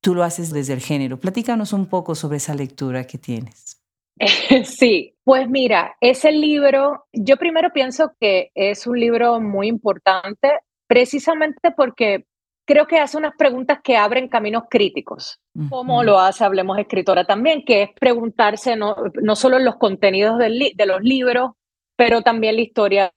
Tú 0.00 0.14
lo 0.14 0.22
haces 0.22 0.52
desde 0.52 0.74
el 0.74 0.80
género. 0.80 1.18
Platícanos 1.18 1.72
un 1.72 1.86
poco 1.86 2.14
sobre 2.14 2.36
esa 2.36 2.54
lectura 2.54 3.04
que 3.04 3.18
tienes. 3.18 3.82
Sí, 4.64 5.14
pues 5.24 5.48
mira, 5.48 5.96
ese 6.00 6.32
libro, 6.32 7.06
yo 7.12 7.36
primero 7.36 7.70
pienso 7.72 8.12
que 8.20 8.50
es 8.54 8.86
un 8.86 8.98
libro 8.98 9.40
muy 9.40 9.68
importante 9.68 10.48
precisamente 10.86 11.70
porque 11.76 12.26
creo 12.68 12.86
que 12.86 12.98
hace 12.98 13.16
unas 13.16 13.34
preguntas 13.34 13.78
que 13.82 13.96
abren 13.96 14.28
caminos 14.28 14.64
críticos, 14.68 15.40
como 15.70 16.04
lo 16.04 16.20
hace 16.20 16.44
Hablemos 16.44 16.78
Escritora 16.78 17.24
también, 17.24 17.64
que 17.64 17.84
es 17.84 17.90
preguntarse 17.98 18.76
no, 18.76 18.94
no 19.22 19.36
solo 19.36 19.58
los 19.58 19.76
contenidos 19.76 20.38
de 20.38 20.86
los 20.86 21.00
libros, 21.00 21.52
pero 21.96 22.20
también 22.20 22.56
la 22.56 22.60
historia 22.60 23.10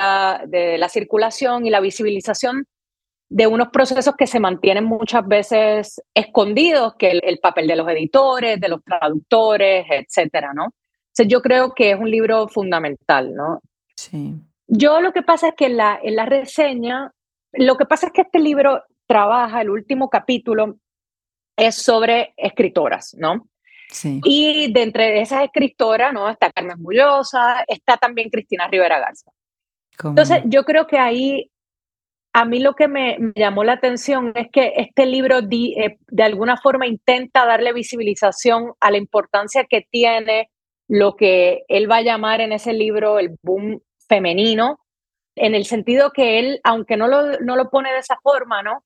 de 0.47 0.78
la 0.78 0.88
circulación 0.88 1.68
y 1.68 1.70
la 1.70 1.82
visibilización 1.82 2.66
de 3.28 3.45
unos 3.45 3.68
procesos 3.74 4.16
que 4.18 4.26
se 4.26 4.39
mantienen 4.39 4.86
muchas 4.86 5.28
veces 5.28 6.02
escondidos, 6.14 6.95
que 6.97 7.12
el, 7.12 7.39
papel 7.39 7.68
de 7.68 7.76
los 7.76 7.89
editores, 7.89 8.58
de 8.58 8.70
los 8.70 8.82
traductores, 8.86 9.86
etcétera, 9.89 10.54
¿no? 10.54 10.74
Entonces 11.10 11.28
yo 11.28 11.41
creo 11.41 11.74
que 11.74 11.91
es 11.91 11.99
un 11.99 12.10
libro 12.10 12.47
fundamental, 12.47 13.36
¿no? 13.36 13.60
Sí. 13.97 14.34
Yo 14.68 15.02
lo 15.02 15.12
que 15.12 15.24
pasa 15.24 15.49
es 15.49 15.56
que 15.56 15.66
en 15.66 15.76
la, 15.76 15.99
en 16.02 16.16
la 16.16 16.26
reseña, 16.26 17.12
lo 17.52 17.76
que 17.76 17.86
pasa 17.86 18.08
es 18.08 18.14
que 18.14 18.22
este 18.22 18.39
libro 18.39 18.82
trabaja, 19.12 19.59
el 19.59 19.70
último 19.70 20.09
capítulo, 20.09 20.78
es 21.57 21.76
sobre 21.76 22.34
escritoras, 22.38 23.14
¿no? 23.18 23.49
Sí. 23.89 24.22
Y 24.24 24.72
de 24.72 24.84
entre 24.84 25.20
esas 25.20 25.43
escritoras, 25.43 26.14
¿no? 26.14 26.30
Está 26.30 26.49
Carmen 26.49 26.82
Bullosa, 26.82 27.66
está 27.68 27.97
también 27.97 28.30
Cristina 28.30 28.70
Rivera 28.70 28.99
Garza. 28.99 29.30
Entonces, 30.01 30.43
yo 30.45 30.64
creo 30.64 30.88
que 30.88 30.97
ahí, 30.97 31.51
a 32.32 32.45
mí 32.45 32.59
lo 32.59 32.74
que 32.74 32.88
me, 32.88 33.18
llamó 33.36 33.66
la 33.66 33.74
atención 33.74 34.32
es 34.34 34.47
que 34.49 34.76
este 34.78 35.05
libro 35.05 35.39
eh, 35.39 35.97
de 36.07 36.24
alguna 36.24 36.55
forma 36.55 36.88
intenta 36.88 37.45
darle 37.45 37.74
visibilización 37.74 38.72
a 38.80 38.91
la 38.91 38.97
importancia 38.97 39.66
que 39.70 39.86
tiene 39.91 40.49
lo 40.88 41.18
que 41.18 41.64
él 41.68 41.91
va 41.91 41.97
a 41.97 42.01
llamar 42.01 42.39
en 42.39 42.53
ese 42.53 42.72
libro 42.72 43.20
el 43.20 43.36
boom 43.43 43.82
femenino, 44.07 44.80
en 45.36 45.53
el 45.53 45.66
sentido 45.66 46.12
que 46.12 46.39
él, 46.39 46.62
aunque 46.64 46.95
no 46.95 47.07
lo, 47.07 47.39
no 47.39 47.57
lo 47.57 47.70
pone 47.70 47.91
de 47.91 47.99
esa 47.99 48.18
forma, 48.24 48.64
¿no? 48.64 48.86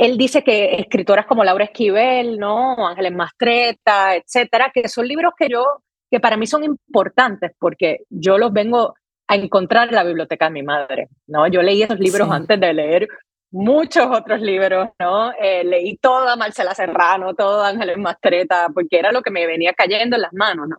Él 0.00 0.16
dice 0.16 0.42
que 0.42 0.76
escritoras 0.76 1.26
como 1.26 1.44
Laura 1.44 1.64
Esquivel, 1.64 2.38
¿no? 2.38 2.86
Ángeles 2.88 3.12
Mastreta, 3.12 4.16
etcétera, 4.16 4.70
que 4.72 4.88
son 4.88 5.06
libros 5.06 5.34
que 5.36 5.46
yo, 5.50 5.82
que 6.10 6.18
para 6.18 6.38
mí 6.38 6.46
son 6.46 6.64
importantes 6.64 7.52
porque 7.58 7.98
yo 8.08 8.38
los 8.38 8.50
vengo 8.50 8.94
a 9.28 9.36
encontrar 9.36 9.88
en 9.88 9.96
la 9.96 10.04
biblioteca 10.04 10.46
de 10.46 10.52
mi 10.52 10.62
madre, 10.62 11.08
¿no? 11.26 11.46
Yo 11.48 11.60
leí 11.60 11.82
esos 11.82 12.00
libros 12.00 12.30
antes 12.30 12.58
de 12.58 12.72
leer 12.72 13.08
muchos 13.50 14.06
otros 14.06 14.40
libros, 14.40 14.88
¿no? 14.98 15.32
Eh, 15.32 15.64
leí 15.64 15.98
toda 15.98 16.34
Marcela 16.34 16.74
Serrano, 16.74 17.34
todo 17.34 17.62
Ángeles 17.62 17.98
Mastreta, 17.98 18.70
porque 18.72 18.98
era 18.98 19.12
lo 19.12 19.20
que 19.20 19.30
me 19.30 19.46
venía 19.46 19.74
cayendo 19.74 20.16
en 20.16 20.22
las 20.22 20.32
manos, 20.32 20.66
¿no? 20.66 20.76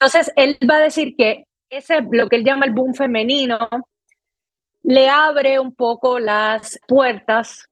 Entonces, 0.00 0.32
él 0.34 0.58
va 0.68 0.78
a 0.78 0.80
decir 0.80 1.14
que 1.16 1.44
ese, 1.70 2.00
lo 2.10 2.28
que 2.28 2.36
él 2.36 2.44
llama 2.44 2.66
el 2.66 2.72
boom 2.72 2.92
femenino, 2.92 3.68
le 4.82 5.08
abre 5.08 5.60
un 5.60 5.76
poco 5.76 6.18
las 6.18 6.80
puertas 6.88 7.68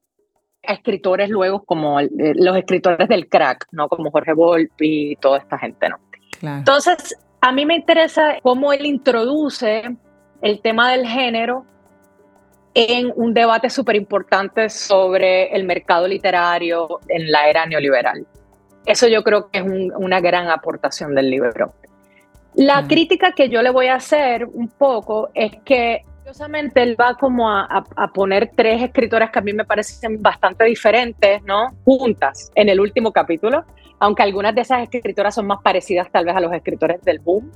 a 0.67 0.73
escritores 0.73 1.31
luego 1.31 1.65
como 1.65 2.01
eh, 2.01 2.09
los 2.35 2.57
escritores 2.57 3.09
del 3.09 3.29
crack, 3.29 3.67
¿no? 3.73 3.89
Como 3.89 4.11
Jorge 4.11 4.33
Volpi 4.33 5.13
y 5.13 5.17
toda 5.17 5.39
esta 5.39 5.59
gente, 5.59 5.89
¿no? 5.89 5.99
Entonces, 6.43 7.17
a 7.41 7.53
mí 7.53 7.65
me 7.65 7.77
interesa 7.77 8.37
cómo 8.43 8.73
él 8.73 8.85
introduce 8.87 9.97
el 10.43 10.61
tema 10.61 10.91
del 10.93 11.07
género 11.07 11.65
en 12.75 13.13
un 13.17 13.33
debate 13.33 13.71
súper 13.71 13.97
importante 13.97 14.69
sobre 14.69 15.55
el 15.55 15.65
mercado 15.65 16.07
literario 16.07 17.01
en 17.09 17.31
la 17.31 17.49
era 17.49 17.65
neoliberal. 17.65 18.27
Eso 18.85 19.09
yo 19.09 19.23
creo 19.25 19.51
que 19.51 19.61
es 19.61 19.65
una 19.65 20.21
gran 20.21 20.51
aportación 20.51 21.15
del 21.15 21.31
libro. 21.31 21.73
La 22.55 22.87
crítica 22.87 23.33
que 23.33 23.49
yo 23.49 23.63
le 23.63 23.71
voy 23.71 23.87
a 23.87 23.97
hacer 23.97 24.45
un 24.47 24.69
poco 24.69 25.31
es 25.35 25.53
que 25.65 26.05
curiosamente 26.27 26.83
él 26.83 26.97
va 27.01 27.15
como 27.15 27.49
a, 27.49 27.85
a, 27.95 28.09
poner 28.09 28.51
tres 28.57 28.83
escritoras 28.83 29.31
que 29.31 29.39
a 29.39 29.43
mí 29.43 29.53
me 29.53 29.65
parecen 29.65 30.21
bastante 30.21 30.65
diferentes, 30.65 31.41
¿no? 31.45 31.69
Juntas 31.85 32.51
en 32.57 32.69
el 32.69 32.81
último 32.81 33.13
capítulo, 33.13 33.65
aunque 34.01 34.25
algunas 34.25 34.53
de 34.53 34.63
esas 34.63 34.83
escritoras 34.93 35.37
son 35.37 35.47
más 35.47 35.63
parecidas 35.63 36.11
tal 36.11 36.25
vez 36.25 36.35
a 36.35 36.41
los 36.41 36.53
escritores 36.53 37.01
del 37.03 37.21
boom. 37.21 37.53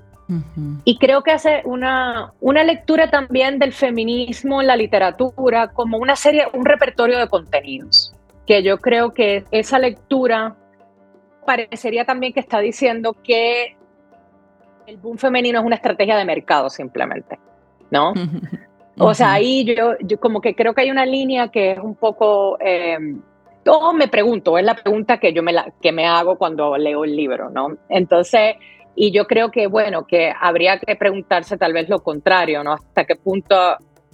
Y 0.85 0.97
creo 0.99 1.25
que 1.25 1.33
hace 1.33 1.62
una, 1.64 2.33
una 2.41 2.62
lectura 2.62 3.11
también 3.11 3.59
del 3.59 3.73
feminismo 3.73 4.61
en 4.61 4.68
la 4.68 4.77
literatura 4.77 5.73
como 5.73 5.99
una 5.99 6.14
serie, 6.14 6.47
un 6.53 6.64
repertorio 6.64 7.18
de 7.18 7.27
contenidos, 7.27 8.14
que 8.47 8.62
yo 8.62 8.79
creo 8.79 9.12
que 9.12 9.43
esa 9.51 9.81
lectura 9.81 10.55
parecería 11.45 12.05
también 12.05 12.33
que 12.33 12.39
está 12.39 12.61
diciendo 12.61 13.16
que 13.25 13.77
el 14.87 14.97
boom 14.99 15.18
femenino 15.18 15.59
es 15.59 15.66
una 15.66 15.75
estrategia 15.75 16.16
de 16.16 16.25
mercado 16.25 16.71
simplemente, 16.71 17.41
¿no? 17.91 18.14
O 18.99 19.14
sea, 19.14 19.32
ahí 19.32 19.64
yo, 19.64 19.95
yo 20.01 20.20
como 20.20 20.41
que 20.41 20.55
creo 20.55 20.74
que 20.74 20.82
hay 20.82 20.91
una 20.91 21.07
línea 21.07 21.49
que 21.49 21.72
es 21.72 21.78
un 21.78 21.95
poco... 21.95 22.59
Eh, 22.61 22.99
me 23.95 24.09
pregunto, 24.09 24.59
es 24.59 24.64
la 24.64 24.74
pregunta 24.74 25.18
que 25.18 25.32
yo 25.32 25.43
me, 25.43 25.53
la, 25.53 25.72
que 25.80 25.93
me 25.93 26.07
hago 26.07 26.36
cuando 26.36 26.76
leo 26.76 27.05
el 27.05 27.14
libro, 27.14 27.51
¿no? 27.51 27.76
Entonces, 27.88 28.57
y 28.95 29.12
yo 29.12 29.26
creo 29.26 29.51
que, 29.51 29.66
bueno, 29.66 30.07
que 30.07 30.32
habría 30.38 30.78
que 30.78 30.97
preguntarse 30.97 31.57
tal 31.57 31.72
vez 31.72 31.88
lo 31.88 32.01
contrario, 32.01 32.64
¿no? 32.64 32.72
Hasta 32.72 33.05
qué 33.05 33.16
punto 33.16 33.55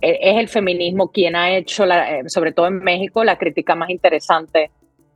e, 0.01 0.19
es 0.21 0.37
el 0.37 0.49
feminismo 0.49 1.11
quien 1.11 1.37
ha 1.37 1.57
hecho, 1.57 1.87
la, 1.87 2.19
eh, 2.19 2.29
sobre 2.29 2.53
todo 2.53 2.67
en 2.67 2.79
México, 2.79 3.25
la 3.25 3.39
crítica 3.39 3.75
más 3.75 3.91
interesante 3.91 4.71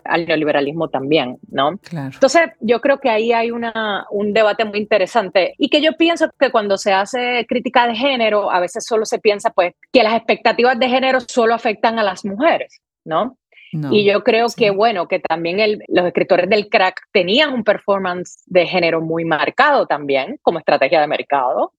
al 0.04 0.26
neoliberalismo 0.26 0.88
también, 0.88 1.38
¿no? 1.48 1.78
Claro. 1.78 2.10
Entonces, 2.12 2.42
yo 2.60 2.80
creo 2.80 2.98
que 2.98 3.10
ahí 3.10 3.32
hay 3.32 3.50
una, 3.50 4.06
un 4.10 4.32
debate 4.32 4.64
muy 4.64 4.78
interesante 4.78 5.54
y 5.58 5.68
que 5.68 5.80
yo 5.80 5.92
pienso 5.96 6.30
que 6.38 6.50
cuando 6.50 6.78
se 6.78 6.92
hace 6.92 7.46
crítica 7.48 7.86
de 7.86 7.94
género, 7.94 8.50
a 8.50 8.60
veces 8.60 8.84
solo 8.86 9.04
se 9.04 9.18
piensa, 9.18 9.50
pues, 9.50 9.74
que 9.92 10.02
las 10.02 10.14
expectativas 10.14 10.78
de 10.78 10.88
género 10.88 11.20
solo 11.20 11.54
afectan 11.54 11.98
a 11.98 12.02
las 12.02 12.24
mujeres, 12.24 12.80
¿no? 13.04 13.36
y 13.72 14.04
yo 14.04 14.24
creo 14.24 14.46
que, 14.56 14.70
bueno, 14.70 15.06
que 15.06 15.20
también 15.20 15.60
el, 15.60 15.82
los 15.88 16.04
escritores 16.06 16.48
del 16.48 16.68
crack 16.68 17.02
tenían 17.12 17.52
un 17.52 17.62
performance 17.62 18.42
de 18.46 18.66
género 18.66 19.00
muy 19.00 19.24
marcado 19.24 19.86
también 19.86 20.38
como 20.42 20.58
estrategia 20.58 21.00
de 21.00 21.06
mercado. 21.06 21.72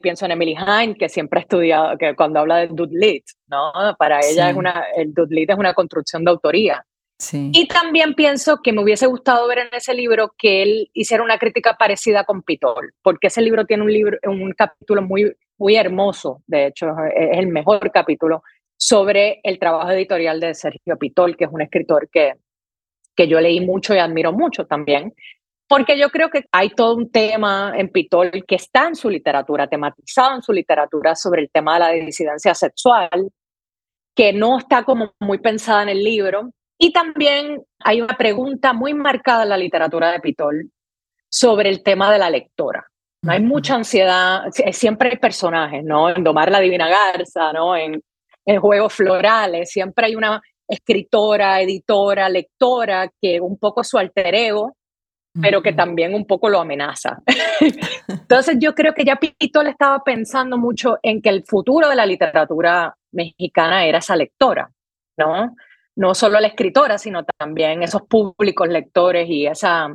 Pienso 0.00 0.24
en 0.24 0.32
Emily 0.32 0.56
Hine, 0.56 0.96
que 0.96 1.08
siempre 1.08 1.40
ha 1.40 1.42
estudiado, 1.42 1.98
que 1.98 2.16
cuando 2.16 2.40
habla 2.40 2.56
del 2.56 2.74
dude 2.74 2.98
lit, 2.98 3.24
¿no? 3.46 3.72
Para 3.98 4.20
ella 4.20 4.50
es 4.50 4.56
una, 4.56 4.86
el 4.96 5.12
dude 5.12 5.34
lit 5.34 5.50
es 5.50 5.58
una 5.58 5.74
construcción 5.74 6.24
de 6.24 6.30
autoría. 6.30 6.84
Y 7.32 7.68
también 7.68 8.14
pienso 8.14 8.60
que 8.62 8.72
me 8.72 8.82
hubiese 8.82 9.06
gustado 9.06 9.46
ver 9.46 9.58
en 9.58 9.68
ese 9.72 9.94
libro 9.94 10.34
que 10.36 10.62
él 10.62 10.90
hiciera 10.92 11.22
una 11.22 11.38
crítica 11.38 11.76
parecida 11.78 12.24
con 12.24 12.42
Pitol, 12.42 12.94
porque 13.02 13.28
ese 13.28 13.42
libro 13.42 13.64
tiene 13.64 13.84
un, 13.84 13.92
libro, 13.92 14.18
un 14.24 14.52
capítulo 14.52 15.02
muy, 15.02 15.32
muy 15.58 15.76
hermoso, 15.76 16.42
de 16.46 16.66
hecho 16.66 16.88
es 17.14 17.38
el 17.38 17.48
mejor 17.48 17.90
capítulo, 17.92 18.42
sobre 18.76 19.40
el 19.44 19.58
trabajo 19.58 19.90
editorial 19.92 20.40
de 20.40 20.54
Sergio 20.54 20.98
Pitol, 20.98 21.36
que 21.36 21.44
es 21.44 21.50
un 21.52 21.62
escritor 21.62 22.08
que, 22.10 22.34
que 23.14 23.28
yo 23.28 23.40
leí 23.40 23.60
mucho 23.60 23.94
y 23.94 23.98
admiro 23.98 24.32
mucho 24.32 24.66
también, 24.66 25.14
porque 25.68 25.98
yo 25.98 26.10
creo 26.10 26.28
que 26.28 26.44
hay 26.52 26.70
todo 26.70 26.96
un 26.96 27.10
tema 27.10 27.72
en 27.76 27.88
Pitol 27.88 28.44
que 28.46 28.56
está 28.56 28.88
en 28.88 28.96
su 28.96 29.08
literatura, 29.08 29.68
tematizado 29.68 30.34
en 30.34 30.42
su 30.42 30.52
literatura 30.52 31.14
sobre 31.14 31.42
el 31.42 31.50
tema 31.50 31.74
de 31.74 31.80
la 31.80 31.88
disidencia 31.90 32.54
sexual, 32.54 33.30
que 34.14 34.32
no 34.32 34.58
está 34.58 34.84
como 34.84 35.14
muy 35.20 35.38
pensada 35.38 35.84
en 35.84 35.88
el 35.88 36.02
libro. 36.04 36.50
Y 36.82 36.92
también 36.92 37.62
hay 37.78 38.00
una 38.00 38.16
pregunta 38.16 38.72
muy 38.72 38.92
marcada 38.92 39.44
en 39.44 39.50
la 39.50 39.56
literatura 39.56 40.10
de 40.10 40.20
Pitol 40.20 40.70
sobre 41.30 41.68
el 41.68 41.82
tema 41.82 42.12
de 42.12 42.18
la 42.18 42.28
lectora. 42.28 42.86
Hay 43.26 43.40
mucha 43.40 43.76
ansiedad, 43.76 44.42
siempre 44.72 45.10
hay 45.10 45.16
personajes, 45.16 45.84
¿no? 45.84 46.10
En 46.10 46.24
Domar 46.24 46.50
la 46.50 46.58
Divina 46.58 46.88
Garza, 46.88 47.52
¿no? 47.52 47.76
En 47.76 48.02
en 48.44 48.60
juegos 48.60 48.92
florales, 48.94 49.70
siempre 49.70 50.06
hay 50.06 50.16
una 50.16 50.40
escritora, 50.68 51.60
editora, 51.60 52.28
lectora 52.28 53.10
que 53.20 53.40
un 53.40 53.58
poco 53.58 53.84
su 53.84 53.98
alter 53.98 54.34
ego, 54.34 54.76
pero 55.40 55.62
que 55.62 55.72
también 55.72 56.14
un 56.14 56.26
poco 56.26 56.48
lo 56.48 56.60
amenaza. 56.60 57.18
Entonces 58.08 58.56
yo 58.58 58.74
creo 58.74 58.92
que 58.94 59.04
ya 59.04 59.16
Pito 59.16 59.62
le 59.62 59.70
estaba 59.70 60.02
pensando 60.04 60.58
mucho 60.58 60.98
en 61.02 61.22
que 61.22 61.30
el 61.30 61.44
futuro 61.44 61.88
de 61.88 61.96
la 61.96 62.06
literatura 62.06 62.94
mexicana 63.12 63.84
era 63.84 63.98
esa 63.98 64.16
lectora, 64.16 64.70
¿no? 65.16 65.54
No 65.96 66.14
solo 66.14 66.40
la 66.40 66.48
escritora, 66.48 66.98
sino 66.98 67.24
también 67.24 67.82
esos 67.82 68.02
públicos 68.02 68.68
lectores 68.68 69.28
y 69.28 69.46
esa... 69.46 69.88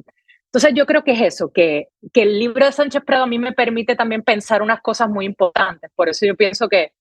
Entonces 0.45 0.73
yo 0.75 0.85
creo 0.85 1.03
que 1.03 1.11
es 1.11 1.21
eso, 1.21 1.51
que, 1.51 1.89
que 2.13 2.21
el 2.21 2.39
libro 2.39 2.65
de 2.65 2.71
Sánchez 2.71 3.03
Prado 3.03 3.23
a 3.23 3.27
mí 3.27 3.37
me 3.37 3.51
permite 3.51 3.95
también 3.95 4.23
pensar 4.23 4.61
unas 4.61 4.81
cosas 4.81 5.09
muy 5.09 5.25
importantes. 5.25 5.91
Por 5.93 6.09
eso 6.09 6.25
yo 6.25 6.35
pienso 6.35 6.69
que 6.69 6.93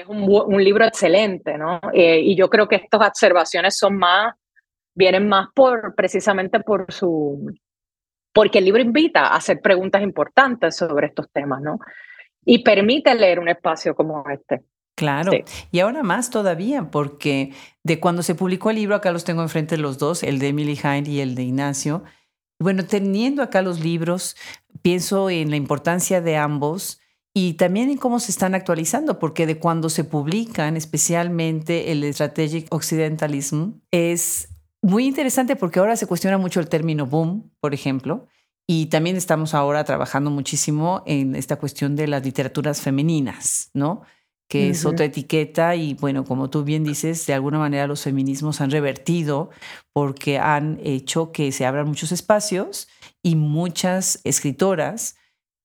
es 0.00 0.06
un, 0.08 0.64
libro 0.64 0.84
excelente, 0.84 1.56
¿no? 1.56 1.80
Eh, 1.92 2.20
y 2.20 2.36
yo 2.36 2.50
creo 2.50 2.66
que 2.66 2.76
estas 2.76 3.00
observaciones 3.00 3.76
son 3.76 3.96
más, 3.96 4.34
vienen 4.94 5.28
más 5.28 5.48
por, 5.54 5.94
precisamente 5.94 6.60
por 6.60 6.92
su, 6.92 7.46
porque 8.32 8.58
el 8.58 8.64
libro 8.64 8.82
invita 8.82 9.28
a 9.28 9.36
hacer 9.36 9.60
preguntas 9.60 10.02
importantes 10.02 10.76
sobre 10.76 11.06
estos 11.06 11.30
temas, 11.30 11.62
¿no? 11.62 11.78
Y 12.44 12.62
permite 12.62 13.14
leer 13.14 13.38
un 13.38 13.48
espacio 13.48 13.94
como 13.94 14.24
este. 14.28 14.62
Claro, 14.96 15.32
y 15.72 15.80
ahora 15.80 16.02
más 16.04 16.30
todavía, 16.30 16.90
porque 16.90 17.52
de 17.82 17.98
cuando 17.98 18.22
se 18.22 18.34
publicó 18.36 18.70
el 18.70 18.76
libro, 18.76 18.94
acá 18.94 19.10
los 19.10 19.24
tengo 19.24 19.42
enfrente 19.42 19.76
los 19.76 19.98
dos, 19.98 20.22
el 20.22 20.38
de 20.38 20.48
Emily 20.48 20.78
Hind 20.82 21.08
y 21.08 21.20
el 21.20 21.34
de 21.34 21.42
Ignacio. 21.42 22.04
Bueno, 22.60 22.86
teniendo 22.86 23.42
acá 23.42 23.60
los 23.60 23.80
libros, 23.80 24.36
pienso 24.82 25.30
en 25.30 25.50
la 25.50 25.56
importancia 25.56 26.20
de 26.20 26.36
ambos 26.36 27.00
y 27.34 27.54
también 27.54 27.90
en 27.90 27.98
cómo 27.98 28.20
se 28.20 28.30
están 28.30 28.54
actualizando, 28.54 29.18
porque 29.18 29.46
de 29.46 29.58
cuando 29.58 29.90
se 29.90 30.04
publican, 30.04 30.76
especialmente 30.76 31.90
el 31.90 32.04
Strategic 32.14 32.72
Occidentalism, 32.72 33.72
es 33.90 34.48
muy 34.80 35.06
interesante 35.06 35.56
porque 35.56 35.80
ahora 35.80 35.96
se 35.96 36.06
cuestiona 36.06 36.38
mucho 36.38 36.60
el 36.60 36.68
término 36.68 37.06
boom, 37.06 37.50
por 37.58 37.74
ejemplo, 37.74 38.28
y 38.66 38.86
también 38.86 39.16
estamos 39.16 39.52
ahora 39.52 39.82
trabajando 39.82 40.30
muchísimo 40.30 41.02
en 41.06 41.34
esta 41.34 41.56
cuestión 41.56 41.96
de 41.96 42.06
las 42.06 42.24
literaturas 42.24 42.80
femeninas, 42.80 43.70
¿no? 43.74 44.02
Que 44.48 44.70
es 44.70 44.84
otra 44.84 45.06
etiqueta 45.06 45.74
y 45.74 45.94
bueno, 45.94 46.24
como 46.24 46.50
tú 46.50 46.64
bien 46.64 46.84
dices, 46.84 47.26
de 47.26 47.34
alguna 47.34 47.58
manera 47.58 47.86
los 47.86 48.02
feminismos 48.02 48.60
han 48.60 48.70
revertido 48.70 49.50
porque 49.92 50.38
han 50.38 50.78
hecho 50.84 51.32
que 51.32 51.50
se 51.50 51.66
abran 51.66 51.88
muchos 51.88 52.12
espacios 52.12 52.86
y 53.22 53.36
muchas 53.36 54.20
escritoras 54.22 55.16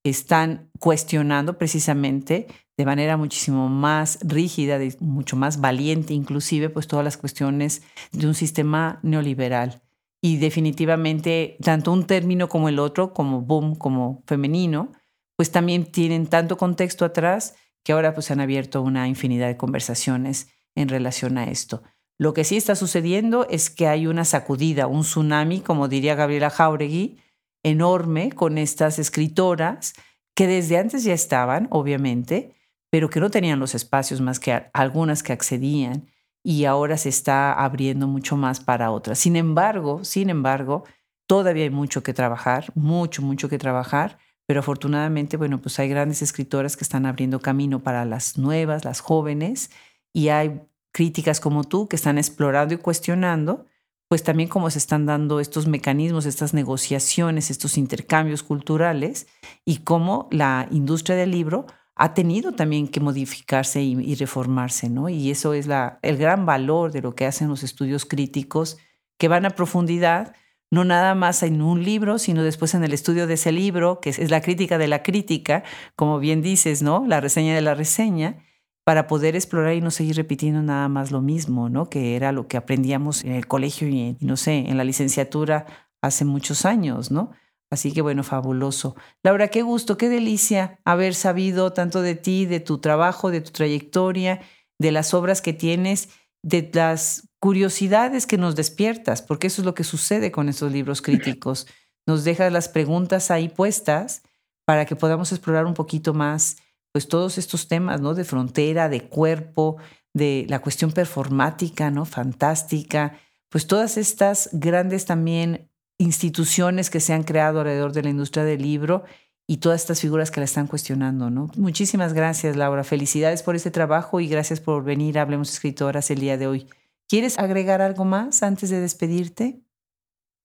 están 0.04 0.72
cuestionando 0.80 1.58
precisamente 1.58 2.48
de 2.78 2.86
manera 2.86 3.18
muchísimo 3.18 3.68
más 3.68 4.20
rígida, 4.22 4.80
mucho 5.00 5.36
más 5.36 5.60
valiente 5.60 6.14
inclusive, 6.14 6.70
pues 6.70 6.88
todas 6.88 7.04
las 7.04 7.18
cuestiones 7.18 7.82
de 8.14 8.26
un 8.26 8.34
sistema 8.34 9.00
neoliberal. 9.04 9.82
Y 10.22 10.38
definitivamente, 10.38 11.58
tanto 11.62 11.92
un 11.92 12.08
término 12.08 12.48
como 12.48 12.70
el 12.70 12.80
otro, 12.80 13.14
como 13.14 13.42
boom, 13.42 13.76
como 13.76 14.24
femenino, 14.26 14.94
pues 15.36 15.52
también 15.52 15.92
tienen 15.92 16.28
tanto 16.28 16.58
contexto 16.58 17.04
atrás 17.04 17.56
que 17.90 17.94
ahora 17.94 18.14
pues 18.14 18.30
han 18.30 18.40
abierto 18.40 18.84
una 18.84 19.08
infinidad 19.08 19.48
de 19.48 19.58
conversaciones 19.58 20.50
en 20.76 20.90
relación 20.90 21.40
a 21.40 21.46
esto. 21.46 21.82
Lo 22.20 22.36
que 22.36 22.44
sí 22.44 22.56
está 22.56 22.76
sucediendo 22.76 23.48
es 23.50 23.72
que 23.72 23.88
hay 23.88 24.06
una 24.06 24.26
sacudida, 24.26 24.86
un 24.86 25.02
tsunami, 25.02 25.62
como 25.62 25.88
diría 25.88 26.14
Gabriela 26.14 26.52
Jauregui, 26.52 27.18
enorme 27.64 28.32
con 28.32 28.60
estas 28.60 29.00
escritoras 29.00 29.96
que 30.36 30.46
desde 30.46 30.78
antes 30.78 31.04
ya 31.04 31.16
estaban, 31.16 31.68
obviamente, 31.72 32.54
pero 32.92 33.10
que 33.10 33.20
no 33.20 33.32
tenían 33.32 33.60
los 33.60 33.74
espacios 33.74 34.22
más 34.22 34.40
que 34.40 34.70
algunas 34.72 35.24
que 35.24 35.34
accedían 35.34 36.06
y 36.44 36.66
ahora 36.66 36.96
se 36.96 37.10
está 37.10 37.54
abriendo 37.54 38.08
mucho 38.08 38.38
más 38.38 38.60
para 38.60 38.92
otras. 38.92 39.18
Sin 39.18 39.36
embargo, 39.36 40.04
sin 40.04 40.30
embargo, 40.30 40.84
todavía 41.26 41.64
hay 41.64 41.72
mucho 41.72 42.04
que 42.04 42.14
trabajar, 42.14 42.72
mucho, 42.76 43.24
mucho 43.24 43.50
que 43.50 43.58
trabajar, 43.58 44.20
pero 44.50 44.62
afortunadamente, 44.62 45.38
bueno, 45.38 45.62
pues 45.62 45.78
hay 45.78 45.90
grandes 45.90 46.24
escritoras 46.24 46.76
que 46.76 46.84
están 46.84 47.06
abriendo 47.06 47.40
camino 47.40 47.84
para 47.84 48.04
las 48.04 48.40
nuevas, 48.40 48.84
las 48.84 49.00
jóvenes, 49.00 49.70
y 50.12 50.30
hay 50.30 50.62
críticas 50.92 51.40
como 51.40 51.66
tú 51.66 51.88
que 51.88 51.96
están 51.96 52.18
explorando 52.18 52.74
y 52.74 52.78
cuestionando, 52.78 53.68
pues 54.08 54.24
también 54.24 54.50
cómo 54.50 54.72
se 54.72 54.80
están 54.80 55.06
dando 55.06 55.40
estos 55.40 55.68
mecanismos, 55.68 56.26
estas 56.26 56.56
negociaciones, 56.56 57.52
estos 57.52 57.78
intercambios 57.78 58.42
culturales 58.42 59.28
y 59.66 59.84
cómo 59.84 60.28
la 60.32 60.68
industria 60.72 61.16
del 61.16 61.30
libro 61.30 61.68
ha 61.94 62.16
tenido 62.16 62.52
también 62.54 62.88
que 62.88 63.02
modificarse 63.02 63.84
y, 63.84 64.16
reformarse, 64.16 64.90
¿no? 64.90 65.10
Y 65.10 65.30
eso 65.30 65.54
es 65.54 65.68
la, 65.68 66.00
el 66.02 66.18
gran 66.18 66.48
valor 66.48 66.92
de 66.92 67.04
lo 67.04 67.14
que 67.14 67.28
hacen 67.28 67.50
los 67.50 67.62
estudios 67.62 68.04
críticos, 68.04 68.80
que 69.20 69.28
van 69.28 69.46
a 69.46 69.52
profundidad, 69.52 70.34
no 70.72 70.84
nada 70.84 71.16
más 71.16 71.44
en 71.44 71.62
un 71.62 71.84
libro, 71.84 72.20
sino 72.20 72.44
después 72.44 72.74
en 72.74 72.84
el 72.84 72.94
estudio 72.94 73.28
de 73.28 73.36
ese 73.36 73.52
libro, 73.52 74.00
que 74.00 74.10
es, 74.10 74.30
la 74.30 74.42
crítica 74.42 74.78
de 74.78 74.88
la 74.88 75.04
crítica, 75.04 75.64
como 75.96 76.20
bien 76.20 76.42
dices, 76.42 76.82
¿no? 76.82 77.06
La 77.08 77.22
reseña 77.22 77.56
de 77.56 77.62
la 77.62 77.76
reseña, 77.76 78.44
para 78.84 79.08
poder 79.08 79.36
explorar 79.36 79.76
y 79.76 79.82
no 79.82 79.92
seguir 79.92 80.16
repitiendo 80.16 80.62
nada 80.62 80.88
más 80.90 81.12
lo 81.12 81.22
mismo, 81.22 81.70
¿no? 81.70 81.90
Que 81.90 82.16
era 82.16 82.32
lo 82.32 82.48
que 82.48 82.58
aprendíamos 82.58 83.24
en 83.24 83.34
el 83.34 83.48
colegio 83.48 83.88
y, 83.88 84.18
no 84.20 84.38
sé, 84.38 84.58
en 84.68 84.78
la 84.78 84.84
licenciatura 84.84 85.66
hace 86.02 86.26
muchos 86.26 86.66
años, 86.66 87.12
¿no? 87.12 87.32
Así 87.72 87.92
que 87.92 88.02
bueno, 88.02 88.24
fabuloso. 88.24 88.96
Laura, 89.22 89.50
qué 89.50 89.62
gusto, 89.62 89.96
qué 89.98 90.10
delicia 90.10 90.80
haber 90.86 91.14
sabido 91.14 91.72
tanto 91.72 92.02
de 92.02 92.16
ti, 92.16 92.46
de 92.46 92.60
tu 92.60 92.80
trabajo, 92.80 93.30
de 93.30 93.42
tu 93.42 93.52
trayectoria, 93.52 94.42
de 94.80 94.92
las 94.92 95.14
obras 95.14 95.42
que 95.42 95.54
tienes, 95.54 96.10
de 96.44 96.70
las 96.74 97.30
curiosidades 97.40 98.26
que 98.26 98.38
nos 98.38 98.56
despiertas, 98.56 99.22
porque 99.22 99.48
eso 99.48 99.62
es 99.62 99.66
lo 99.66 99.74
que 99.74 99.84
sucede 99.84 100.32
con 100.32 100.50
estos 100.50 100.72
libros 100.72 101.02
críticos. 101.02 101.68
Nos 102.06 102.24
dejas 102.24 102.52
las 102.52 102.70
preguntas 102.70 103.30
ahí 103.30 103.50
puestas 103.50 104.24
para 104.66 104.86
que 104.86 104.96
podamos 104.96 105.32
explorar 105.32 105.66
un 105.66 105.74
poquito 105.74 106.14
más 106.14 106.58
pues 106.92 107.08
todos 107.08 107.38
estos 107.38 107.68
temas, 107.68 108.02
¿no? 108.02 108.16
De 108.16 108.24
frontera, 108.24 108.90
de 108.90 109.08
cuerpo, 109.08 109.78
de 110.14 110.46
la 110.50 110.60
cuestión 110.60 110.92
performática, 110.92 111.92
¿no? 111.92 112.06
Fantástica, 112.06 113.20
pues 113.50 113.68
todas 113.68 113.98
estas 113.98 114.50
grandes 114.54 115.06
también 115.06 115.70
instituciones 116.00 116.90
que 116.90 117.00
se 117.00 117.14
han 117.14 117.24
creado 117.24 117.60
alrededor 117.60 117.94
de 117.94 118.04
la 118.04 118.10
industria 118.10 118.44
del 118.44 118.62
libro 118.62 119.04
y 119.50 119.58
todas 119.58 119.82
estas 119.82 120.00
figuras 120.00 120.30
que 120.30 120.40
la 120.40 120.44
están 120.44 120.68
cuestionando, 120.68 121.32
¿no? 121.32 121.50
Muchísimas 121.58 122.14
gracias, 122.14 122.56
Laura. 122.56 122.84
Felicidades 122.84 123.42
por 123.42 123.56
este 123.56 123.72
trabajo 123.72 124.20
y 124.20 124.28
gracias 124.28 124.62
por 124.62 124.84
venir 124.84 125.18
a 125.18 125.24
Hablemos 125.24 125.52
Escritoras 125.52 126.12
el 126.12 126.20
día 126.20 126.38
de 126.38 126.46
hoy. 126.46 126.68
¿Quieres 127.08 127.40
agregar 127.40 127.82
algo 127.82 128.06
más 128.06 128.44
antes 128.44 128.70
de 128.70 128.80
despedirte? 128.80 129.60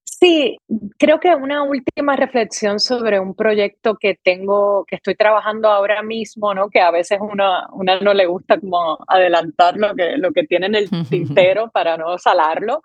Sí, 0.04 0.56
creo 0.98 1.20
que 1.20 1.34
una 1.34 1.64
última 1.64 2.16
reflexión 2.16 2.80
sobre 2.80 3.20
un 3.20 3.34
proyecto 3.34 3.96
que 3.96 4.14
tengo, 4.14 4.86
que 4.86 4.96
estoy 4.96 5.16
trabajando 5.16 5.68
ahora 5.68 6.02
mismo, 6.02 6.54
¿no? 6.54 6.70
Que 6.70 6.80
a 6.80 6.90
veces 6.90 7.18
una, 7.20 7.68
una 7.74 8.00
no 8.00 8.14
le 8.14 8.24
gusta 8.24 8.58
como 8.58 8.96
adelantar 9.06 9.76
lo 9.76 9.94
que, 9.94 10.16
lo 10.16 10.32
que 10.32 10.44
tiene 10.44 10.64
en 10.64 10.76
el 10.76 10.88
tintero 11.10 11.70
para 11.70 11.98
no 11.98 12.16
salarlo, 12.16 12.80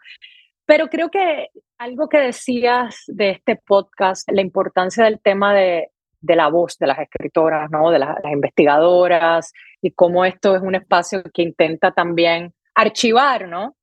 pero 0.65 0.89
creo 0.89 1.09
que 1.09 1.47
algo 1.77 2.09
que 2.09 2.17
decías 2.17 3.05
de 3.07 3.29
este 3.29 3.55
podcast, 3.55 4.29
la 4.29 4.41
importancia 4.41 5.05
del 5.05 5.21
tema 5.21 5.53
de, 5.53 5.91
de 6.21 6.35
la 6.35 6.47
voz 6.47 6.77
de 6.77 6.87
las 6.87 6.99
escritoras, 6.99 7.69
¿no? 7.71 7.91
de 7.91 7.99
las 7.99 8.17
investigadoras, 8.31 9.53
y 9.81 9.91
cómo 9.91 10.25
esto 10.25 10.55
es 10.55 10.61
un 10.61 10.75
espacio 10.75 11.23
que 11.33 11.41
intenta 11.41 11.91
también 11.91 12.53
archivar, 12.75 13.47
¿no? 13.47 13.75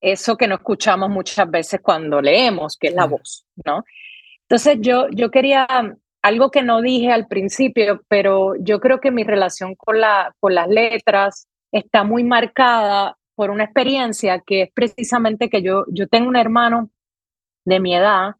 Eso 0.00 0.36
que 0.36 0.46
no 0.46 0.56
escuchamos 0.56 1.08
muchas 1.10 1.50
veces 1.50 1.80
cuando 1.80 2.20
leemos, 2.20 2.76
que 2.76 2.88
es 2.88 2.94
la 2.94 3.06
voz, 3.06 3.46
¿no? 3.64 3.84
Entonces 4.42 4.78
yo, 4.80 5.08
yo 5.10 5.30
quería, 5.30 5.66
algo 6.22 6.50
que 6.50 6.62
no 6.62 6.82
dije 6.82 7.12
al 7.12 7.28
principio, 7.28 8.02
pero 8.08 8.54
yo 8.56 8.80
creo 8.80 9.00
que 9.00 9.10
mi 9.10 9.24
relación 9.24 9.74
con, 9.76 10.00
la, 10.00 10.34
con 10.40 10.54
las 10.54 10.68
letras 10.68 11.48
está 11.72 12.04
muy 12.04 12.24
marcada 12.24 13.16
por 13.36 13.50
una 13.50 13.64
experiencia 13.64 14.40
que 14.44 14.62
es 14.62 14.70
precisamente 14.72 15.48
que 15.48 15.62
yo, 15.62 15.84
yo 15.88 16.08
tengo 16.08 16.28
un 16.28 16.36
hermano 16.36 16.90
de 17.64 17.80
mi 17.80 17.94
edad 17.94 18.34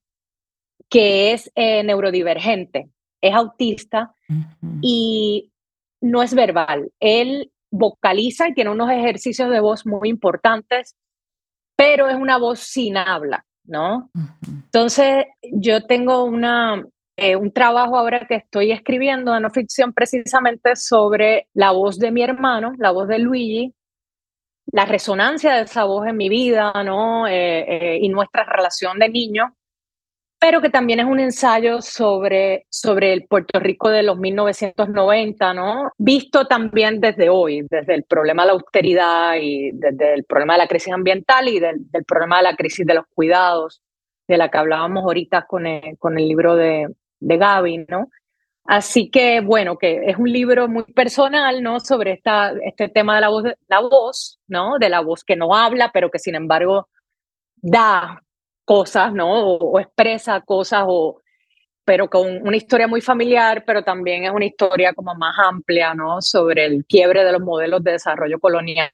que 0.88 1.32
es 1.32 1.50
eh, 1.54 1.82
neurodivergente, 1.84 2.88
es 3.28 3.34
autista 3.34 4.14
y 4.80 5.52
no 6.00 6.22
es 6.22 6.34
verbal. 6.34 6.90
Él 7.00 7.50
vocaliza 7.70 8.48
y 8.48 8.54
tiene 8.54 8.70
unos 8.70 8.90
ejercicios 8.90 9.50
de 9.50 9.60
voz 9.60 9.86
muy 9.86 10.08
importantes, 10.08 10.96
pero 11.76 12.08
es 12.08 12.16
una 12.16 12.38
voz 12.38 12.60
sin 12.60 12.96
habla, 12.96 13.44
¿no? 13.64 14.10
Entonces, 14.46 15.26
yo 15.42 15.84
tengo 15.86 16.24
una, 16.24 16.84
eh, 17.16 17.36
un 17.36 17.52
trabajo 17.52 17.96
ahora 17.98 18.26
que 18.26 18.36
estoy 18.36 18.72
escribiendo 18.72 19.32
de 19.32 19.40
no 19.40 19.50
ficción 19.50 19.92
precisamente 19.92 20.76
sobre 20.76 21.48
la 21.54 21.72
voz 21.72 21.98
de 21.98 22.10
mi 22.10 22.22
hermano, 22.22 22.72
la 22.78 22.90
voz 22.90 23.08
de 23.08 23.18
Luigi, 23.18 23.74
la 24.72 24.84
resonancia 24.84 25.54
de 25.54 25.62
esa 25.62 25.84
voz 25.84 26.06
en 26.06 26.16
mi 26.16 26.28
vida, 26.28 26.72
¿no? 26.84 27.26
Eh, 27.26 27.60
eh, 27.68 27.98
y 28.00 28.08
nuestra 28.08 28.44
relación 28.44 28.98
de 28.98 29.08
niño, 29.08 29.54
pero 30.38 30.60
que 30.60 30.70
también 30.70 31.00
es 31.00 31.06
un 31.06 31.18
ensayo 31.18 31.80
sobre, 31.80 32.66
sobre 32.70 33.12
el 33.12 33.26
Puerto 33.26 33.58
Rico 33.58 33.88
de 33.88 34.02
los 34.02 34.18
1990, 34.18 35.54
¿no? 35.54 35.90
Visto 35.96 36.46
también 36.46 37.00
desde 37.00 37.28
hoy, 37.28 37.66
desde 37.70 37.94
el 37.94 38.04
problema 38.04 38.42
de 38.42 38.46
la 38.48 38.52
austeridad 38.52 39.34
y 39.40 39.70
desde 39.72 40.14
el 40.14 40.24
problema 40.24 40.54
de 40.54 40.58
la 40.58 40.68
crisis 40.68 40.92
ambiental 40.92 41.48
y 41.48 41.58
del, 41.58 41.86
problema 42.06 42.38
de 42.38 42.42
la 42.44 42.56
crisis 42.56 42.86
de 42.86 42.94
los 42.94 43.06
cuidados, 43.14 43.80
de 44.28 44.36
la 44.36 44.50
que 44.50 44.58
hablábamos 44.58 45.04
ahorita 45.04 45.46
con 45.46 45.66
el, 45.66 45.96
con 45.98 46.18
el 46.18 46.28
libro 46.28 46.54
de, 46.54 46.88
de 47.20 47.36
Gaby, 47.36 47.86
¿no? 47.88 48.10
Así 48.64 49.10
que, 49.10 49.40
bueno, 49.40 49.78
que 49.78 50.06
es 50.06 50.16
un 50.18 50.30
libro 50.30 50.68
muy 50.68 50.84
personal, 50.84 51.62
¿no? 51.62 51.78
Sobre 51.80 52.12
esta, 52.12 52.52
este 52.64 52.88
tema 52.88 53.14
de 53.14 53.20
la 53.20 53.28
voz, 53.28 53.44
la 53.68 53.80
voz, 53.80 54.40
¿no? 54.48 54.78
De 54.78 54.88
la 54.88 55.00
voz 55.00 55.22
que 55.24 55.36
no 55.36 55.54
habla, 55.54 55.92
pero 55.92 56.10
que 56.10 56.18
sin 56.18 56.34
embargo 56.34 56.88
da 57.62 58.22
cosas, 58.66 59.14
¿no? 59.14 59.56
O, 59.56 59.80
expresa 59.80 60.42
cosas, 60.42 60.84
o, 60.86 61.22
pero 61.84 62.10
con 62.10 62.46
una 62.46 62.56
historia 62.56 62.88
muy 62.88 63.00
familiar, 63.00 63.64
pero 63.66 63.82
también 63.82 64.24
es 64.24 64.30
una 64.32 64.44
historia 64.44 64.92
como 64.92 65.14
más 65.14 65.36
amplia, 65.38 65.94
¿no? 65.94 66.20
Sobre 66.20 66.66
el 66.66 66.84
quiebre 66.84 67.24
de 67.24 67.32
los 67.32 67.40
modelos 67.40 67.82
de 67.82 67.92
desarrollo 67.92 68.38
coloniales 68.40 68.92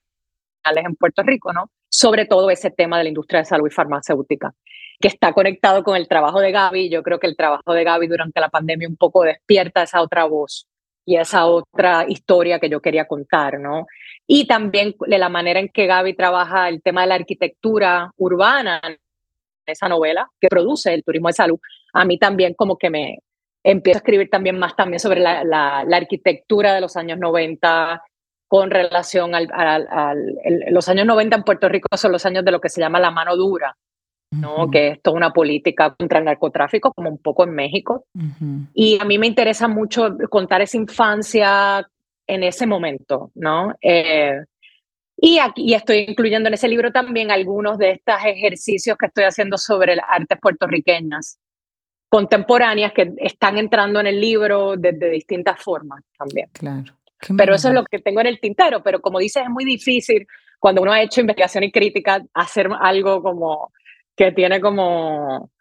en 0.64 0.94
Puerto 0.96 1.22
Rico, 1.24 1.52
¿no? 1.52 1.70
Sobre 1.88 2.26
todo 2.26 2.50
ese 2.50 2.70
tema 2.70 2.98
de 2.98 3.04
la 3.04 3.08
industria 3.08 3.40
de 3.40 3.46
salud 3.46 3.66
y 3.66 3.70
farmacéutica 3.70 4.54
que 5.00 5.08
está 5.08 5.32
conectado 5.32 5.82
con 5.82 5.96
el 5.96 6.06
trabajo 6.06 6.40
de 6.40 6.52
Gaby. 6.52 6.88
Yo 6.88 7.02
creo 7.02 7.18
que 7.18 7.26
el 7.26 7.36
trabajo 7.36 7.74
de 7.74 7.82
Gaby 7.84 8.06
durante 8.06 8.40
la 8.40 8.48
pandemia 8.48 8.88
un 8.88 8.96
poco 8.96 9.24
despierta 9.24 9.82
esa 9.82 10.00
otra 10.00 10.24
voz 10.24 10.68
y 11.04 11.16
esa 11.16 11.46
otra 11.46 12.06
historia 12.08 12.60
que 12.60 12.68
yo 12.68 12.80
quería 12.80 13.06
contar, 13.06 13.58
¿no? 13.58 13.86
Y 14.26 14.46
también 14.46 14.94
de 15.00 15.18
la 15.18 15.28
manera 15.28 15.58
en 15.58 15.68
que 15.68 15.86
Gaby 15.86 16.14
trabaja 16.14 16.68
el 16.68 16.80
tema 16.80 17.02
de 17.02 17.08
la 17.08 17.16
arquitectura 17.16 18.12
urbana, 18.16 18.80
esa 19.66 19.88
novela 19.88 20.28
que 20.40 20.48
produce 20.48 20.92
el 20.94 21.04
turismo 21.04 21.28
de 21.28 21.34
salud, 21.34 21.58
a 21.92 22.04
mí 22.04 22.18
también 22.18 22.54
como 22.54 22.76
que 22.76 22.90
me 22.90 23.18
empiezo 23.64 23.98
a 23.98 24.00
escribir 24.00 24.28
también 24.30 24.58
más 24.58 24.74
también 24.74 25.00
sobre 25.00 25.20
la, 25.20 25.44
la, 25.44 25.96
arquitectura 25.96 26.74
de 26.74 26.80
los 26.80 26.96
años 26.96 27.18
90 27.18 28.02
con 28.48 28.70
relación 28.70 29.34
al, 29.34 29.48
los 30.70 30.88
años 30.88 31.06
90 31.06 31.36
en 31.36 31.42
Puerto 31.42 31.68
Rico 31.68 31.88
son 31.96 32.12
los 32.12 32.26
años 32.26 32.44
de 32.44 32.50
lo 32.50 32.60
que 32.60 32.68
se 32.68 32.80
llama 32.80 33.00
la 33.00 33.10
mano 33.10 33.36
dura, 33.36 33.74
¿no? 34.32 34.70
que 34.70 34.88
es 34.88 35.02
toda 35.02 35.16
una 35.16 35.32
política 35.32 35.94
contra 35.94 36.18
el 36.18 36.26
narcotráfico, 36.26 36.92
como 36.92 37.08
un 37.08 37.18
poco 37.18 37.44
en 37.44 37.54
México. 37.54 38.04
Y 38.74 38.98
a 39.00 39.04
mí 39.04 39.18
me 39.18 39.26
interesa 39.26 39.68
mucho 39.68 40.16
contar 40.28 40.60
esa 40.60 40.76
infancia 40.76 41.88
en 42.26 42.42
ese 42.42 42.66
momento, 42.66 43.30
¿no? 43.34 43.74
Eh, 43.80 44.44
y 45.24 45.38
aquí 45.38 45.72
estoy 45.72 45.98
incluyendo 46.08 46.48
en 46.48 46.54
ese 46.54 46.66
libro 46.66 46.90
también 46.90 47.30
algunos 47.30 47.78
de 47.78 47.92
estos 47.92 48.16
ejercicios 48.24 48.98
que 48.98 49.06
estoy 49.06 49.22
haciendo 49.22 49.56
sobre 49.56 49.94
las 49.94 50.06
artes 50.08 50.36
puertorriqueñas 50.42 51.38
contemporáneas 52.08 52.92
que 52.92 53.12
están 53.18 53.56
entrando 53.56 54.00
en 54.00 54.08
el 54.08 54.20
libro 54.20 54.76
desde 54.76 55.10
distintas 55.10 55.62
formas 55.62 56.02
también. 56.18 56.48
Claro. 56.52 56.92
Pero 57.38 57.54
eso 57.54 57.68
es 57.68 57.74
lo 57.74 57.84
que 57.84 58.00
tengo 58.00 58.20
en 58.20 58.26
el 58.26 58.40
tintero, 58.40 58.82
pero 58.82 59.00
como 59.00 59.20
dices, 59.20 59.44
es 59.44 59.48
muy 59.48 59.64
difícil 59.64 60.26
cuando 60.58 60.82
uno 60.82 60.90
ha 60.90 61.00
hecho 61.00 61.20
investigación 61.20 61.62
y 61.62 61.70
crítica 61.70 62.20
hacer 62.34 62.68
algo 62.80 63.22
como 63.22 63.72
que 64.16 64.32
tiene 64.32 64.60
como, 64.60 65.52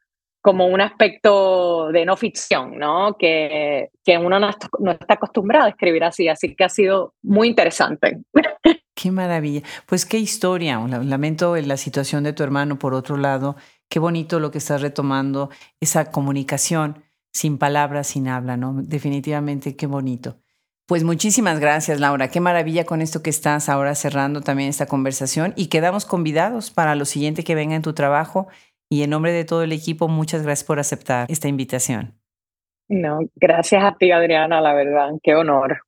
como 0.42 0.66
un 0.66 0.82
aspecto 0.82 1.92
de 1.92 2.04
no 2.04 2.18
ficción, 2.18 2.80
¿no? 2.80 3.16
Que, 3.16 3.92
que 4.04 4.18
uno 4.18 4.40
no 4.40 4.50
no 4.80 4.92
está 4.92 5.14
acostumbrado 5.14 5.68
a 5.68 5.70
escribir 5.70 6.04
así, 6.04 6.28
así 6.28 6.56
que 6.56 6.64
ha 6.64 6.70
sido 6.70 7.14
muy 7.22 7.48
interesante. 7.48 8.22
Qué 8.96 9.12
maravilla. 9.12 9.62
Pues 9.86 10.06
qué 10.06 10.18
historia. 10.18 10.80
Lamento 10.80 11.56
la 11.56 11.78
situación 11.78 12.24
de 12.24 12.34
tu 12.34 12.44
hermano, 12.44 12.78
por 12.78 12.94
otro 12.94 13.18
lado. 13.18 13.56
Qué 13.90 14.00
bonito 14.00 14.40
lo 14.40 14.52
que 14.52 14.58
estás 14.58 14.82
retomando, 14.82 15.50
esa 15.80 16.12
comunicación 16.12 17.04
sin 17.34 17.58
palabras, 17.58 18.08
sin 18.08 18.28
habla, 18.28 18.58
¿no? 18.58 18.74
Definitivamente 18.74 19.76
qué 19.76 19.88
bonito. 19.88 20.38
Pues 20.88 21.04
muchísimas 21.04 21.60
gracias, 21.60 22.00
Laura. 22.00 22.30
Qué 22.30 22.42
maravilla 22.42 22.86
con 22.86 23.02
esto 23.02 23.24
que 23.24 23.30
estás 23.30 23.70
ahora 23.70 23.96
cerrando 23.96 24.42
también 24.42 24.70
esta 24.70 24.88
conversación 24.88 25.54
y 25.56 25.68
quedamos 25.68 26.06
convidados 26.06 26.72
para 26.72 26.96
lo 26.96 27.06
siguiente 27.06 27.44
que 27.46 27.56
venga 27.56 27.76
en 27.76 27.82
tu 27.82 27.94
trabajo. 27.94 28.48
Y 28.90 29.04
en 29.04 29.12
nombre 29.12 29.32
de 29.32 29.46
todo 29.46 29.64
el 29.64 29.72
equipo, 29.72 30.10
muchas 30.10 30.44
gracias 30.44 30.66
por 30.66 30.80
aceptar 30.80 31.28
esta 31.30 31.48
invitación. 31.48 32.20
No, 32.90 33.20
gracias 33.36 33.82
a 33.86 33.96
ti, 33.96 34.12
Adriana, 34.12 34.60
la 34.60 34.74
verdad. 34.74 35.12
Qué 35.24 35.34
honor. 35.34 35.80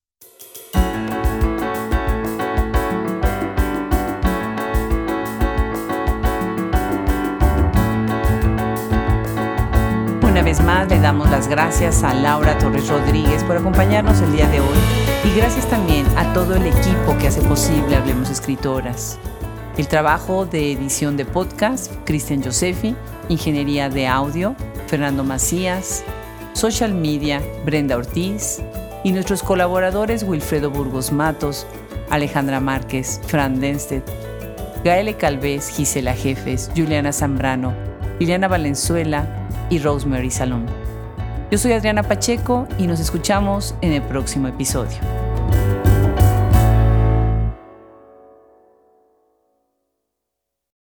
Vez 10.54 10.64
más 10.66 10.88
le 10.88 10.99
damos 10.99 11.32
las 11.32 11.47
gracias 11.47 12.04
a 12.04 12.14
Laura 12.14 12.56
Torres 12.60 12.88
Rodríguez 12.88 13.43
por 13.43 13.58
acompañarnos 13.58 14.22
el 14.22 14.34
día 14.34 14.47
de 14.49 14.60
hoy. 14.60 14.78
Y 15.24 15.36
gracias 15.36 15.66
también 15.68 16.06
a 16.16 16.32
todo 16.34 16.56
el 16.56 16.68
equipo 16.68 17.18
que 17.20 17.26
hace 17.28 17.41
posible 17.41 17.95
Hablemos 17.95 18.30
Escritoras. 18.30 19.18
El 19.78 19.88
trabajo 19.88 20.45
de 20.45 20.72
edición 20.72 21.18
de 21.18 21.26
podcast, 21.26 21.91
Cristian 22.06 22.43
Josefi, 22.43 22.95
ingeniería 23.30 23.89
de 23.89 24.06
audio, 24.06 24.56
Fernando 24.86 25.24
Macías, 25.24 26.04
social 26.54 26.93
media, 26.93 27.41
Brenda 27.66 27.97
Ortiz. 27.97 28.62
Y 29.04 29.12
nuestros 29.12 29.41
colaboradores 29.41 30.22
Wilfredo 30.22 30.70
Burgos 30.70 31.12
Matos, 31.12 31.66
Alejandra 32.12 32.60
Márquez, 32.60 33.20
Fran 33.26 33.60
Denstedt, 33.60 34.08
Gaele 34.84 35.18
Calvez, 35.18 35.70
Gisela 35.70 36.14
Jefes, 36.14 36.70
Juliana 36.76 37.12
Zambrano, 37.12 37.74
Liliana 38.20 38.47
Valenzuela 38.47 39.43
y 39.70 39.80
Rosemary 39.80 40.32
Salón. 40.32 40.66
Yo 41.51 41.57
soy 41.57 41.74
Adriana 41.74 42.03
Pacheco 42.03 42.68
y 42.78 42.88
nos 42.88 42.99
escuchamos 42.99 43.76
en 43.82 43.93
el 43.93 44.01
próximo 44.01 44.47
episodio. 44.47 44.97